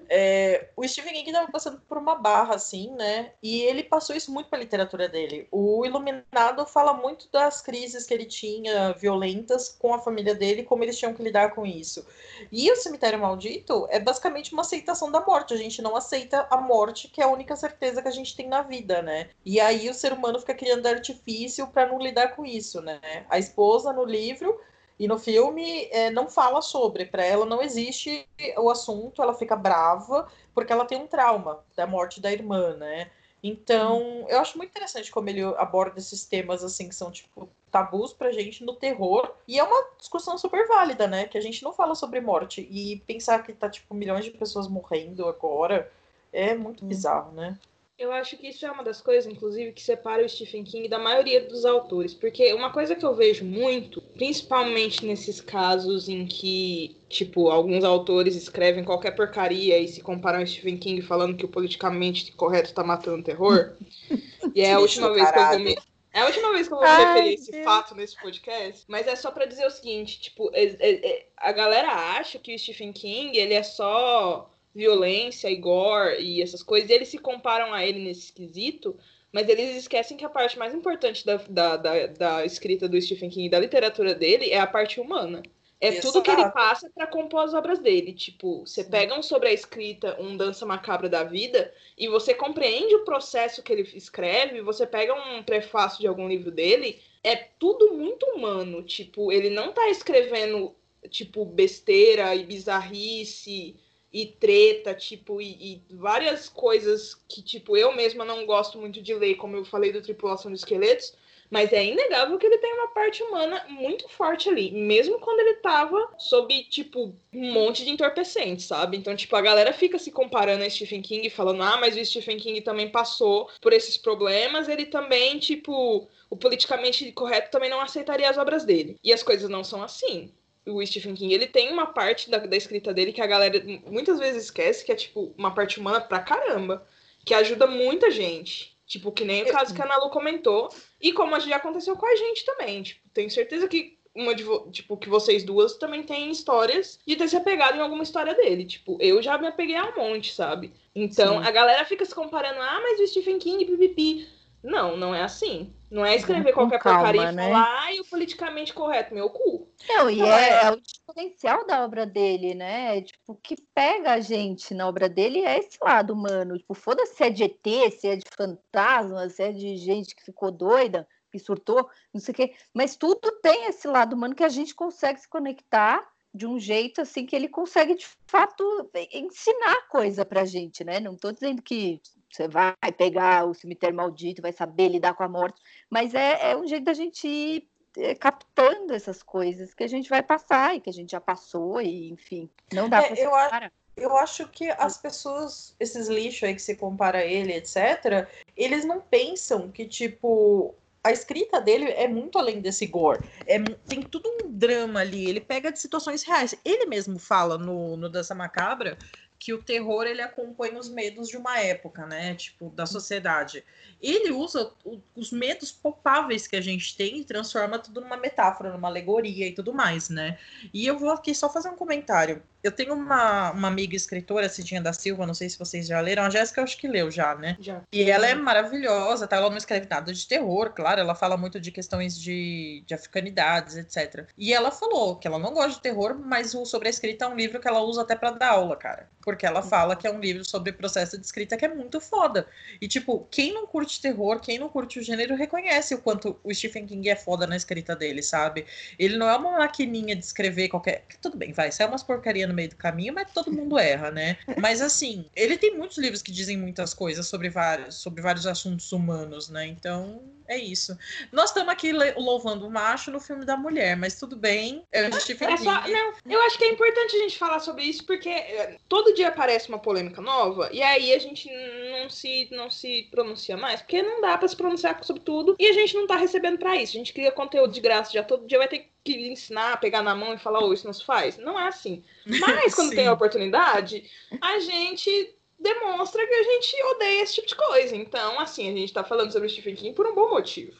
é, 0.08 0.68
o 0.76 0.86
Stephen 0.86 1.14
King 1.14 1.30
estava 1.30 1.50
passando 1.50 1.80
por 1.88 1.98
uma 1.98 2.14
barra, 2.14 2.54
assim, 2.54 2.90
né? 2.94 3.32
E 3.42 3.62
ele 3.62 3.82
passou 3.82 4.14
isso 4.14 4.32
muito 4.32 4.48
para 4.48 4.58
a 4.58 4.62
literatura 4.62 5.08
dele. 5.08 5.48
O 5.50 5.84
Iluminado 5.84 6.66
fala 6.66 6.92
muito 6.92 7.30
das 7.30 7.60
crises 7.60 8.06
que 8.06 8.14
ele 8.14 8.26
tinha 8.26 8.92
violentas 8.92 9.68
com 9.68 9.94
a 9.94 9.98
família 9.98 10.34
dele, 10.34 10.62
como 10.62 10.84
eles 10.84 10.98
tinham 10.98 11.14
que 11.14 11.22
lidar 11.22 11.54
com 11.54 11.66
isso. 11.66 12.06
E 12.52 12.70
o 12.70 12.76
Cemitério 12.76 13.18
Maldito 13.18 13.86
é 13.90 13.98
basicamente 13.98 14.52
uma 14.52 14.62
aceitação 14.62 15.10
da 15.10 15.20
morte. 15.20 15.54
A 15.54 15.58
gente 15.58 15.82
não 15.82 15.96
aceita 15.96 16.46
a 16.50 16.56
morte, 16.56 17.08
que 17.08 17.20
é 17.20 17.24
a 17.24 17.28
única 17.28 17.56
certeza 17.56 18.02
que 18.02 18.08
a 18.08 18.12
gente 18.12 18.36
tem 18.36 18.48
na 18.48 18.62
vida, 18.62 19.02
né? 19.02 19.30
E 19.44 19.60
aí 19.60 19.88
o 19.88 19.94
ser 19.94 20.12
humano 20.12 20.38
fica 20.38 20.54
criando 20.54 20.86
artifício 20.86 21.66
para 21.68 21.86
não 21.86 21.98
lidar 21.98 22.36
com 22.36 22.44
isso, 22.44 22.80
né? 22.80 23.00
A 23.28 23.38
esposa 23.38 23.92
no 23.92 24.04
livro 24.04 24.58
e 24.98 25.08
no 25.08 25.18
filme 25.18 25.88
é, 25.90 26.10
não 26.10 26.28
fala 26.28 26.62
sobre, 26.62 27.06
para 27.06 27.24
ela 27.24 27.44
não 27.44 27.62
existe 27.62 28.26
o 28.58 28.70
assunto, 28.70 29.20
ela 29.20 29.34
fica 29.34 29.56
brava 29.56 30.28
porque 30.54 30.72
ela 30.72 30.84
tem 30.84 30.98
um 30.98 31.06
trauma 31.06 31.64
da 31.76 31.86
morte 31.86 32.20
da 32.20 32.32
irmã, 32.32 32.76
né? 32.76 33.10
Então, 33.42 34.24
eu 34.28 34.40
acho 34.40 34.56
muito 34.56 34.70
interessante 34.70 35.10
como 35.10 35.28
ele 35.28 35.42
aborda 35.58 35.98
esses 35.98 36.24
temas 36.24 36.64
assim 36.64 36.88
que 36.88 36.94
são 36.94 37.10
tipo 37.10 37.48
tabus 37.70 38.12
pra 38.12 38.32
gente 38.32 38.64
no 38.64 38.74
terror. 38.74 39.34
E 39.46 39.58
é 39.58 39.62
uma 39.62 39.90
discussão 39.98 40.38
super 40.38 40.66
válida, 40.66 41.06
né? 41.06 41.26
Que 41.26 41.36
a 41.36 41.40
gente 41.40 41.62
não 41.62 41.72
fala 41.72 41.94
sobre 41.94 42.20
morte 42.20 42.66
e 42.70 43.00
pensar 43.00 43.42
que 43.42 43.52
tá 43.52 43.68
tipo 43.68 43.92
milhões 43.94 44.24
de 44.24 44.30
pessoas 44.30 44.68
morrendo 44.68 45.26
agora 45.26 45.92
é 46.32 46.54
muito 46.54 46.84
bizarro, 46.84 47.32
né? 47.32 47.58
Eu 47.96 48.10
acho 48.10 48.36
que 48.36 48.48
isso 48.48 48.66
é 48.66 48.70
uma 48.70 48.82
das 48.82 49.00
coisas, 49.00 49.32
inclusive, 49.32 49.72
que 49.72 49.80
separa 49.80 50.24
o 50.24 50.28
Stephen 50.28 50.64
King 50.64 50.88
da 50.88 50.98
maioria 50.98 51.40
dos 51.46 51.64
autores. 51.64 52.12
Porque 52.12 52.52
uma 52.52 52.72
coisa 52.72 52.96
que 52.96 53.04
eu 53.04 53.14
vejo 53.14 53.44
muito, 53.44 54.02
principalmente 54.02 55.06
nesses 55.06 55.40
casos 55.40 56.08
em 56.08 56.26
que, 56.26 56.96
tipo, 57.08 57.50
alguns 57.50 57.84
autores 57.84 58.34
escrevem 58.34 58.84
qualquer 58.84 59.12
porcaria 59.12 59.78
e 59.78 59.86
se 59.86 60.00
comparam 60.00 60.40
ao 60.40 60.46
Stephen 60.46 60.76
King 60.76 61.02
falando 61.02 61.36
que 61.36 61.44
o 61.44 61.48
politicamente 61.48 62.32
correto 62.32 62.74
tá 62.74 62.82
matando 62.82 63.20
o 63.20 63.24
terror. 63.24 63.74
e 64.52 64.60
é 64.60 64.72
a 64.72 64.80
última 64.80 65.12
vez 65.12 65.30
que 65.30 65.38
eu 65.38 65.48
vou 65.48 65.58
me. 65.60 65.76
É 66.12 66.20
a 66.20 66.26
última 66.26 66.52
vez 66.52 66.68
que 66.68 66.74
eu 66.74 66.78
vou 66.78 66.86
me 66.86 67.04
referir 67.04 67.34
esse 67.34 67.50
Deus. 67.50 67.64
fato 67.64 67.94
nesse 67.94 68.20
podcast, 68.20 68.84
mas 68.86 69.06
é 69.08 69.16
só 69.16 69.32
para 69.32 69.46
dizer 69.46 69.66
o 69.66 69.70
seguinte, 69.70 70.20
tipo, 70.20 70.48
é, 70.52 70.64
é, 70.64 71.10
é, 71.10 71.26
a 71.36 71.50
galera 71.50 71.88
acha 71.88 72.38
que 72.38 72.54
o 72.54 72.58
Stephen 72.58 72.92
King, 72.92 73.36
ele 73.36 73.54
é 73.54 73.64
só 73.64 74.48
violência 74.74 75.48
e 75.48 75.56
gore 75.56 76.20
e 76.20 76.42
essas 76.42 76.62
coisas, 76.62 76.90
e 76.90 76.92
eles 76.92 77.08
se 77.08 77.18
comparam 77.18 77.72
a 77.72 77.84
ele 77.84 78.00
nesse 78.00 78.24
esquisito, 78.24 78.96
mas 79.32 79.48
eles 79.48 79.76
esquecem 79.76 80.16
que 80.16 80.24
a 80.24 80.28
parte 80.28 80.58
mais 80.58 80.74
importante 80.74 81.24
da, 81.24 81.36
da, 81.48 81.76
da, 81.76 82.06
da 82.06 82.44
escrita 82.44 82.88
do 82.88 83.00
Stephen 83.00 83.30
King, 83.30 83.48
da 83.48 83.58
literatura 83.58 84.14
dele, 84.14 84.50
é 84.50 84.58
a 84.58 84.66
parte 84.66 85.00
humana. 85.00 85.42
É 85.80 85.88
Exato. 85.88 86.06
tudo 86.06 86.22
que 86.22 86.30
ele 86.30 86.48
passa 86.50 86.88
para 86.94 87.06
compor 87.06 87.40
as 87.40 87.52
obras 87.52 87.78
dele. 87.78 88.12
Tipo, 88.12 88.64
você 88.64 88.84
pega 88.84 89.18
um 89.18 89.22
sobre 89.22 89.48
a 89.48 89.52
escrita, 89.52 90.16
um 90.20 90.36
Dança 90.36 90.64
Macabra 90.64 91.08
da 91.08 91.24
Vida, 91.24 91.72
e 91.98 92.08
você 92.08 92.32
compreende 92.32 92.94
o 92.94 93.04
processo 93.04 93.62
que 93.62 93.72
ele 93.72 93.82
escreve, 93.94 94.62
você 94.62 94.86
pega 94.86 95.12
um 95.12 95.42
prefácio 95.42 96.00
de 96.00 96.06
algum 96.06 96.28
livro 96.28 96.50
dele, 96.50 97.00
é 97.22 97.36
tudo 97.36 97.92
muito 97.92 98.24
humano. 98.26 98.82
Tipo, 98.82 99.32
ele 99.32 99.50
não 99.50 99.72
tá 99.72 99.88
escrevendo, 99.90 100.74
tipo, 101.10 101.44
besteira 101.44 102.34
e 102.34 102.44
bizarrice 102.44 103.76
e 104.14 104.26
treta, 104.26 104.94
tipo, 104.94 105.40
e, 105.40 105.82
e, 105.90 105.96
várias 105.96 106.48
coisas 106.48 107.16
que, 107.28 107.42
tipo, 107.42 107.76
eu 107.76 107.92
mesma 107.92 108.24
não 108.24 108.46
gosto 108.46 108.78
muito 108.78 109.02
de 109.02 109.12
ler, 109.12 109.34
como 109.34 109.56
eu 109.56 109.64
falei 109.64 109.90
do 109.90 110.00
Tripulação 110.00 110.52
de 110.52 110.58
Esqueletos, 110.58 111.12
mas 111.50 111.72
é 111.72 111.84
inegável 111.84 112.38
que 112.38 112.46
ele 112.46 112.58
tem 112.58 112.72
uma 112.74 112.88
parte 112.88 113.24
humana 113.24 113.66
muito 113.68 114.08
forte 114.08 114.48
ali, 114.48 114.70
mesmo 114.70 115.18
quando 115.18 115.40
ele 115.40 115.54
tava 115.54 116.14
sob, 116.16 116.62
tipo, 116.64 117.12
um 117.32 117.52
monte 117.52 117.84
de 117.84 117.90
entorpecentes, 117.90 118.66
sabe? 118.66 118.96
Então, 118.96 119.16
tipo, 119.16 119.34
a 119.34 119.42
galera 119.42 119.72
fica 119.72 119.98
se 119.98 120.12
comparando 120.12 120.62
a 120.62 120.70
Stephen 120.70 121.02
King, 121.02 121.28
falando, 121.28 121.64
ah, 121.64 121.76
mas 121.76 121.96
o 121.96 122.04
Stephen 122.04 122.38
King 122.38 122.60
também 122.60 122.90
passou 122.90 123.50
por 123.60 123.72
esses 123.72 123.96
problemas, 123.96 124.68
ele 124.68 124.86
também, 124.86 125.40
tipo, 125.40 126.08
o 126.30 126.36
politicamente 126.36 127.10
correto 127.10 127.50
também 127.50 127.68
não 127.68 127.80
aceitaria 127.80 128.30
as 128.30 128.38
obras 128.38 128.64
dele. 128.64 128.96
E 129.02 129.12
as 129.12 129.24
coisas 129.24 129.50
não 129.50 129.64
são 129.64 129.82
assim 129.82 130.32
o 130.66 130.84
Stephen 130.84 131.14
King, 131.14 131.34
ele 131.34 131.46
tem 131.46 131.70
uma 131.70 131.86
parte 131.86 132.30
da, 132.30 132.38
da 132.38 132.56
escrita 132.56 132.92
dele 132.92 133.12
que 133.12 133.20
a 133.20 133.26
galera 133.26 133.62
muitas 133.86 134.18
vezes 134.18 134.44
esquece, 134.44 134.84
que 134.84 134.92
é, 134.92 134.94
tipo, 134.94 135.34
uma 135.36 135.54
parte 135.54 135.78
humana 135.78 136.00
pra 136.00 136.20
caramba, 136.20 136.86
que 137.24 137.34
ajuda 137.34 137.66
muita 137.66 138.10
gente. 138.10 138.74
Tipo, 138.86 139.10
que 139.12 139.24
nem 139.24 139.42
o 139.42 139.46
caso 139.46 139.74
que 139.74 139.80
a 139.80 139.84
Ana 139.84 139.96
Lu 139.96 140.10
comentou, 140.10 140.68
e 141.00 141.12
como 141.12 141.38
já 141.40 141.56
aconteceu 141.56 141.96
com 141.96 142.06
a 142.06 142.16
gente 142.16 142.44
também. 142.44 142.82
Tipo, 142.82 143.08
tenho 143.12 143.30
certeza 143.30 143.66
que 143.66 143.98
uma 144.14 144.34
de 144.34 144.44
tipo 144.70 144.96
que 144.96 145.08
vocês 145.08 145.42
duas 145.42 145.76
também 145.76 146.02
têm 146.02 146.30
histórias 146.30 147.00
de 147.04 147.16
ter 147.16 147.28
se 147.28 147.36
apegado 147.36 147.76
em 147.76 147.80
alguma 147.80 148.02
história 148.02 148.34
dele. 148.34 148.64
Tipo, 148.64 148.96
eu 149.00 149.20
já 149.22 149.36
me 149.38 149.46
apeguei 149.46 149.76
a 149.76 149.86
um 149.86 149.96
monte, 149.96 150.32
sabe? 150.32 150.72
Então, 150.94 151.42
Sim. 151.42 151.48
a 151.48 151.50
galera 151.50 151.84
fica 151.84 152.04
se 152.04 152.14
comparando, 152.14 152.60
ah, 152.60 152.80
mas 152.82 153.00
o 153.00 153.06
Stephen 153.06 153.38
King, 153.38 153.64
pipipi. 153.64 154.28
Não, 154.62 154.96
não 154.96 155.14
é 155.14 155.22
assim. 155.22 155.74
Não 155.94 156.04
é 156.04 156.16
escrever 156.16 156.52
Com 156.52 156.62
qualquer 156.62 156.80
calma, 156.80 156.98
porcaria 156.98 157.30
e 157.30 157.32
né? 157.32 157.52
falar, 157.52 157.94
e 157.94 158.00
o 158.00 158.04
politicamente 158.04 158.74
correto, 158.74 159.14
meu 159.14 159.30
cu. 159.30 159.68
Não, 159.88 160.10
e 160.10 160.20
é, 160.22 160.26
é, 160.26 160.64
é, 160.64 160.70
o 160.72 160.80
diferencial 160.80 161.64
da 161.68 161.84
obra 161.84 162.04
dele, 162.04 162.52
né? 162.52 163.00
Tipo, 163.02 163.32
o 163.32 163.36
que 163.36 163.54
pega 163.72 164.14
a 164.14 164.20
gente 164.20 164.74
na 164.74 164.88
obra 164.88 165.08
dele 165.08 165.44
é 165.44 165.56
esse 165.56 165.78
lado 165.80 166.12
humano. 166.12 166.58
Tipo, 166.58 166.74
foda-se 166.74 167.14
se 167.14 167.22
é 167.22 167.30
de 167.30 167.44
ET, 167.44 167.92
se 167.92 168.08
é 168.08 168.16
de 168.16 168.24
fantasma, 168.36 169.28
se 169.28 169.40
é 169.40 169.52
de 169.52 169.76
gente 169.76 170.16
que 170.16 170.24
ficou 170.24 170.50
doida, 170.50 171.06
que 171.30 171.38
surtou, 171.38 171.88
não 172.12 172.20
sei 172.20 172.32
o 172.32 172.34
quê. 172.34 172.54
Mas 172.74 172.96
tudo 172.96 173.30
tem 173.40 173.66
esse 173.66 173.86
lado 173.86 174.14
humano 174.16 174.34
que 174.34 174.42
a 174.42 174.48
gente 174.48 174.74
consegue 174.74 175.20
se 175.20 175.28
conectar 175.28 176.04
de 176.34 176.44
um 176.44 176.58
jeito 176.58 177.00
assim 177.00 177.24
que 177.24 177.36
ele 177.36 177.48
consegue 177.48 177.94
de 177.94 178.06
fato 178.26 178.90
ensinar 179.12 179.86
coisa 179.86 180.24
pra 180.24 180.44
gente, 180.44 180.82
né? 180.82 180.98
Não 180.98 181.14
estou 181.14 181.30
dizendo 181.30 181.62
que 181.62 182.02
você 182.34 182.48
vai 182.48 182.74
pegar 182.96 183.46
o 183.46 183.54
cemitério 183.54 183.96
maldito, 183.96 184.42
vai 184.42 184.52
saber 184.52 184.88
lidar 184.88 185.14
com 185.14 185.22
a 185.22 185.28
morte, 185.28 185.60
mas 185.88 186.14
é, 186.14 186.50
é 186.50 186.56
um 186.56 186.66
jeito 186.66 186.84
da 186.84 186.92
gente 186.92 187.28
ir 187.28 187.68
é, 187.96 188.14
captando 188.14 188.92
essas 188.92 189.22
coisas 189.22 189.72
que 189.72 189.84
a 189.84 189.88
gente 189.88 190.08
vai 190.08 190.22
passar 190.22 190.74
e 190.74 190.80
que 190.80 190.90
a 190.90 190.92
gente 190.92 191.12
já 191.12 191.20
passou, 191.20 191.80
e 191.80 192.10
enfim, 192.10 192.50
não 192.72 192.88
dá 192.88 192.98
É, 192.98 193.06
para 193.06 193.10
eu 193.20 193.30
separar. 193.30 193.72
Eu 193.96 194.16
acho 194.16 194.48
que 194.48 194.68
as 194.70 194.98
pessoas, 194.98 195.76
esses 195.78 196.08
lixos 196.08 196.42
aí 196.42 196.54
que 196.54 196.62
se 196.62 196.74
compara 196.74 197.18
a 197.18 197.24
ele, 197.24 197.52
etc., 197.52 198.28
eles 198.56 198.84
não 198.84 199.00
pensam 199.00 199.70
que, 199.70 199.86
tipo, 199.86 200.74
a 201.04 201.12
escrita 201.12 201.60
dele 201.60 201.90
é 201.90 202.08
muito 202.08 202.36
além 202.36 202.60
desse 202.60 202.86
gore. 202.86 203.20
É, 203.46 203.60
tem 203.86 204.02
tudo 204.02 204.28
um 204.42 204.50
drama 204.50 205.00
ali. 205.00 205.28
Ele 205.28 205.40
pega 205.40 205.70
de 205.70 205.78
situações 205.78 206.24
reais. 206.24 206.56
Ele 206.64 206.86
mesmo 206.86 207.18
fala 207.18 207.56
no, 207.56 207.96
no 207.96 208.08
Dança 208.08 208.34
Macabra 208.34 208.98
que 209.44 209.52
o 209.52 209.62
terror 209.62 210.06
ele 210.06 210.22
acompanha 210.22 210.78
os 210.78 210.88
medos 210.88 211.28
de 211.28 211.36
uma 211.36 211.58
época, 211.60 212.06
né? 212.06 212.34
Tipo, 212.34 212.70
da 212.70 212.86
sociedade. 212.86 213.62
Ele 214.00 214.30
usa 214.32 214.72
o- 214.82 215.02
os 215.14 215.30
medos 215.30 215.70
palpáveis 215.70 216.46
que 216.46 216.56
a 216.56 216.62
gente 216.62 216.96
tem 216.96 217.18
e 217.18 217.24
transforma 217.26 217.78
tudo 217.78 218.00
numa 218.00 218.16
metáfora, 218.16 218.72
numa 218.72 218.88
alegoria 218.88 219.46
e 219.46 219.52
tudo 219.52 219.74
mais, 219.74 220.08
né? 220.08 220.38
E 220.72 220.86
eu 220.86 220.98
vou 220.98 221.10
aqui 221.10 221.34
só 221.34 221.52
fazer 221.52 221.68
um 221.68 221.76
comentário. 221.76 222.42
Eu 222.64 222.72
tenho 222.72 222.94
uma, 222.94 223.50
uma 223.50 223.68
amiga 223.68 223.94
escritora, 223.94 224.48
Cidinha 224.48 224.80
da 224.80 224.94
Silva, 224.94 225.26
não 225.26 225.34
sei 225.34 225.50
se 225.50 225.58
vocês 225.58 225.86
já 225.86 226.00
leram. 226.00 226.22
A 226.22 226.30
Jéssica, 226.30 226.62
eu 226.62 226.64
acho 226.64 226.78
que 226.78 226.88
leu 226.88 227.10
já, 227.10 227.34
né? 227.34 227.58
Já. 227.60 227.82
E 227.92 228.10
ela 228.10 228.26
é 228.26 228.34
maravilhosa, 228.34 229.26
tá? 229.26 229.36
Ela 229.36 229.50
não 229.50 229.58
escreve 229.58 229.86
nada 229.86 230.14
de 230.14 230.26
terror, 230.26 230.70
claro. 230.70 230.98
Ela 230.98 231.14
fala 231.14 231.36
muito 231.36 231.60
de 231.60 231.70
questões 231.70 232.18
de, 232.18 232.82
de 232.86 232.94
africanidades, 232.94 233.76
etc. 233.76 234.26
E 234.38 234.54
ela 234.54 234.70
falou 234.70 235.16
que 235.16 235.28
ela 235.28 235.38
não 235.38 235.52
gosta 235.52 235.72
de 235.72 235.82
terror, 235.82 236.18
mas 236.18 236.54
o 236.54 236.64
Sobre 236.64 236.88
a 236.88 236.90
Escrita 236.90 237.26
é 237.26 237.28
um 237.28 237.36
livro 237.36 237.60
que 237.60 237.68
ela 237.68 237.82
usa 237.82 238.00
até 238.00 238.16
pra 238.16 238.30
dar 238.30 238.52
aula, 238.52 238.76
cara. 238.76 239.10
Porque 239.20 239.44
ela 239.44 239.60
fala 239.60 239.94
que 239.94 240.06
é 240.06 240.10
um 240.10 240.18
livro 240.18 240.42
sobre 240.42 240.72
processo 240.72 241.18
de 241.18 241.26
escrita 241.26 241.58
que 241.58 241.66
é 241.66 241.68
muito 241.68 242.00
foda. 242.00 242.46
E, 242.80 242.88
tipo, 242.88 243.28
quem 243.30 243.52
não 243.52 243.66
curte 243.66 244.00
terror, 244.00 244.40
quem 244.40 244.58
não 244.58 244.70
curte 244.70 244.98
o 244.98 245.02
gênero, 245.02 245.36
reconhece 245.36 245.94
o 245.94 245.98
quanto 245.98 246.38
o 246.42 246.54
Stephen 246.54 246.86
King 246.86 247.10
é 247.10 247.16
foda 247.16 247.46
na 247.46 247.56
escrita 247.56 247.94
dele, 247.94 248.22
sabe? 248.22 248.64
Ele 248.98 249.18
não 249.18 249.28
é 249.28 249.36
uma 249.36 249.58
maquininha 249.58 250.16
de 250.16 250.24
escrever 250.24 250.68
qualquer. 250.68 251.04
Tudo 251.20 251.36
bem, 251.36 251.52
vai, 251.52 251.70
sai 251.70 251.86
umas 251.86 252.02
porcaria 252.02 252.46
no 252.46 252.53
meio 252.54 252.70
do 252.70 252.76
caminho, 252.76 253.12
mas 253.12 253.30
todo 253.32 253.52
mundo 253.52 253.78
erra, 253.78 254.10
né? 254.10 254.38
Mas 254.60 254.80
assim, 254.80 255.26
ele 255.34 255.58
tem 255.58 255.76
muitos 255.76 255.98
livros 255.98 256.22
que 256.22 256.32
dizem 256.32 256.56
muitas 256.56 256.94
coisas 256.94 257.26
sobre 257.26 257.50
vários, 257.50 257.96
sobre 257.96 258.22
vários 258.22 258.46
assuntos 258.46 258.90
humanos, 258.92 259.48
né? 259.48 259.66
Então, 259.66 260.22
é 260.46 260.56
isso. 260.56 260.96
Nós 261.32 261.50
estamos 261.50 261.72
aqui 261.72 261.92
louvando 262.16 262.66
o 262.66 262.70
macho 262.70 263.10
no 263.10 263.20
filme 263.20 263.44
da 263.44 263.56
mulher, 263.56 263.96
mas 263.96 264.18
tudo 264.18 264.36
bem. 264.36 264.84
É 264.92 265.10
Stephen 265.20 265.52
É 265.52 265.56
só, 265.56 265.88
não, 265.88 266.12
eu 266.26 266.42
acho 266.42 266.58
que 266.58 266.64
é 266.64 266.72
importante 266.72 267.16
a 267.16 267.18
gente 267.20 267.38
falar 267.38 267.60
sobre 267.60 267.84
isso 267.84 268.04
porque 268.04 268.28
é, 268.28 268.76
todo 268.88 269.14
dia 269.14 269.28
aparece 269.28 269.68
uma 269.68 269.78
polêmica 269.78 270.20
nova 270.20 270.68
e 270.72 270.82
aí 270.82 271.12
a 271.12 271.18
gente 271.18 271.48
não 271.90 272.10
se, 272.10 272.48
não 272.50 272.70
se 272.70 273.08
pronuncia 273.10 273.56
mais, 273.56 273.80
porque 273.80 274.02
não 274.02 274.20
dá 274.20 274.36
pra 274.36 274.48
se 274.48 274.56
pronunciar 274.56 275.02
sobre 275.02 275.22
tudo 275.22 275.56
e 275.58 275.66
a 275.66 275.72
gente 275.72 275.94
não 275.94 276.06
tá 276.06 276.16
recebendo 276.16 276.58
pra 276.58 276.76
isso. 276.76 276.96
A 276.96 276.98
gente 276.98 277.12
cria 277.12 277.32
conteúdo 277.32 277.72
de 277.72 277.80
graça, 277.80 278.12
já 278.12 278.22
todo 278.22 278.46
dia 278.46 278.58
vai 278.58 278.68
ter 278.68 278.78
que 278.80 278.93
ensinar, 279.12 279.78
pegar 279.80 280.02
na 280.02 280.14
mão 280.14 280.34
e 280.34 280.38
falar, 280.38 280.60
ô, 280.64 280.72
isso 280.72 280.86
não 280.86 280.92
se 280.92 281.04
faz. 281.04 281.36
Não 281.38 281.58
é 281.58 281.68
assim. 281.68 282.04
Mas 282.26 282.74
quando 282.74 282.94
tem 282.94 283.06
a 283.06 283.12
oportunidade, 283.12 284.08
a 284.40 284.58
gente 284.60 285.34
demonstra 285.58 286.26
que 286.26 286.34
a 286.34 286.42
gente 286.42 286.82
odeia 286.94 287.22
esse 287.22 287.34
tipo 287.34 287.48
de 287.48 287.54
coisa. 287.56 287.96
Então, 287.96 288.38
assim, 288.40 288.68
a 288.68 288.72
gente 288.72 288.92
tá 288.92 289.04
falando 289.04 289.32
sobre 289.32 289.48
o 289.48 289.50
Stephen 289.50 289.74
King 289.74 289.94
por 289.94 290.06
um 290.06 290.14
bom 290.14 290.30
motivo. 290.30 290.72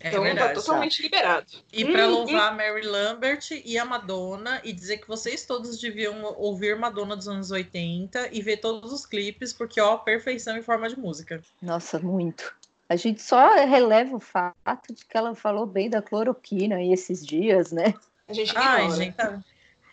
É 0.00 0.08
então 0.08 0.22
verdade. 0.22 0.54
tá 0.54 0.60
totalmente 0.60 1.00
liberado. 1.00 1.46
E 1.72 1.84
para 1.84 2.06
Hum, 2.06 2.10
louvar 2.10 2.52
a 2.52 2.54
Mary 2.54 2.82
Lambert 2.86 3.40
e 3.64 3.78
a 3.78 3.84
Madonna 3.86 4.60
e 4.62 4.72
dizer 4.72 4.98
que 4.98 5.08
vocês 5.08 5.46
todos 5.46 5.80
deviam 5.80 6.22
ouvir 6.36 6.76
Madonna 6.76 7.16
dos 7.16 7.26
anos 7.28 7.50
80 7.50 8.28
e 8.32 8.42
ver 8.42 8.58
todos 8.58 8.92
os 8.92 9.06
clipes, 9.06 9.52
porque 9.52 9.80
ó, 9.80 9.96
perfeição 9.96 10.58
em 10.58 10.62
forma 10.62 10.88
de 10.90 10.98
música. 10.98 11.42
Nossa, 11.62 11.98
muito. 11.98 12.54
A 12.88 12.96
gente 12.96 13.22
só 13.22 13.54
releva 13.64 14.16
o 14.16 14.20
fato 14.20 14.92
de 14.92 15.04
que 15.04 15.16
ela 15.16 15.34
falou 15.34 15.66
bem 15.66 15.88
da 15.88 16.02
cloroquina 16.02 16.76
aí 16.76 16.92
esses 16.92 17.24
dias, 17.24 17.72
né? 17.72 17.94
A 18.28 18.32
gente 18.32 18.52
Ai, 18.56 18.84
ignora. 18.84 18.96
gente, 19.02 19.16
tá... 19.16 19.42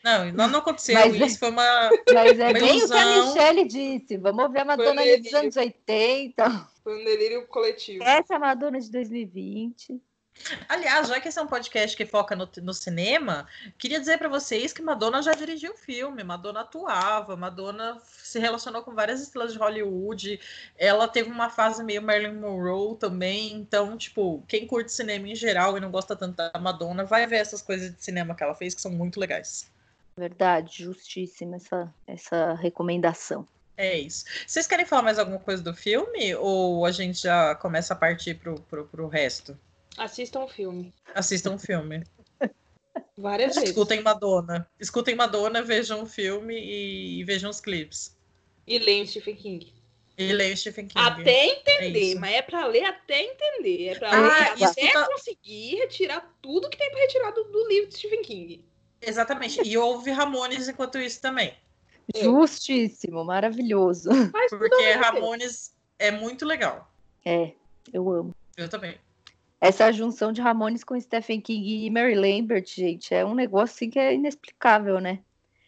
não, 0.04 0.32
não, 0.34 0.48
não 0.50 0.60
aconteceu 0.60 0.96
Mas- 0.96 1.16
isso, 1.16 1.40
foi 1.40 1.50
uma 1.50 1.90
Mas 2.14 2.40
é 2.40 2.50
Uma 2.50 2.54
bem 2.54 2.84
o 2.84 2.88
que 2.88 2.94
a. 2.94 3.26
Michelle 3.26 3.66
disse. 3.66 4.18
Vamos 4.18 4.52
ver 4.52 4.60
a 4.62 4.66
Madonna 4.66 5.02
ali 5.02 5.22
dos 5.22 5.34
anos 5.34 5.56
80. 5.56 6.70
Foi 6.84 7.00
um 7.00 7.04
delírio 7.06 7.48
coletivo. 7.48 8.04
Essa 8.04 8.34
é 8.34 8.36
a 8.38 8.40
Madonna 8.40 8.80
de 8.80 8.92
2020. 8.92 10.02
Aliás, 10.68 11.08
já 11.08 11.20
que 11.20 11.28
esse 11.28 11.38
é 11.38 11.42
um 11.42 11.48
podcast 11.48 11.96
que 11.96 12.06
foca 12.06 12.36
no, 12.36 12.50
no 12.62 12.74
cinema, 12.74 13.48
queria 13.78 14.00
dizer 14.00 14.18
para 14.18 14.30
vocês 14.30 14.74
que 14.74 14.82
Madonna 14.82 15.22
já 15.22 15.34
dirigiu 15.34 15.76
filme, 15.76 16.24
Madonna 16.24 16.62
atuava, 16.62 17.36
Madonna 17.36 18.00
se 18.06 18.40
relacionou 18.40 18.82
com 18.82 18.94
várias 18.94 19.22
estrelas 19.22 19.54
de 19.54 19.60
Hollywood, 19.60 20.40
ela 20.78 21.08
teve 21.08 21.30
uma 21.30 21.50
fase 21.50 21.84
meio 21.84 22.02
Marilyn 22.02 22.40
Monroe 22.40 22.98
também, 22.98 23.54
então, 23.54 23.98
tipo, 23.98 24.44
quem 24.48 24.66
curte 24.66 24.92
cinema 24.92 25.28
em 25.28 25.36
geral 25.36 25.78
e 25.78 25.82
não 25.82 25.92
gosta 25.92 26.16
tanto 26.16 26.38
da 26.38 26.52
Madonna, 26.60 27.04
vai 27.04 27.28
ver 27.28 27.38
essas 27.38 27.62
coisas 27.62 27.94
de 27.94 28.04
cinema 28.04 28.36
que 28.36 28.44
ela 28.44 28.56
fez 28.56 28.74
que 28.74 28.82
são 28.82 28.92
muito 28.92 29.20
legais. 29.20 29.70
Verdade, 30.18 30.84
justíssima 30.84 31.56
essa, 31.56 31.94
essa 32.06 32.54
recomendação. 32.54 33.48
É 33.78 33.98
isso. 33.98 34.26
Vocês 34.46 34.68
querem 34.68 34.86
falar 34.86 35.02
mais 35.02 35.18
alguma 35.18 35.40
coisa 35.40 35.64
do 35.64 35.74
filme? 35.74 36.36
Ou 36.36 36.86
a 36.86 36.92
gente 36.92 37.24
já 37.24 37.56
começa 37.56 37.94
a 37.94 37.98
partir 37.98 38.36
pro, 38.36 38.56
pro, 38.70 38.86
pro 38.86 39.08
resto? 39.08 39.58
Assistam 39.98 40.42
o 40.44 40.48
filme. 40.48 40.94
Assistam 41.14 41.56
o 41.56 41.60
filme. 41.60 42.04
Várias 43.18 43.56
vezes. 43.56 43.70
Escutem 43.70 44.02
Madonna. 44.02 44.68
Escutem 44.80 45.16
Madonna, 45.16 45.62
vejam 45.62 46.02
o 46.04 46.06
filme 46.06 46.56
e, 46.58 47.20
e 47.20 47.24
vejam 47.24 47.50
os 47.50 47.60
clipes. 47.60 48.16
E 48.66 48.80
leiam 48.80 49.06
Stephen 49.06 49.36
King. 49.36 49.74
E 50.18 50.32
leiam 50.34 50.56
Stephen 50.56 50.88
King. 50.88 51.00
Até 51.06 51.32
É 51.32 51.60
entender, 51.60 52.00
isso. 52.00 52.20
mas 52.20 52.34
é 52.34 52.42
pra 52.42 52.66
ler 52.68 52.84
até 52.86 53.22
entender. 53.24 53.90
É 53.90 54.00
pra 54.00 54.10
Ah, 54.12 54.54
ler 54.56 54.64
até 54.64 54.82
escuta- 54.86 55.08
conseguir 55.08 55.76
retirar 55.76 56.36
tudo 56.42 56.70
que 56.70 56.78
tem 56.78 56.90
pra 56.90 57.00
retirar 57.00 57.32
do, 57.32 57.44
do 57.46 57.68
livro 57.68 57.90
de 57.90 57.98
Stephen 57.98 58.22
King. 58.22 58.66
Exatamente. 59.02 59.62
E 59.64 59.78
ouve 59.78 60.12
Ramones 60.12 60.68
enquanto 60.68 60.98
isso 61.00 61.22
também. 61.22 61.54
É. 62.14 62.24
Justíssimo, 62.24 63.24
maravilhoso. 63.24 64.10
Porque. 64.50 64.92
Ramones 64.94 65.74
é 66.00 66.12
muito 66.12 66.46
legal. 66.46 66.92
É, 67.26 67.52
eu 67.94 68.10
amo. 68.10 68.36
Eu 68.58 68.68
também. 68.70 68.98
Essa 69.62 69.92
junção 69.92 70.32
de 70.34 70.42
Ramones 70.42 70.84
com 70.84 71.00
Stephen 71.00 71.40
King 71.40 71.86
e 71.86 71.90
Mary 71.92 72.16
Lambert, 72.16 72.66
gente, 72.68 73.14
é 73.14 73.24
um 73.24 73.36
negócio 73.36 73.76
assim 73.76 73.90
que 73.92 74.00
é 74.00 74.14
inexplicável, 74.16 75.00
né? 75.00 75.20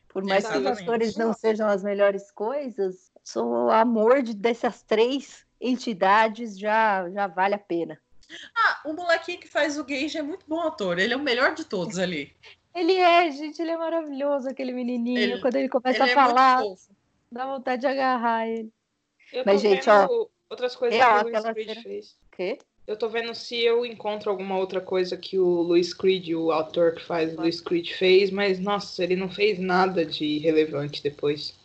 Por 0.10 0.23
mais 0.25 0.43
que 0.45 0.51
os 0.51 0.58
Exatamente. 0.58 0.84
atores 0.84 1.15
não 1.15 1.32
sejam 1.32 1.67
as 1.67 1.84
melhores 1.84 2.32
coisas, 2.32 3.12
o 3.36 3.69
amor 3.69 4.23
de, 4.23 4.34
dessas 4.34 4.82
três 4.82 5.45
entidades 5.62 6.58
já, 6.58 7.08
já 7.12 7.27
vale 7.27 7.53
a 7.53 7.60
pena. 7.60 7.99
Ah, 8.56 8.82
o 8.86 8.93
molequinho 8.93 9.39
que 9.39 9.47
faz 9.47 9.77
o 9.77 9.84
Gage 9.84 10.17
é 10.17 10.21
muito 10.23 10.45
bom 10.47 10.60
ator. 10.62 10.97
Ele 10.97 11.13
é 11.13 11.17
o 11.17 11.19
melhor 11.19 11.53
de 11.53 11.63
todos 11.63 11.99
ali. 11.99 12.32
Ele 12.73 12.95
é, 12.95 13.29
gente, 13.29 13.62
ele 13.62 13.71
é 13.71 13.77
maravilhoso, 13.77 14.49
aquele 14.49 14.71
menininho. 14.71 15.19
Ele- 15.19 15.41
Quando 15.41 15.56
ele 15.56 15.69
começa 15.69 15.97
Ele 16.03 16.10
a 16.10 16.12
é 16.12 16.15
falar, 16.15 16.63
dá 17.32 17.45
vontade 17.45 17.82
de 17.82 17.88
agarrar 17.88 18.47
ele. 18.47 18.71
Eu 19.32 19.43
Mas, 19.45 19.62
gente, 19.62 19.86
vendo 19.86 20.29
outras 20.49 20.75
coisas 20.75 20.97
real, 20.97 21.25
que 21.25 21.38
o 21.38 21.53
Creed 21.53 21.67
cena- 21.69 21.82
fez. 21.84 22.12
O 22.12 22.36
quê? 22.36 22.58
Eu 22.86 22.98
tô 22.98 23.08
vendo 23.08 23.34
se 23.34 23.56
eu 23.56 23.86
encontro 23.86 24.30
alguma 24.30 24.58
outra 24.58 24.82
coisa 24.82 25.15
que 25.15 25.39
o 25.39 25.62
Louis 25.62 25.93
Creed, 25.93 26.30
o 26.34 26.52
autor 26.52 26.96
que 26.96 27.04
faz 27.04 27.34
o 27.34 27.38
Louis 27.38 27.62
Creed, 27.62 27.91
fez, 27.91 28.30
mas 28.30 28.60
nossa, 28.60 29.04
ele 29.04 29.15
não 29.15 29.30
fez 29.30 29.58
nada 29.58 30.06
de 30.06 30.38
relevante 30.39 31.02
depois. 31.02 31.56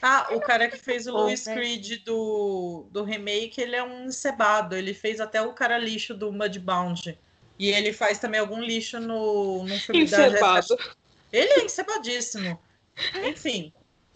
Ah, 0.00 0.28
o 0.30 0.40
cara 0.40 0.68
que 0.68 0.78
fez 0.78 1.06
o 1.06 1.12
Bom, 1.12 1.18
Louis 1.22 1.44
né? 1.46 1.54
Creed 1.54 2.04
do, 2.04 2.86
do 2.90 3.02
remake, 3.02 3.60
ele 3.60 3.76
é 3.76 3.82
um 3.82 4.06
encebado. 4.06 4.76
Ele 4.76 4.94
fez 4.94 5.20
até 5.20 5.42
o 5.42 5.52
cara 5.52 5.76
lixo 5.76 6.14
do 6.14 6.32
Mudbound. 6.32 7.18
E 7.58 7.70
ele 7.70 7.92
faz 7.92 8.18
também 8.18 8.40
algum 8.40 8.60
lixo 8.60 8.98
no, 8.98 9.64
no 9.64 9.78
filme 9.78 10.06
da 10.06 10.28
Encebado. 10.28 10.66
Jessica 10.68 10.96
Ele 11.32 11.52
é 11.52 11.64
encebadíssimo. 11.64 12.60
Enfim, 13.28 13.72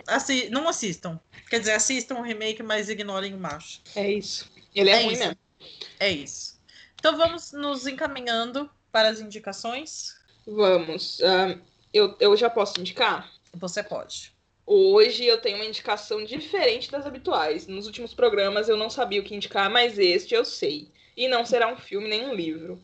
assi 0.07 0.49
não 0.51 0.69
assistam. 0.69 1.21
Quer 1.51 1.61
dizer, 1.61 1.73
assistam 1.73 2.17
o 2.17 2.23
remake, 2.23 2.63
mas 2.63 2.89
ignorem 2.89 3.35
o 3.35 3.39
macho. 3.39 3.81
É 3.95 4.11
isso. 4.11 4.51
Ele 4.75 4.91
é, 4.91 4.95
É 4.95 5.03
ruim 5.03 5.13
isso. 5.13 5.23
mesmo. 5.23 5.48
É 5.99 6.11
isso. 6.11 6.59
Então 6.95 7.17
vamos 7.17 7.53
nos 7.53 7.87
encaminhando 7.87 8.69
para 8.91 9.09
as 9.09 9.21
indicações. 9.21 10.17
Vamos. 10.47 11.21
eu, 11.93 12.17
eu 12.19 12.37
já 12.37 12.51
posso 12.51 12.81
indicar? 12.81 13.31
Você 13.55 13.83
pode. 13.83 14.33
Hoje 14.67 15.25
eu 15.25 15.41
tenho 15.41 15.57
uma 15.57 15.65
indicação 15.65 16.25
diferente 16.25 16.91
das 16.91 17.07
habituais. 17.07 17.67
Nos 17.67 17.87
últimos 17.87 18.13
programas 18.13 18.69
eu 18.69 18.77
não 18.77 18.91
sabia 18.91 19.21
o 19.21 19.25
que 19.25 19.35
indicar, 19.35 19.71
mas 19.71 19.99
este 19.99 20.35
eu 20.35 20.45
sei. 20.45 20.91
E 21.17 21.27
não 21.27 21.45
será 21.45 21.73
um 21.73 21.77
filme 21.77 22.09
nem 22.09 22.27
um 22.27 22.35
livro. 22.35 22.81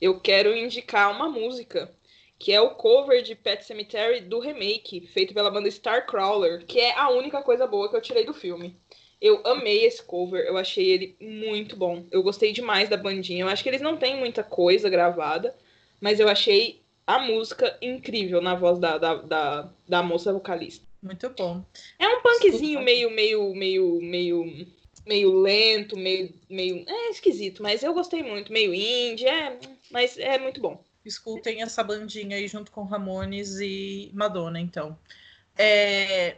Eu 0.00 0.20
quero 0.20 0.54
indicar 0.54 1.10
uma 1.10 1.28
música, 1.28 1.90
que 2.38 2.52
é 2.52 2.60
o 2.60 2.74
cover 2.74 3.22
de 3.22 3.34
Pet 3.34 3.64
Cemetery 3.64 4.20
do 4.20 4.40
remake, 4.40 5.06
feito 5.06 5.32
pela 5.32 5.50
banda 5.50 5.68
Starcrawler, 5.68 6.66
que 6.66 6.78
é 6.78 6.94
a 6.98 7.08
única 7.08 7.40
coisa 7.42 7.66
boa 7.66 7.88
que 7.88 7.96
eu 7.96 8.02
tirei 8.02 8.26
do 8.26 8.34
filme. 8.34 8.76
Eu 9.22 9.40
amei 9.46 9.84
esse 9.84 10.02
cover, 10.02 10.44
eu 10.44 10.58
achei 10.58 10.90
ele 10.90 11.16
muito 11.20 11.76
bom. 11.76 12.04
Eu 12.10 12.24
gostei 12.24 12.52
demais 12.52 12.88
da 12.88 12.96
bandinha. 12.96 13.44
Eu 13.44 13.48
acho 13.48 13.62
que 13.62 13.68
eles 13.68 13.80
não 13.80 13.96
têm 13.96 14.18
muita 14.18 14.42
coisa 14.42 14.90
gravada, 14.90 15.54
mas 16.00 16.18
eu 16.18 16.28
achei 16.28 16.82
a 17.06 17.20
música 17.20 17.78
incrível 17.80 18.42
na 18.42 18.56
voz 18.56 18.80
da, 18.80 18.98
da, 18.98 19.14
da, 19.14 19.72
da 19.88 20.02
moça 20.02 20.32
vocalista. 20.32 20.84
Muito 21.00 21.30
bom. 21.30 21.64
É 22.00 22.08
um 22.08 22.20
punkzinho 22.20 22.58
Desculpa. 22.58 22.82
meio, 22.82 23.10
meio, 23.10 23.54
meio, 23.54 24.00
meio 24.02 24.66
meio 25.06 25.40
lento, 25.40 25.96
meio, 25.96 26.32
meio. 26.48 26.84
É 26.88 27.10
esquisito, 27.10 27.62
mas 27.62 27.82
eu 27.82 27.94
gostei 27.94 28.22
muito. 28.22 28.52
Meio 28.52 28.74
indie, 28.74 29.26
é, 29.26 29.58
mas 29.90 30.18
é 30.18 30.38
muito 30.38 30.60
bom. 30.60 30.82
Escutem 31.04 31.62
essa 31.62 31.82
bandinha 31.82 32.36
aí 32.36 32.46
junto 32.46 32.70
com 32.70 32.84
Ramones 32.84 33.58
e 33.60 34.10
Madonna, 34.14 34.60
então. 34.60 34.96
É, 35.56 36.36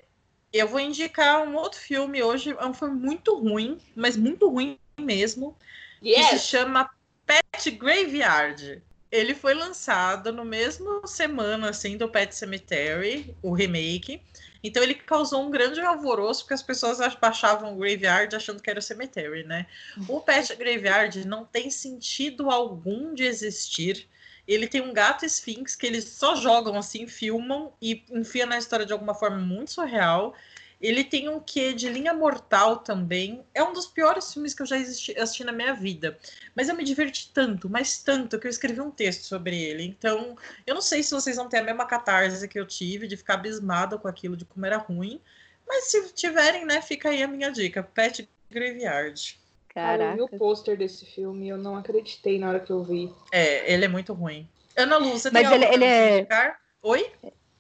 eu 0.59 0.69
vou 0.69 0.81
indicar 0.81 1.43
um 1.43 1.57
outro 1.57 1.81
filme 1.81 2.23
hoje. 2.23 2.55
É 2.59 2.67
um 2.67 2.73
filme 2.73 2.95
muito 2.95 3.37
ruim, 3.37 3.79
mas 3.95 4.17
muito 4.17 4.49
ruim 4.49 4.79
mesmo. 4.99 5.57
Yes. 6.03 6.31
Que 6.31 6.39
se 6.39 6.47
chama 6.47 6.89
Pet 7.27 7.71
Graveyard. 7.73 8.83
Ele 9.11 9.35
foi 9.35 9.55
lançado 9.55 10.33
no 10.33 10.45
mesmo 10.45 11.07
semana 11.07 11.71
assim 11.71 11.97
do 11.97 12.09
Pet 12.09 12.35
Cemetery, 12.35 13.35
o 13.43 13.53
remake. 13.53 14.21
Então 14.63 14.83
ele 14.83 14.95
causou 14.95 15.43
um 15.43 15.51
grande 15.51 15.81
alvoroço 15.81 16.43
porque 16.43 16.55
as 16.55 16.63
pessoas 16.63 16.99
baixavam 17.21 17.75
o 17.75 17.77
Graveyard 17.77 18.35
achando 18.35 18.63
que 18.63 18.71
era 18.71 18.79
o 18.79 18.83
Cemetery, 18.83 19.45
né? 19.45 19.67
O 20.09 20.21
Pet 20.21 20.57
Graveyard 20.57 21.27
não 21.27 21.45
tem 21.45 21.71
sentido 21.71 22.51
algum 22.51 23.13
de 23.13 23.25
existir. 23.25 24.09
Ele 24.47 24.67
tem 24.67 24.81
um 24.81 24.93
gato 24.93 25.25
Sphinx 25.25 25.75
que 25.75 25.87
eles 25.87 26.05
só 26.05 26.37
jogam 26.37 26.77
assim, 26.77 27.07
filmam 27.07 27.73
e 27.81 28.05
enfiam 28.11 28.47
na 28.47 28.59
história 28.59 28.85
de 28.85 28.93
alguma 28.93 29.15
forma 29.15 29.39
muito 29.39 29.73
surreal. 29.73 30.35
Ele 30.81 31.03
tem 31.03 31.31
um 31.31 31.41
quê 31.41 31.73
de 31.73 31.89
linha 31.89 32.13
mortal 32.13 32.77
também. 32.79 33.43
É 33.55 33.65
um 33.65 33.73
dos 33.73 33.87
piores 33.87 34.33
filmes 34.33 34.53
que 34.53 34.61
eu 34.61 34.67
já 34.67 34.77
assisti, 34.77 35.19
assisti 35.19 35.43
na 35.43 35.53
minha 35.53 35.73
vida. 35.73 36.19
Mas 36.55 36.69
eu 36.69 36.77
me 36.77 36.85
diverti 36.85 37.31
tanto, 37.33 37.71
mas 37.71 38.03
tanto, 38.03 38.39
que 38.39 38.47
eu 38.47 38.51
escrevi 38.51 38.81
um 38.83 38.91
texto 38.91 39.23
sobre 39.23 39.59
ele. 39.59 39.83
Então, 39.85 40.37
eu 40.67 40.75
não 40.75 40.83
sei 40.83 41.03
se 41.03 41.13
vocês 41.13 41.37
vão 41.37 41.49
ter 41.49 41.59
a 41.59 41.63
mesma 41.63 41.87
catarse 41.87 42.47
que 42.47 42.59
eu 42.59 42.67
tive, 42.67 43.07
de 43.07 43.17
ficar 43.17 43.35
abismada 43.35 43.97
com 43.97 44.09
aquilo, 44.09 44.37
de 44.37 44.45
como 44.45 44.67
era 44.67 44.77
ruim. 44.77 45.21
Mas 45.67 45.91
se 45.91 46.13
tiverem, 46.13 46.67
né, 46.67 46.83
fica 46.83 47.09
aí 47.09 47.23
a 47.23 47.29
minha 47.29 47.51
dica. 47.51 47.83
Pet 47.83 48.29
Graveyard. 48.51 49.39
Cara, 49.75 50.05
eu 50.05 50.15
vi 50.15 50.23
o 50.23 50.39
pôster 50.39 50.77
desse 50.77 51.05
filme 51.05 51.47
e 51.47 51.49
eu 51.49 51.59
não 51.59 51.77
acreditei 51.77 52.39
na 52.39 52.49
hora 52.49 52.61
que 52.61 52.71
eu 52.71 52.83
vi. 52.85 53.13
É, 53.33 53.73
ele 53.73 53.87
é 53.87 53.89
muito 53.89 54.13
ruim. 54.13 54.49
Ana 54.77 54.99
Lu, 54.99 55.11
você 55.11 55.31
tem 55.31 55.43
Mas 55.43 55.53
ele, 55.53 55.65
algo 55.65 55.77
ele 55.77 55.85
nos 55.85 55.95
é. 55.95 56.19
indicar? 56.19 56.61
Oi? 56.83 57.13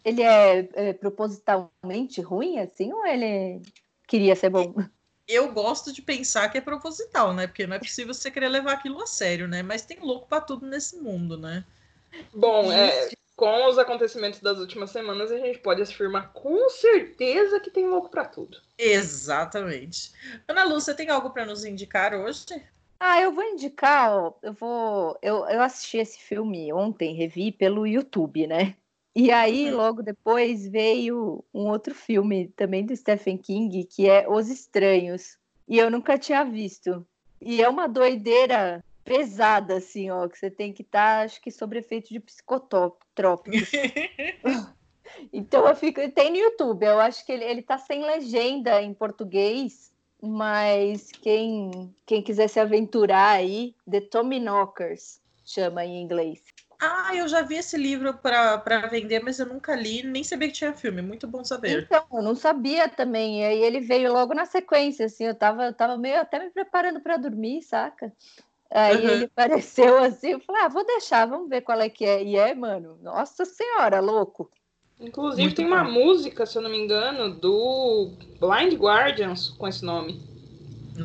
Ele 0.05 0.23
é, 0.23 0.69
é 0.75 0.93
propositalmente 0.93 2.21
ruim, 2.21 2.59
assim, 2.61 2.93
ou 2.93 3.05
ele 3.05 3.63
queria 4.07 4.37
ser 4.37 4.51
bom? 4.51 4.75
Eu 5.27 5.51
gosto 5.53 5.93
de 5.93 6.03
pensar 6.03 6.49
que 6.51 6.59
é 6.59 6.61
proposital, 6.61 7.33
né? 7.33 7.47
Porque 7.47 7.67
não 7.67 7.77
é 7.77 7.79
possível 7.79 8.13
você 8.13 8.31
querer 8.31 8.49
levar 8.49 8.75
aquilo 8.75 9.03
a 9.03 9.07
sério, 9.07 9.49
né? 9.49 9.63
Mas 9.63 9.83
tem 9.83 9.99
louco 10.01 10.29
pra 10.29 10.41
tudo 10.41 10.67
nesse 10.67 10.99
mundo, 10.99 11.39
né? 11.39 11.65
Bom, 12.33 12.71
é, 12.71 13.09
com 13.37 13.67
os 13.69 13.79
acontecimentos 13.79 14.41
das 14.41 14.59
últimas 14.59 14.91
semanas, 14.91 15.31
a 15.33 15.39
gente 15.39 15.59
pode 15.59 15.83
afirmar 15.83 16.33
com 16.33 16.69
certeza 16.69 17.59
que 17.61 17.71
tem 17.71 17.87
louco 17.89 18.09
pra 18.09 18.25
tudo. 18.25 18.59
Exatamente. 18.79 20.13
Ana 20.47 20.65
Lu, 20.65 20.81
você 20.81 20.95
tem 20.95 21.09
algo 21.11 21.31
para 21.31 21.47
nos 21.47 21.65
indicar 21.65 22.15
hoje? 22.15 22.45
Ah, 23.01 23.21
eu 23.21 23.33
vou 23.33 23.45
indicar, 23.45 24.13
ó, 24.17 24.33
eu 24.43 24.53
vou. 24.53 25.19
Eu, 25.21 25.47
eu 25.49 25.61
assisti 25.61 25.99
esse 25.99 26.19
filme 26.21 26.73
ontem, 26.73 27.15
revi 27.15 27.53
pelo 27.53 27.87
YouTube, 27.87 28.47
né? 28.47 28.77
E 29.17 29.31
aí, 29.31 29.71
Uhum. 29.71 29.77
logo 29.77 30.03
depois, 30.03 30.67
veio 30.67 31.45
um 31.53 31.69
outro 31.69 31.95
filme 31.95 32.49
também 32.57 32.85
do 32.85 32.97
Stephen 32.97 33.37
King, 33.37 33.85
que 33.85 34.09
é 34.09 34.29
Os 34.29 34.49
Estranhos. 34.49 35.39
E 35.69 35.79
eu 35.79 35.91
nunca 35.91 36.19
tinha 36.19 36.45
visto. 36.45 37.07
E 37.41 37.63
é 37.63 37.69
uma 37.69 37.87
doideira 37.89 38.83
pesada, 39.05 39.77
assim, 39.77 40.11
ó, 40.11 40.27
que 40.29 40.39
você 40.39 40.51
tem 40.51 40.73
que 40.73 40.83
estar, 40.83 41.25
acho 41.25 41.41
que, 41.41 41.51
sob 41.51 41.77
efeito 41.79 42.09
de 42.09 42.21
psicotrópicos. 42.21 43.71
Então 45.33 45.67
eu 45.69 45.77
fico. 45.77 46.01
Tem 46.11 46.31
no 46.31 46.37
YouTube, 46.37 46.85
eu 46.85 46.99
acho 46.99 47.25
que 47.25 47.33
ele, 47.33 47.45
ele 47.45 47.63
tá 47.63 47.79
sem 47.79 48.05
legenda 48.05 48.83
em 48.83 48.93
português, 48.93 49.93
mas 50.21 51.11
quem, 51.13 51.95
quem 52.07 52.23
quiser 52.23 52.49
se 52.49 52.59
aventurar 52.59 53.31
aí, 53.31 53.75
The 53.89 54.01
Tommy 54.01 54.41
Knockers 54.41 55.21
chama 55.45 55.85
em 55.85 56.03
inglês. 56.03 56.43
Ah, 56.81 57.15
eu 57.15 57.27
já 57.29 57.41
vi 57.43 57.57
esse 57.57 57.77
livro 57.77 58.13
para 58.15 58.87
vender, 58.91 59.23
mas 59.23 59.39
eu 59.39 59.47
nunca 59.47 59.75
li, 59.75 60.03
nem 60.03 60.23
sabia 60.23 60.49
que 60.49 60.55
tinha 60.55 60.73
filme. 60.73 61.01
Muito 61.01 61.27
bom 61.27 61.45
saber. 61.45 61.85
Então, 61.85 62.05
eu 62.13 62.23
não 62.23 62.35
sabia 62.35 62.89
também. 62.89 63.41
E 63.41 63.45
aí 63.45 63.63
ele 63.63 63.81
veio 63.81 64.13
logo 64.13 64.35
na 64.35 64.45
sequência, 64.45 65.07
assim, 65.07 65.25
eu 65.25 65.35
tava, 65.35 65.67
eu 65.67 65.73
tava 65.73 65.97
meio 65.97 66.21
até 66.21 66.39
me 66.39 66.51
preparando 66.51 67.01
para 67.01 67.17
dormir, 67.17 67.63
saca? 67.63 68.13
Aí 68.75 68.97
Uhum. 69.05 69.11
ele 69.13 69.25
apareceu 69.37 69.99
assim, 69.99 70.33
eu 70.33 70.41
falei, 70.41 70.63
ah, 70.63 70.69
vou 70.69 70.85
deixar, 70.85 71.27
vamos 71.27 71.49
ver 71.49 71.61
qual 71.61 71.81
é 71.81 71.89
que 71.89 72.05
é. 72.05 72.23
E 72.25 72.37
é, 72.37 72.55
mano, 72.55 72.99
nossa 73.01 73.45
senhora, 73.45 74.01
louco. 74.01 74.51
Inclusive, 74.99 75.43
Muito 75.43 75.57
tem 75.57 75.67
uma 75.67 75.85
bom. 75.85 75.93
música, 75.93 76.45
se 76.45 76.59
eu 76.59 76.63
não 76.63 76.71
me 76.71 76.79
engano, 76.79 77.31
do 77.33 78.11
Blind 78.41 78.75
Guardians 78.75 79.49
com 79.51 79.69
esse 79.69 79.85
nome. 79.85 80.21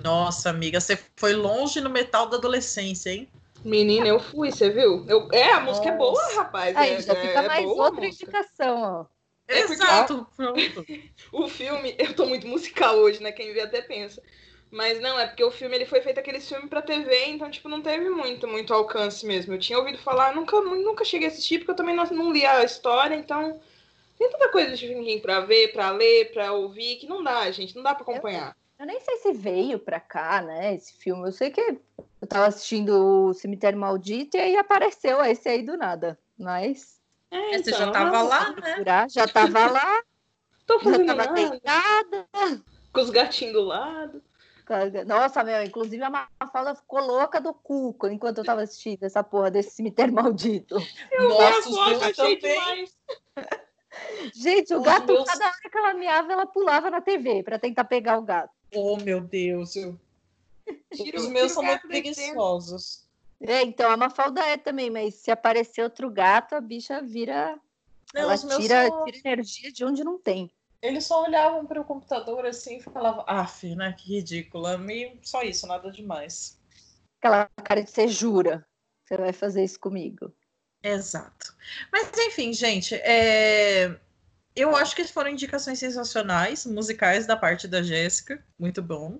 Nossa, 0.03 0.49
amiga, 0.49 0.79
você 0.79 0.97
foi 1.15 1.33
longe 1.33 1.79
no 1.81 1.89
metal 1.89 2.27
da 2.27 2.37
adolescência, 2.37 3.11
hein? 3.11 3.27
Menina, 3.63 4.07
eu 4.07 4.19
fui, 4.19 4.51
você 4.51 4.69
viu? 4.69 5.05
Eu, 5.07 5.27
é, 5.31 5.51
a 5.51 5.59
música 5.59 5.89
é 5.89 5.97
boa, 5.97 6.11
Nossa. 6.13 6.35
rapaz. 6.35 6.75
Aí 6.77 6.93
é, 6.93 7.01
já 7.01 7.13
é- 7.13 7.15
fica 7.21 7.39
é 7.39 7.47
mais 7.47 7.65
a 7.65 7.67
outra 7.73 8.05
indicação, 8.05 8.81
ó. 8.81 9.05
É 9.47 9.61
porque- 9.61 9.73
Exato, 9.73 10.27
pronto. 10.35 10.85
O 11.33 11.47
filme, 11.47 11.95
eu 11.99 12.15
tô 12.15 12.25
muito 12.25 12.47
musical 12.47 12.95
hoje, 12.95 13.21
né? 13.21 13.31
Quem 13.31 13.53
vê 13.53 13.61
até 13.61 13.81
pensa. 13.81 14.21
Mas 14.71 14.99
não, 14.99 15.19
é 15.19 15.25
porque 15.25 15.43
o 15.43 15.49
filme 15.51 15.75
ele 15.75 15.85
foi 15.85 15.99
feito 16.01 16.19
aquele 16.19 16.39
filme 16.39 16.67
pra 16.67 16.81
TV, 16.81 17.25
então, 17.27 17.49
tipo, 17.49 17.67
não 17.67 17.81
teve 17.81 18.07
muito, 18.09 18.47
muito 18.47 18.73
alcance 18.73 19.25
mesmo. 19.25 19.53
Eu 19.53 19.59
tinha 19.59 19.79
ouvido 19.79 19.97
falar, 19.97 20.35
nunca, 20.35 20.59
nunca 20.61 21.03
cheguei 21.03 21.27
a 21.27 21.31
assistir, 21.31 21.59
porque 21.59 21.71
eu 21.71 21.75
também 21.75 21.95
não, 21.95 22.05
não 22.05 22.31
li 22.31 22.45
a 22.45 22.63
história, 22.63 23.15
então. 23.15 23.59
Tem 24.17 24.29
tanta 24.29 24.49
coisa 24.49 24.75
de 24.75 24.85
King 24.87 25.19
pra 25.21 25.39
ver, 25.39 25.71
pra 25.71 25.91
ler, 25.91 26.31
pra 26.31 26.51
ouvir, 26.53 26.97
que 26.97 27.07
não 27.07 27.23
dá, 27.23 27.49
gente, 27.51 27.75
não 27.75 27.81
dá 27.81 27.95
pra 27.95 28.03
acompanhar. 28.03 28.55
Eu 28.77 28.85
nem 28.85 28.99
sei 28.99 29.17
se 29.17 29.33
veio 29.33 29.79
pra 29.79 29.99
cá, 29.99 30.41
né, 30.41 30.75
esse 30.75 30.93
filme. 30.93 31.27
Eu 31.27 31.31
sei 31.31 31.49
que 31.49 31.59
eu 32.21 32.27
tava 32.27 32.45
assistindo 32.47 32.91
o 33.29 33.33
Cemitério 33.33 33.79
Maldito 33.79 34.37
e 34.37 34.39
aí 34.39 34.57
apareceu 34.57 35.23
esse 35.23 35.49
aí 35.49 35.63
do 35.63 35.75
nada. 35.77 36.17
Mas 36.37 36.99
É, 37.31 37.57
Você 37.57 37.71
já 37.71 37.91
tava 37.91 38.21
lá, 38.21 38.49
né? 38.49 38.61
procurar, 38.61 39.09
já 39.09 39.27
tava 39.27 39.67
lá, 39.67 40.03
Tô 40.65 40.77
já 40.79 40.83
fazendo 40.83 41.07
tava 41.07 41.25
nada, 41.25 41.49
deitada. 41.49 42.27
com 42.93 43.01
os 43.01 43.09
gatinhos 43.09 43.53
do 43.53 43.61
lado. 43.63 44.21
Nossa, 45.05 45.43
meu, 45.43 45.63
inclusive 45.63 46.03
a 46.03 46.09
Mafalda 46.09 46.75
ficou 46.75 46.99
louca 47.01 47.41
do 47.41 47.53
cu 47.53 47.95
enquanto 48.11 48.39
eu 48.39 48.43
tava 48.45 48.61
assistindo 48.61 49.03
essa 49.03 49.23
porra 49.23 49.49
desse 49.49 49.71
Cemitério 49.71 50.13
Maldito. 50.15 50.75
Nossa, 50.75 50.85
eu 51.17 51.59
os 51.59 51.65
gosto, 51.75 51.89
meus 51.89 52.03
achei 52.03 52.35
demais. 52.37 52.97
Gente, 54.33 54.73
o 54.73 54.77
Os 54.79 54.83
gato, 54.85 55.05
meus- 55.07 55.25
cada 55.29 55.45
hora 55.45 55.55
que 55.71 55.77
ela 55.77 55.93
miava, 55.93 56.31
ela 56.31 56.45
pulava 56.45 56.89
na 56.89 57.01
TV 57.01 57.43
pra 57.43 57.57
tentar 57.59 57.83
pegar 57.85 58.17
o 58.17 58.21
gato. 58.21 58.51
Oh, 58.73 58.97
meu 58.97 59.19
Deus. 59.21 59.75
eu- 59.75 59.99
Os 61.15 61.27
meus 61.27 61.51
são 61.51 61.63
muito 61.63 61.87
preguiçosos. 61.87 63.07
É, 63.41 63.61
então 63.63 63.89
a 63.89 63.97
Mafalda 63.97 64.41
é 64.41 64.57
também, 64.57 64.89
mas 64.91 65.15
se 65.15 65.31
aparecer 65.31 65.81
outro 65.81 66.09
gato, 66.11 66.53
a 66.55 66.61
bicha 66.61 67.01
vira. 67.01 67.57
Não, 68.13 68.21
ela 68.23 68.37
tira, 68.37 68.87
só- 68.87 69.03
tira 69.05 69.17
energia 69.25 69.71
de 69.71 69.83
onde 69.85 70.03
não 70.03 70.19
tem. 70.19 70.51
Eles 70.81 71.05
só 71.05 71.23
olhavam 71.23 71.65
para 71.65 71.81
o 71.81 71.85
computador 71.85 72.45
assim 72.45 72.77
e 72.77 72.81
falavam, 72.81 73.23
af, 73.27 73.63
né? 73.75 73.93
Que 73.93 74.15
ridícula. 74.15 74.79
E 74.91 75.17
só 75.21 75.41
isso, 75.43 75.67
nada 75.67 75.91
demais. 75.91 76.57
Aquela 77.19 77.49
cara 77.63 77.83
de 77.83 77.89
você 77.89 78.07
jura. 78.07 78.65
Você 79.03 79.17
vai 79.17 79.33
fazer 79.33 79.63
isso 79.63 79.79
comigo. 79.79 80.33
Exato. 80.81 81.53
Mas 81.91 82.09
enfim, 82.15 82.53
gente, 82.53 82.95
é, 82.95 83.99
eu 84.55 84.75
acho 84.75 84.95
que 84.95 85.03
foram 85.05 85.31
indicações 85.31 85.79
sensacionais, 85.79 86.65
musicais 86.65 87.25
da 87.25 87.35
parte 87.35 87.67
da 87.67 87.81
Jéssica, 87.81 88.43
muito 88.57 88.81
bom. 88.81 89.19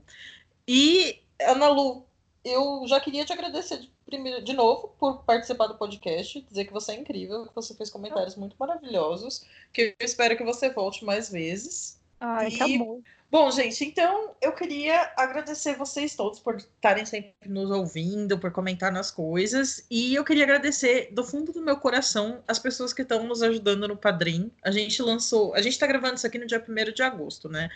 E 0.68 1.22
Ana 1.41 1.68
Lu, 1.68 2.05
eu 2.43 2.86
já 2.88 2.99
queria 2.99 3.26
te 3.26 3.34
agradecer 3.34 3.80
de, 3.80 3.91
primeiro, 4.10 4.43
de 4.43 4.53
novo 4.53 4.93
por 4.99 5.24
participar 5.24 5.68
do 5.68 5.76
podcast, 5.78 6.41
dizer 6.49 6.66
que 6.66 6.74
você 6.74 6.93
é 6.93 6.95
incrível, 6.95 7.45
que 7.45 7.55
você 7.55 7.74
fez 7.76 7.89
comentários 7.89 8.36
muito 8.36 8.55
maravilhosos, 8.60 9.45
que 9.72 9.95
eu 9.99 10.05
espero 10.05 10.36
que 10.36 10.43
você 10.43 10.70
volte 10.70 11.05
mais 11.05 11.30
vezes. 11.30 11.99
Ai, 12.20 12.47
E- 12.47 12.51
que 12.51 12.76
amor. 12.76 13.01
Bom, 13.32 13.51
gente, 13.51 13.86
então 13.86 14.32
eu 14.41 14.51
queria 14.53 15.12
agradecer 15.16 15.76
vocês 15.78 16.16
todos 16.16 16.39
por 16.39 16.55
estarem 16.55 17.05
sempre 17.05 17.32
nos 17.45 17.70
ouvindo, 17.70 18.39
por 18.39 18.51
comentar 18.51 18.91
nas 18.91 19.12
coisas. 19.12 19.86
E 19.88 20.16
eu 20.16 20.26
queria 20.26 20.45
agradecer 20.45 21.10
do 21.14 21.24
fundo 21.24 21.53
do 21.53 21.62
meu 21.62 21.78
coração 21.78 22.43
as 22.47 22.57
pessoas 22.57 22.91
que 22.91 23.03
estão 23.03 23.24
nos 23.28 23.43
ajudando 23.43 23.88
no 23.88 23.95
Padrim. 23.95 24.51
A 24.64 24.72
gente 24.72 24.99
lançou, 25.03 25.53
a 25.53 25.62
gente 25.62 25.74
está 25.74 25.86
gravando 25.86 26.16
isso 26.16 26.26
aqui 26.26 26.39
no 26.39 26.47
dia 26.47 26.57
1 26.68 26.91
de 26.91 27.03
agosto, 27.03 27.47
né? 27.47 27.70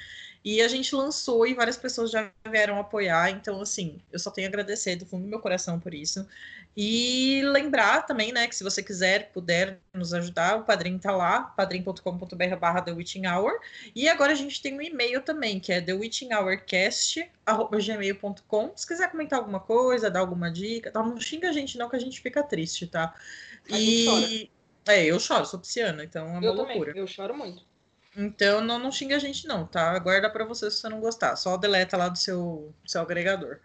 E 0.43 0.61
a 0.61 0.67
gente 0.67 0.93
lançou 0.95 1.47
e 1.47 1.53
várias 1.53 1.77
pessoas 1.77 2.11
já 2.11 2.29
vieram 2.49 2.77
apoiar. 2.79 3.29
Então, 3.29 3.61
assim, 3.61 4.01
eu 4.11 4.19
só 4.19 4.29
tenho 4.29 4.47
a 4.47 4.49
agradecer 4.49 4.95
do 4.97 5.05
fundo 5.05 5.23
do 5.23 5.29
meu 5.29 5.39
coração 5.39 5.79
por 5.79 5.93
isso. 5.93 6.27
E 6.75 7.41
lembrar 7.45 8.03
também, 8.05 8.31
né, 8.33 8.47
que 8.47 8.55
se 8.55 8.63
você 8.63 8.81
quiser, 8.81 9.31
puder 9.31 9.79
nos 9.93 10.11
ajudar, 10.13 10.57
o 10.57 10.63
Padrim 10.63 10.97
tá 10.97 11.11
lá, 11.15 11.43
padrim.com.br 11.43 12.55
barra 12.59 12.81
The 12.81 12.91
Witching 12.91 13.27
Hour. 13.27 13.51
E 13.95 14.09
agora 14.09 14.31
a 14.31 14.35
gente 14.35 14.59
tem 14.61 14.75
um 14.75 14.81
e-mail 14.81 15.21
também, 15.21 15.59
que 15.59 15.71
é 15.71 15.79
thewitchinghourcast.gmail.com. 15.79 18.71
Se 18.75 18.87
quiser 18.87 19.11
comentar 19.11 19.37
alguma 19.39 19.59
coisa, 19.59 20.09
dar 20.09 20.21
alguma 20.21 20.51
dica, 20.51 20.89
tá? 20.91 21.03
não 21.03 21.19
xinga 21.19 21.49
a 21.49 21.53
gente 21.53 21.77
não, 21.77 21.87
que 21.89 21.95
a 21.95 21.99
gente 21.99 22.19
fica 22.19 22.41
triste, 22.43 22.87
tá? 22.87 23.13
A 23.71 23.77
gente 23.77 24.45
E... 24.45 24.51
É, 24.85 25.05
eu 25.05 25.17
choro, 25.19 25.45
sou 25.45 25.59
pisciana, 25.59 26.03
então 26.03 26.25
é 26.27 26.31
uma 26.31 26.43
Eu 26.45 26.53
loucura. 26.53 26.87
também, 26.87 27.01
eu 27.01 27.07
choro 27.07 27.33
muito. 27.37 27.63
Então 28.15 28.61
não, 28.61 28.77
não 28.77 28.91
xinga 28.91 29.15
a 29.15 29.19
gente, 29.19 29.47
não, 29.47 29.65
tá? 29.65 29.97
Guarda 29.99 30.29
para 30.29 30.45
você 30.45 30.69
se 30.69 30.77
você 30.77 30.89
não 30.89 30.99
gostar. 30.99 31.35
Só 31.35 31.57
deleta 31.57 31.97
lá 31.97 32.09
do 32.09 32.17
seu, 32.17 32.73
seu 32.85 33.01
agregador. 33.01 33.59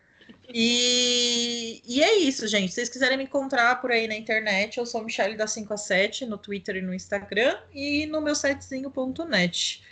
E, 0.53 1.83
e 1.87 2.03
é 2.03 2.19
isso, 2.19 2.47
gente. 2.47 2.69
Se 2.69 2.77
vocês 2.77 2.89
quiserem 2.89 3.19
me 3.19 3.25
encontrar 3.25 3.81
por 3.81 3.91
aí 3.91 4.09
na 4.09 4.17
internet, 4.17 4.79
eu 4.79 4.87
sou 4.87 5.03
Michelle 5.03 5.37
da 5.37 5.47
5 5.47 5.73
a 5.73 5.77
7 5.77 6.27
no 6.27 6.39
Twitter 6.39 6.77
e 6.77 6.83
no 6.83 6.95
Instagram 6.95 7.59
e 7.73 8.07
no 8.07 8.21
meu 8.21 8.35
sitezinho.net. 8.35 9.83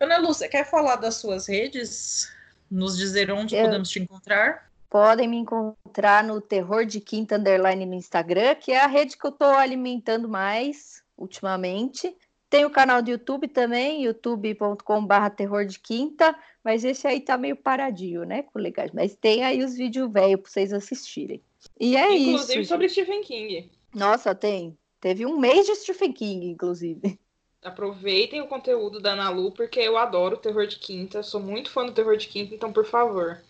Ana 0.00 0.20
você 0.20 0.48
quer 0.48 0.68
falar 0.68 0.96
das 0.96 1.16
suas 1.16 1.48
redes? 1.48 2.32
Nos 2.70 2.96
dizer 2.96 3.30
onde 3.30 3.56
eu... 3.56 3.64
podemos 3.64 3.88
te 3.88 4.00
encontrar? 4.00 4.70
Podem 4.88 5.28
me 5.28 5.36
encontrar 5.36 6.22
no 6.22 6.40
Terror 6.40 6.86
de 6.86 7.00
Quinta 7.00 7.36
Underline 7.36 7.84
no 7.84 7.94
Instagram, 7.94 8.54
que 8.54 8.70
é 8.70 8.80
a 8.80 8.86
rede 8.86 9.16
que 9.16 9.26
eu 9.26 9.30
estou 9.30 9.52
alimentando 9.52 10.28
mais 10.28 11.02
ultimamente. 11.16 12.16
Tem 12.54 12.64
o 12.64 12.70
canal 12.70 13.02
do 13.02 13.10
YouTube 13.10 13.48
também, 13.48 14.04
youtube.com.br 14.04 15.30
terror 15.36 15.66
de 15.66 15.76
quinta, 15.80 16.38
mas 16.62 16.84
esse 16.84 17.04
aí 17.04 17.20
tá 17.20 17.36
meio 17.36 17.56
paradinho, 17.56 18.22
né, 18.22 18.44
colegas? 18.44 18.92
Mas 18.92 19.16
tem 19.16 19.42
aí 19.42 19.64
os 19.64 19.74
vídeos 19.74 20.08
velhos 20.12 20.40
para 20.40 20.50
vocês 20.52 20.72
assistirem. 20.72 21.42
E 21.80 21.96
é 21.96 22.02
inclusive 22.02 22.20
isso. 22.20 22.30
Inclusive 22.30 22.64
sobre 22.66 22.88
Stephen 22.88 23.22
King. 23.22 23.72
Nossa, 23.92 24.36
tem. 24.36 24.78
Teve 25.00 25.26
um 25.26 25.36
mês 25.36 25.66
de 25.66 25.74
Stephen 25.74 26.12
King, 26.12 26.46
inclusive. 26.46 27.18
Aproveitem 27.60 28.40
o 28.40 28.46
conteúdo 28.46 29.00
da 29.00 29.16
Nalu, 29.16 29.50
porque 29.50 29.80
eu 29.80 29.98
adoro 29.98 30.36
o 30.36 30.38
terror 30.38 30.68
de 30.68 30.78
quinta. 30.78 31.24
Sou 31.24 31.40
muito 31.40 31.72
fã 31.72 31.84
do 31.84 31.90
terror 31.90 32.16
de 32.16 32.28
quinta, 32.28 32.54
então, 32.54 32.72
por 32.72 32.84
favor, 32.84 33.42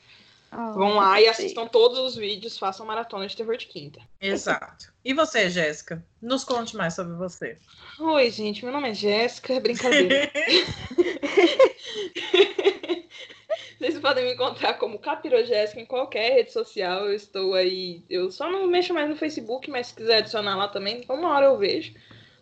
Oh, 0.56 0.72
Vão 0.72 0.94
lá 0.94 1.20
e 1.20 1.26
assistam 1.26 1.66
todos 1.66 1.98
os 1.98 2.14
vídeos, 2.14 2.56
façam 2.56 2.86
maratona 2.86 3.26
de 3.26 3.36
terror 3.36 3.56
de 3.56 3.66
quinta. 3.66 4.00
Exato. 4.20 4.92
E 5.04 5.12
você, 5.12 5.50
Jéssica? 5.50 6.04
Nos 6.22 6.44
conte 6.44 6.76
mais 6.76 6.94
sobre 6.94 7.14
você. 7.14 7.58
Oi, 7.98 8.30
gente, 8.30 8.64
meu 8.64 8.72
nome 8.72 8.90
é 8.90 8.94
Jéssica, 8.94 9.58
brincadeira. 9.58 10.30
Vocês 13.78 13.98
podem 13.98 14.24
me 14.24 14.34
encontrar 14.34 14.74
como 14.74 14.98
Capirojéssica 14.98 15.80
em 15.80 15.84
qualquer 15.84 16.34
rede 16.34 16.52
social. 16.52 17.06
Eu 17.06 17.14
estou 17.14 17.54
aí. 17.54 18.02
Eu 18.08 18.30
só 18.30 18.48
não 18.48 18.66
mexo 18.66 18.94
mais 18.94 19.10
no 19.10 19.16
Facebook, 19.16 19.68
mas 19.68 19.88
se 19.88 19.94
quiser 19.94 20.18
adicionar 20.18 20.56
lá 20.56 20.68
também, 20.68 21.04
uma 21.08 21.34
hora 21.34 21.46
eu 21.46 21.58
vejo. 21.58 21.92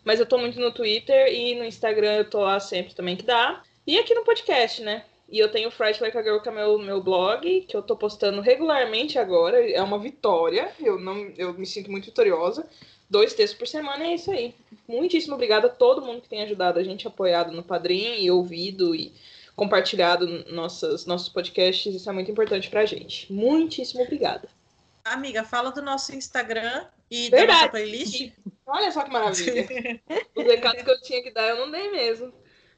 Mas 0.05 0.19
eu 0.19 0.25
tô 0.25 0.37
muito 0.37 0.59
no 0.59 0.71
Twitter 0.71 1.27
e 1.33 1.55
no 1.55 1.65
Instagram 1.65 2.17
eu 2.17 2.29
tô 2.29 2.41
lá 2.41 2.59
sempre 2.59 2.93
também 2.93 3.17
que 3.17 3.25
dá. 3.25 3.61
E 3.85 3.97
aqui 3.97 4.13
no 4.13 4.23
podcast, 4.23 4.81
né? 4.83 5.03
E 5.33 5.39
eu 5.39 5.49
tenho 5.49 5.71
Fright 5.71 5.99
Like 5.99 6.15
a 6.15 6.21
Girl, 6.21 6.37
que 6.37 6.47
é 6.47 6.51
meu, 6.51 6.77
meu 6.77 7.01
blog, 7.01 7.61
que 7.61 7.75
eu 7.75 7.81
tô 7.81 7.95
postando 7.95 8.39
regularmente 8.39 9.17
agora. 9.17 9.67
É 9.67 9.81
uma 9.81 9.97
vitória. 9.97 10.71
Eu, 10.79 10.99
não, 10.99 11.33
eu 11.35 11.51
me 11.55 11.65
sinto 11.65 11.89
muito 11.89 12.05
vitoriosa. 12.05 12.69
Dois 13.09 13.33
textos 13.33 13.57
por 13.57 13.67
semana 13.67 14.03
é 14.03 14.13
isso 14.13 14.29
aí. 14.29 14.53
Muitíssimo 14.87 15.33
obrigada 15.33 15.65
a 15.65 15.71
todo 15.71 16.05
mundo 16.05 16.21
que 16.21 16.29
tem 16.29 16.43
ajudado 16.43 16.77
a 16.77 16.83
gente, 16.83 17.07
apoiado 17.07 17.51
no 17.51 17.63
Padrim 17.63 18.21
e 18.21 18.29
ouvido 18.29 18.93
e 18.93 19.11
compartilhado 19.55 20.45
nossas, 20.53 21.07
nossos 21.07 21.29
podcasts. 21.29 21.95
Isso 21.95 22.07
é 22.07 22.13
muito 22.13 22.29
importante 22.29 22.69
pra 22.69 22.85
gente. 22.85 23.33
Muitíssimo 23.33 24.03
obrigada. 24.03 24.47
Amiga, 25.03 25.43
fala 25.43 25.71
do 25.71 25.81
nosso 25.81 26.15
Instagram 26.15 26.85
e 27.09 27.31
Verdade. 27.31 27.47
da 27.47 27.53
nossa 27.53 27.69
playlist. 27.69 28.31
Olha 28.67 28.91
só 28.91 29.01
que 29.01 29.09
maravilha. 29.09 29.67
Os 30.37 30.43
recados 30.43 30.83
que 30.83 30.91
eu 30.91 31.01
tinha 31.01 31.23
que 31.23 31.31
dar 31.31 31.49
eu 31.49 31.57
não 31.57 31.71
dei 31.71 31.89
mesmo. 31.89 32.31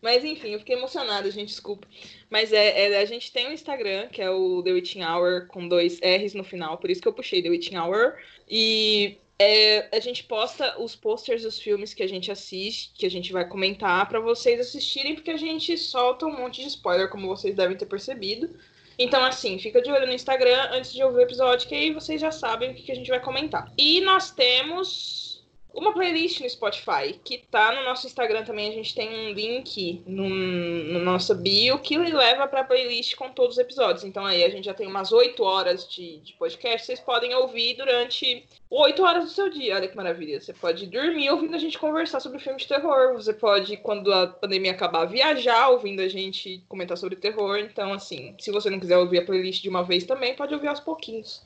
Mas 0.06 0.24
enfim, 0.24 0.50
eu 0.50 0.60
fiquei 0.60 0.76
emocionada, 0.76 1.32
gente, 1.32 1.48
desculpa. 1.48 1.88
Mas 2.30 2.54
é, 2.54 2.92
é, 2.92 2.98
a 3.00 3.06
gente 3.06 3.32
tem 3.32 3.48
um 3.48 3.52
Instagram, 3.52 4.08
que 4.10 4.22
é 4.22 4.30
o 4.30 4.62
The 4.62 4.72
Witching 4.72 5.04
Hour, 5.04 5.48
com 5.48 5.68
dois 5.68 6.00
R's 6.00 6.36
no 6.36 6.44
final, 6.44 6.78
por 6.78 6.92
isso 6.92 7.02
que 7.02 7.08
eu 7.08 7.14
puxei 7.14 7.42
The 7.42 7.50
Witching 7.50 7.76
Hour. 7.76 8.14
E 8.48 9.18
é, 9.40 9.90
a 9.92 10.00
gente 10.00 10.24
posta 10.26 10.80
os 10.80 10.96
posters 10.96 11.42
dos 11.42 11.60
filmes 11.60 11.92
que 11.92 12.04
a 12.04 12.08
gente 12.08 12.32
assiste, 12.32 12.92
que 12.94 13.04
a 13.04 13.10
gente 13.10 13.34
vai 13.34 13.50
comentar 13.50 14.08
para 14.08 14.20
vocês 14.20 14.60
assistirem, 14.60 15.16
porque 15.16 15.32
a 15.32 15.38
gente 15.38 15.76
solta 15.76 16.28
um 16.28 16.38
monte 16.38 16.62
de 16.62 16.68
spoiler, 16.68 17.10
como 17.10 17.28
vocês 17.28 17.56
devem 17.56 17.76
ter 17.76 17.88
percebido. 17.88 18.56
Então, 19.00 19.26
assim, 19.26 19.58
fica 19.58 19.82
de 19.82 19.92
olho 19.92 20.06
no 20.06 20.14
Instagram 20.14 20.70
antes 20.72 20.94
de 20.94 21.04
ouvir 21.04 21.18
o 21.18 21.22
episódio, 21.22 21.68
que 21.68 21.74
aí 21.74 21.92
vocês 21.92 22.22
já 22.22 22.32
sabem 22.32 22.70
o 22.70 22.76
que 22.76 22.92
a 22.92 22.96
gente 22.96 23.10
vai 23.10 23.20
comentar. 23.20 23.74
E 23.76 24.02
nós 24.02 24.30
temos 24.30 25.35
uma 25.76 25.94
playlist 25.94 26.40
no 26.40 26.50
Spotify, 26.50 27.20
que 27.22 27.40
tá 27.52 27.76
no 27.76 27.84
nosso 27.84 28.08
Instagram 28.08 28.46
também. 28.46 28.70
A 28.70 28.74
gente 28.74 28.96
tem 28.96 29.10
um 29.10 29.34
link 29.34 30.02
no, 30.08 30.30
no 30.30 31.00
nossa 31.00 31.36
bio 31.36 31.80
que 31.80 31.98
leva 31.98 32.48
pra 32.48 32.64
playlist 32.64 33.16
com 33.16 33.30
todos 33.30 33.58
os 33.58 33.62
episódios. 33.62 34.06
Então 34.06 34.26
aí 34.26 34.44
a 34.44 34.50
gente 34.50 34.66
já 34.66 34.74
tem 34.74 34.88
umas 34.88 35.12
8 35.12 35.44
horas 35.44 35.88
de, 35.90 36.20
de 36.22 36.34
podcast. 36.34 36.88
Vocês 36.88 37.02
podem 37.02 37.36
ouvir 37.36 37.76
durante 37.76 38.48
8 38.70 39.04
horas 39.04 39.26
do 39.26 39.30
seu 39.30 39.50
dia. 39.50 39.76
Olha 39.76 39.88
que 39.88 39.98
maravilha. 39.98 40.40
Você 40.40 40.54
pode 40.54 40.88
dormir 40.88 41.30
ouvindo 41.30 41.56
a 41.56 41.60
gente 41.60 41.78
conversar 41.78 42.22
sobre 42.22 42.40
filme 42.40 42.58
de 42.58 42.68
terror. 42.68 43.14
Você 43.14 43.34
pode, 43.34 43.76
quando 43.78 44.14
a 44.14 44.28
pandemia 44.28 44.72
acabar, 44.72 45.06
viajar 45.06 45.68
ouvindo 45.70 46.02
a 46.02 46.08
gente 46.08 46.64
comentar 46.70 46.98
sobre 46.98 47.18
terror. 47.18 47.58
Então, 47.58 47.92
assim, 47.92 48.34
se 48.40 48.50
você 48.50 48.70
não 48.70 48.80
quiser 48.80 48.98
ouvir 48.98 49.20
a 49.20 49.26
playlist 49.26 49.62
de 49.62 49.70
uma 49.70 49.84
vez 49.84 50.06
também, 50.06 50.36
pode 50.36 50.54
ouvir 50.54 50.70
aos 50.70 50.80
pouquinhos. 50.80 51.44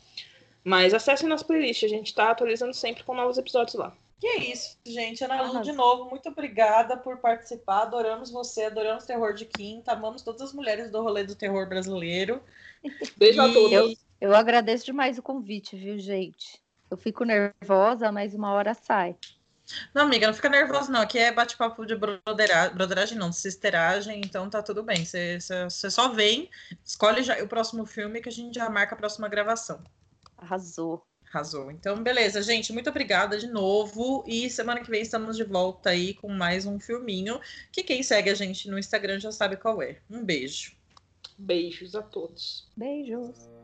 Mas 0.63 0.93
acesse 0.93 1.25
nossa 1.25 1.43
playlist, 1.43 1.83
a 1.83 1.87
gente 1.87 2.13
tá 2.13 2.29
atualizando 2.29 2.75
sempre 2.75 3.03
com 3.03 3.15
novos 3.15 3.39
episódios 3.39 3.73
lá. 3.73 3.91
Que 4.19 4.27
é 4.27 4.51
isso, 4.51 4.77
gente. 4.85 5.23
Ana 5.23 5.41
Lu, 5.43 5.61
de 5.61 5.71
novo, 5.71 6.09
muito 6.09 6.27
obrigada 6.27 6.97
por 6.97 7.17
participar. 7.19 7.83
Adoramos 7.83 8.29
você, 8.29 8.65
adoramos 8.65 9.05
Terror 9.05 9.33
de 9.33 9.45
Quinta, 9.45 9.93
amamos 9.93 10.21
todas 10.21 10.41
as 10.41 10.53
mulheres 10.53 10.91
do 10.91 11.01
rolê 11.01 11.23
do 11.23 11.35
terror 11.35 11.67
brasileiro. 11.67 12.43
Beijo 13.17 13.41
e... 13.41 13.49
a 13.49 13.53
todos. 13.53 13.71
Eu, 13.71 13.93
eu 14.19 14.35
agradeço 14.35 14.85
demais 14.85 15.17
o 15.17 15.23
convite, 15.23 15.77
viu, 15.77 15.97
gente? 15.97 16.61
Eu 16.91 16.97
fico 16.97 17.23
nervosa, 17.23 18.11
mas 18.11 18.33
uma 18.33 18.51
hora 18.51 18.73
sai. 18.73 19.15
Não, 19.93 20.03
amiga, 20.03 20.27
não 20.27 20.33
fica 20.33 20.49
nervosa, 20.49 20.91
não. 20.91 21.01
Aqui 21.01 21.17
é 21.17 21.31
bate-papo 21.31 21.85
de 21.85 21.95
broderagem, 21.95 22.75
broderagem, 22.75 23.17
não, 23.17 23.29
de 23.29 23.37
sisteragem, 23.37 24.19
então 24.19 24.49
tá 24.49 24.61
tudo 24.61 24.83
bem. 24.83 25.05
Você 25.05 25.39
só 25.69 26.09
vem, 26.09 26.49
escolhe 26.83 27.23
já 27.23 27.41
o 27.41 27.47
próximo 27.47 27.85
filme 27.85 28.21
que 28.21 28.29
a 28.29 28.31
gente 28.31 28.55
já 28.55 28.69
marca 28.69 28.95
a 28.95 28.97
próxima 28.97 29.29
gravação. 29.29 29.81
Arrasou. 30.37 31.05
Arrasou. 31.31 31.69
Então, 31.69 32.01
beleza, 32.01 32.41
gente. 32.41 32.73
Muito 32.73 32.89
obrigada 32.89 33.37
de 33.37 33.47
novo. 33.47 34.23
E 34.27 34.49
semana 34.49 34.81
que 34.81 34.89
vem 34.89 35.01
estamos 35.01 35.37
de 35.37 35.43
volta 35.43 35.91
aí 35.91 36.15
com 36.15 36.27
mais 36.27 36.65
um 36.65 36.79
filminho. 36.79 37.39
Que 37.71 37.83
quem 37.83 38.01
segue 38.01 38.31
a 38.31 38.35
gente 38.35 38.67
no 38.67 38.79
Instagram 38.79 39.19
já 39.19 39.31
sabe 39.31 39.55
qual 39.55 39.81
é. 39.81 39.97
Um 40.09 40.23
beijo. 40.23 40.73
Beijos 41.37 41.95
a 41.95 42.01
todos. 42.01 42.67
Beijos. 42.75 43.58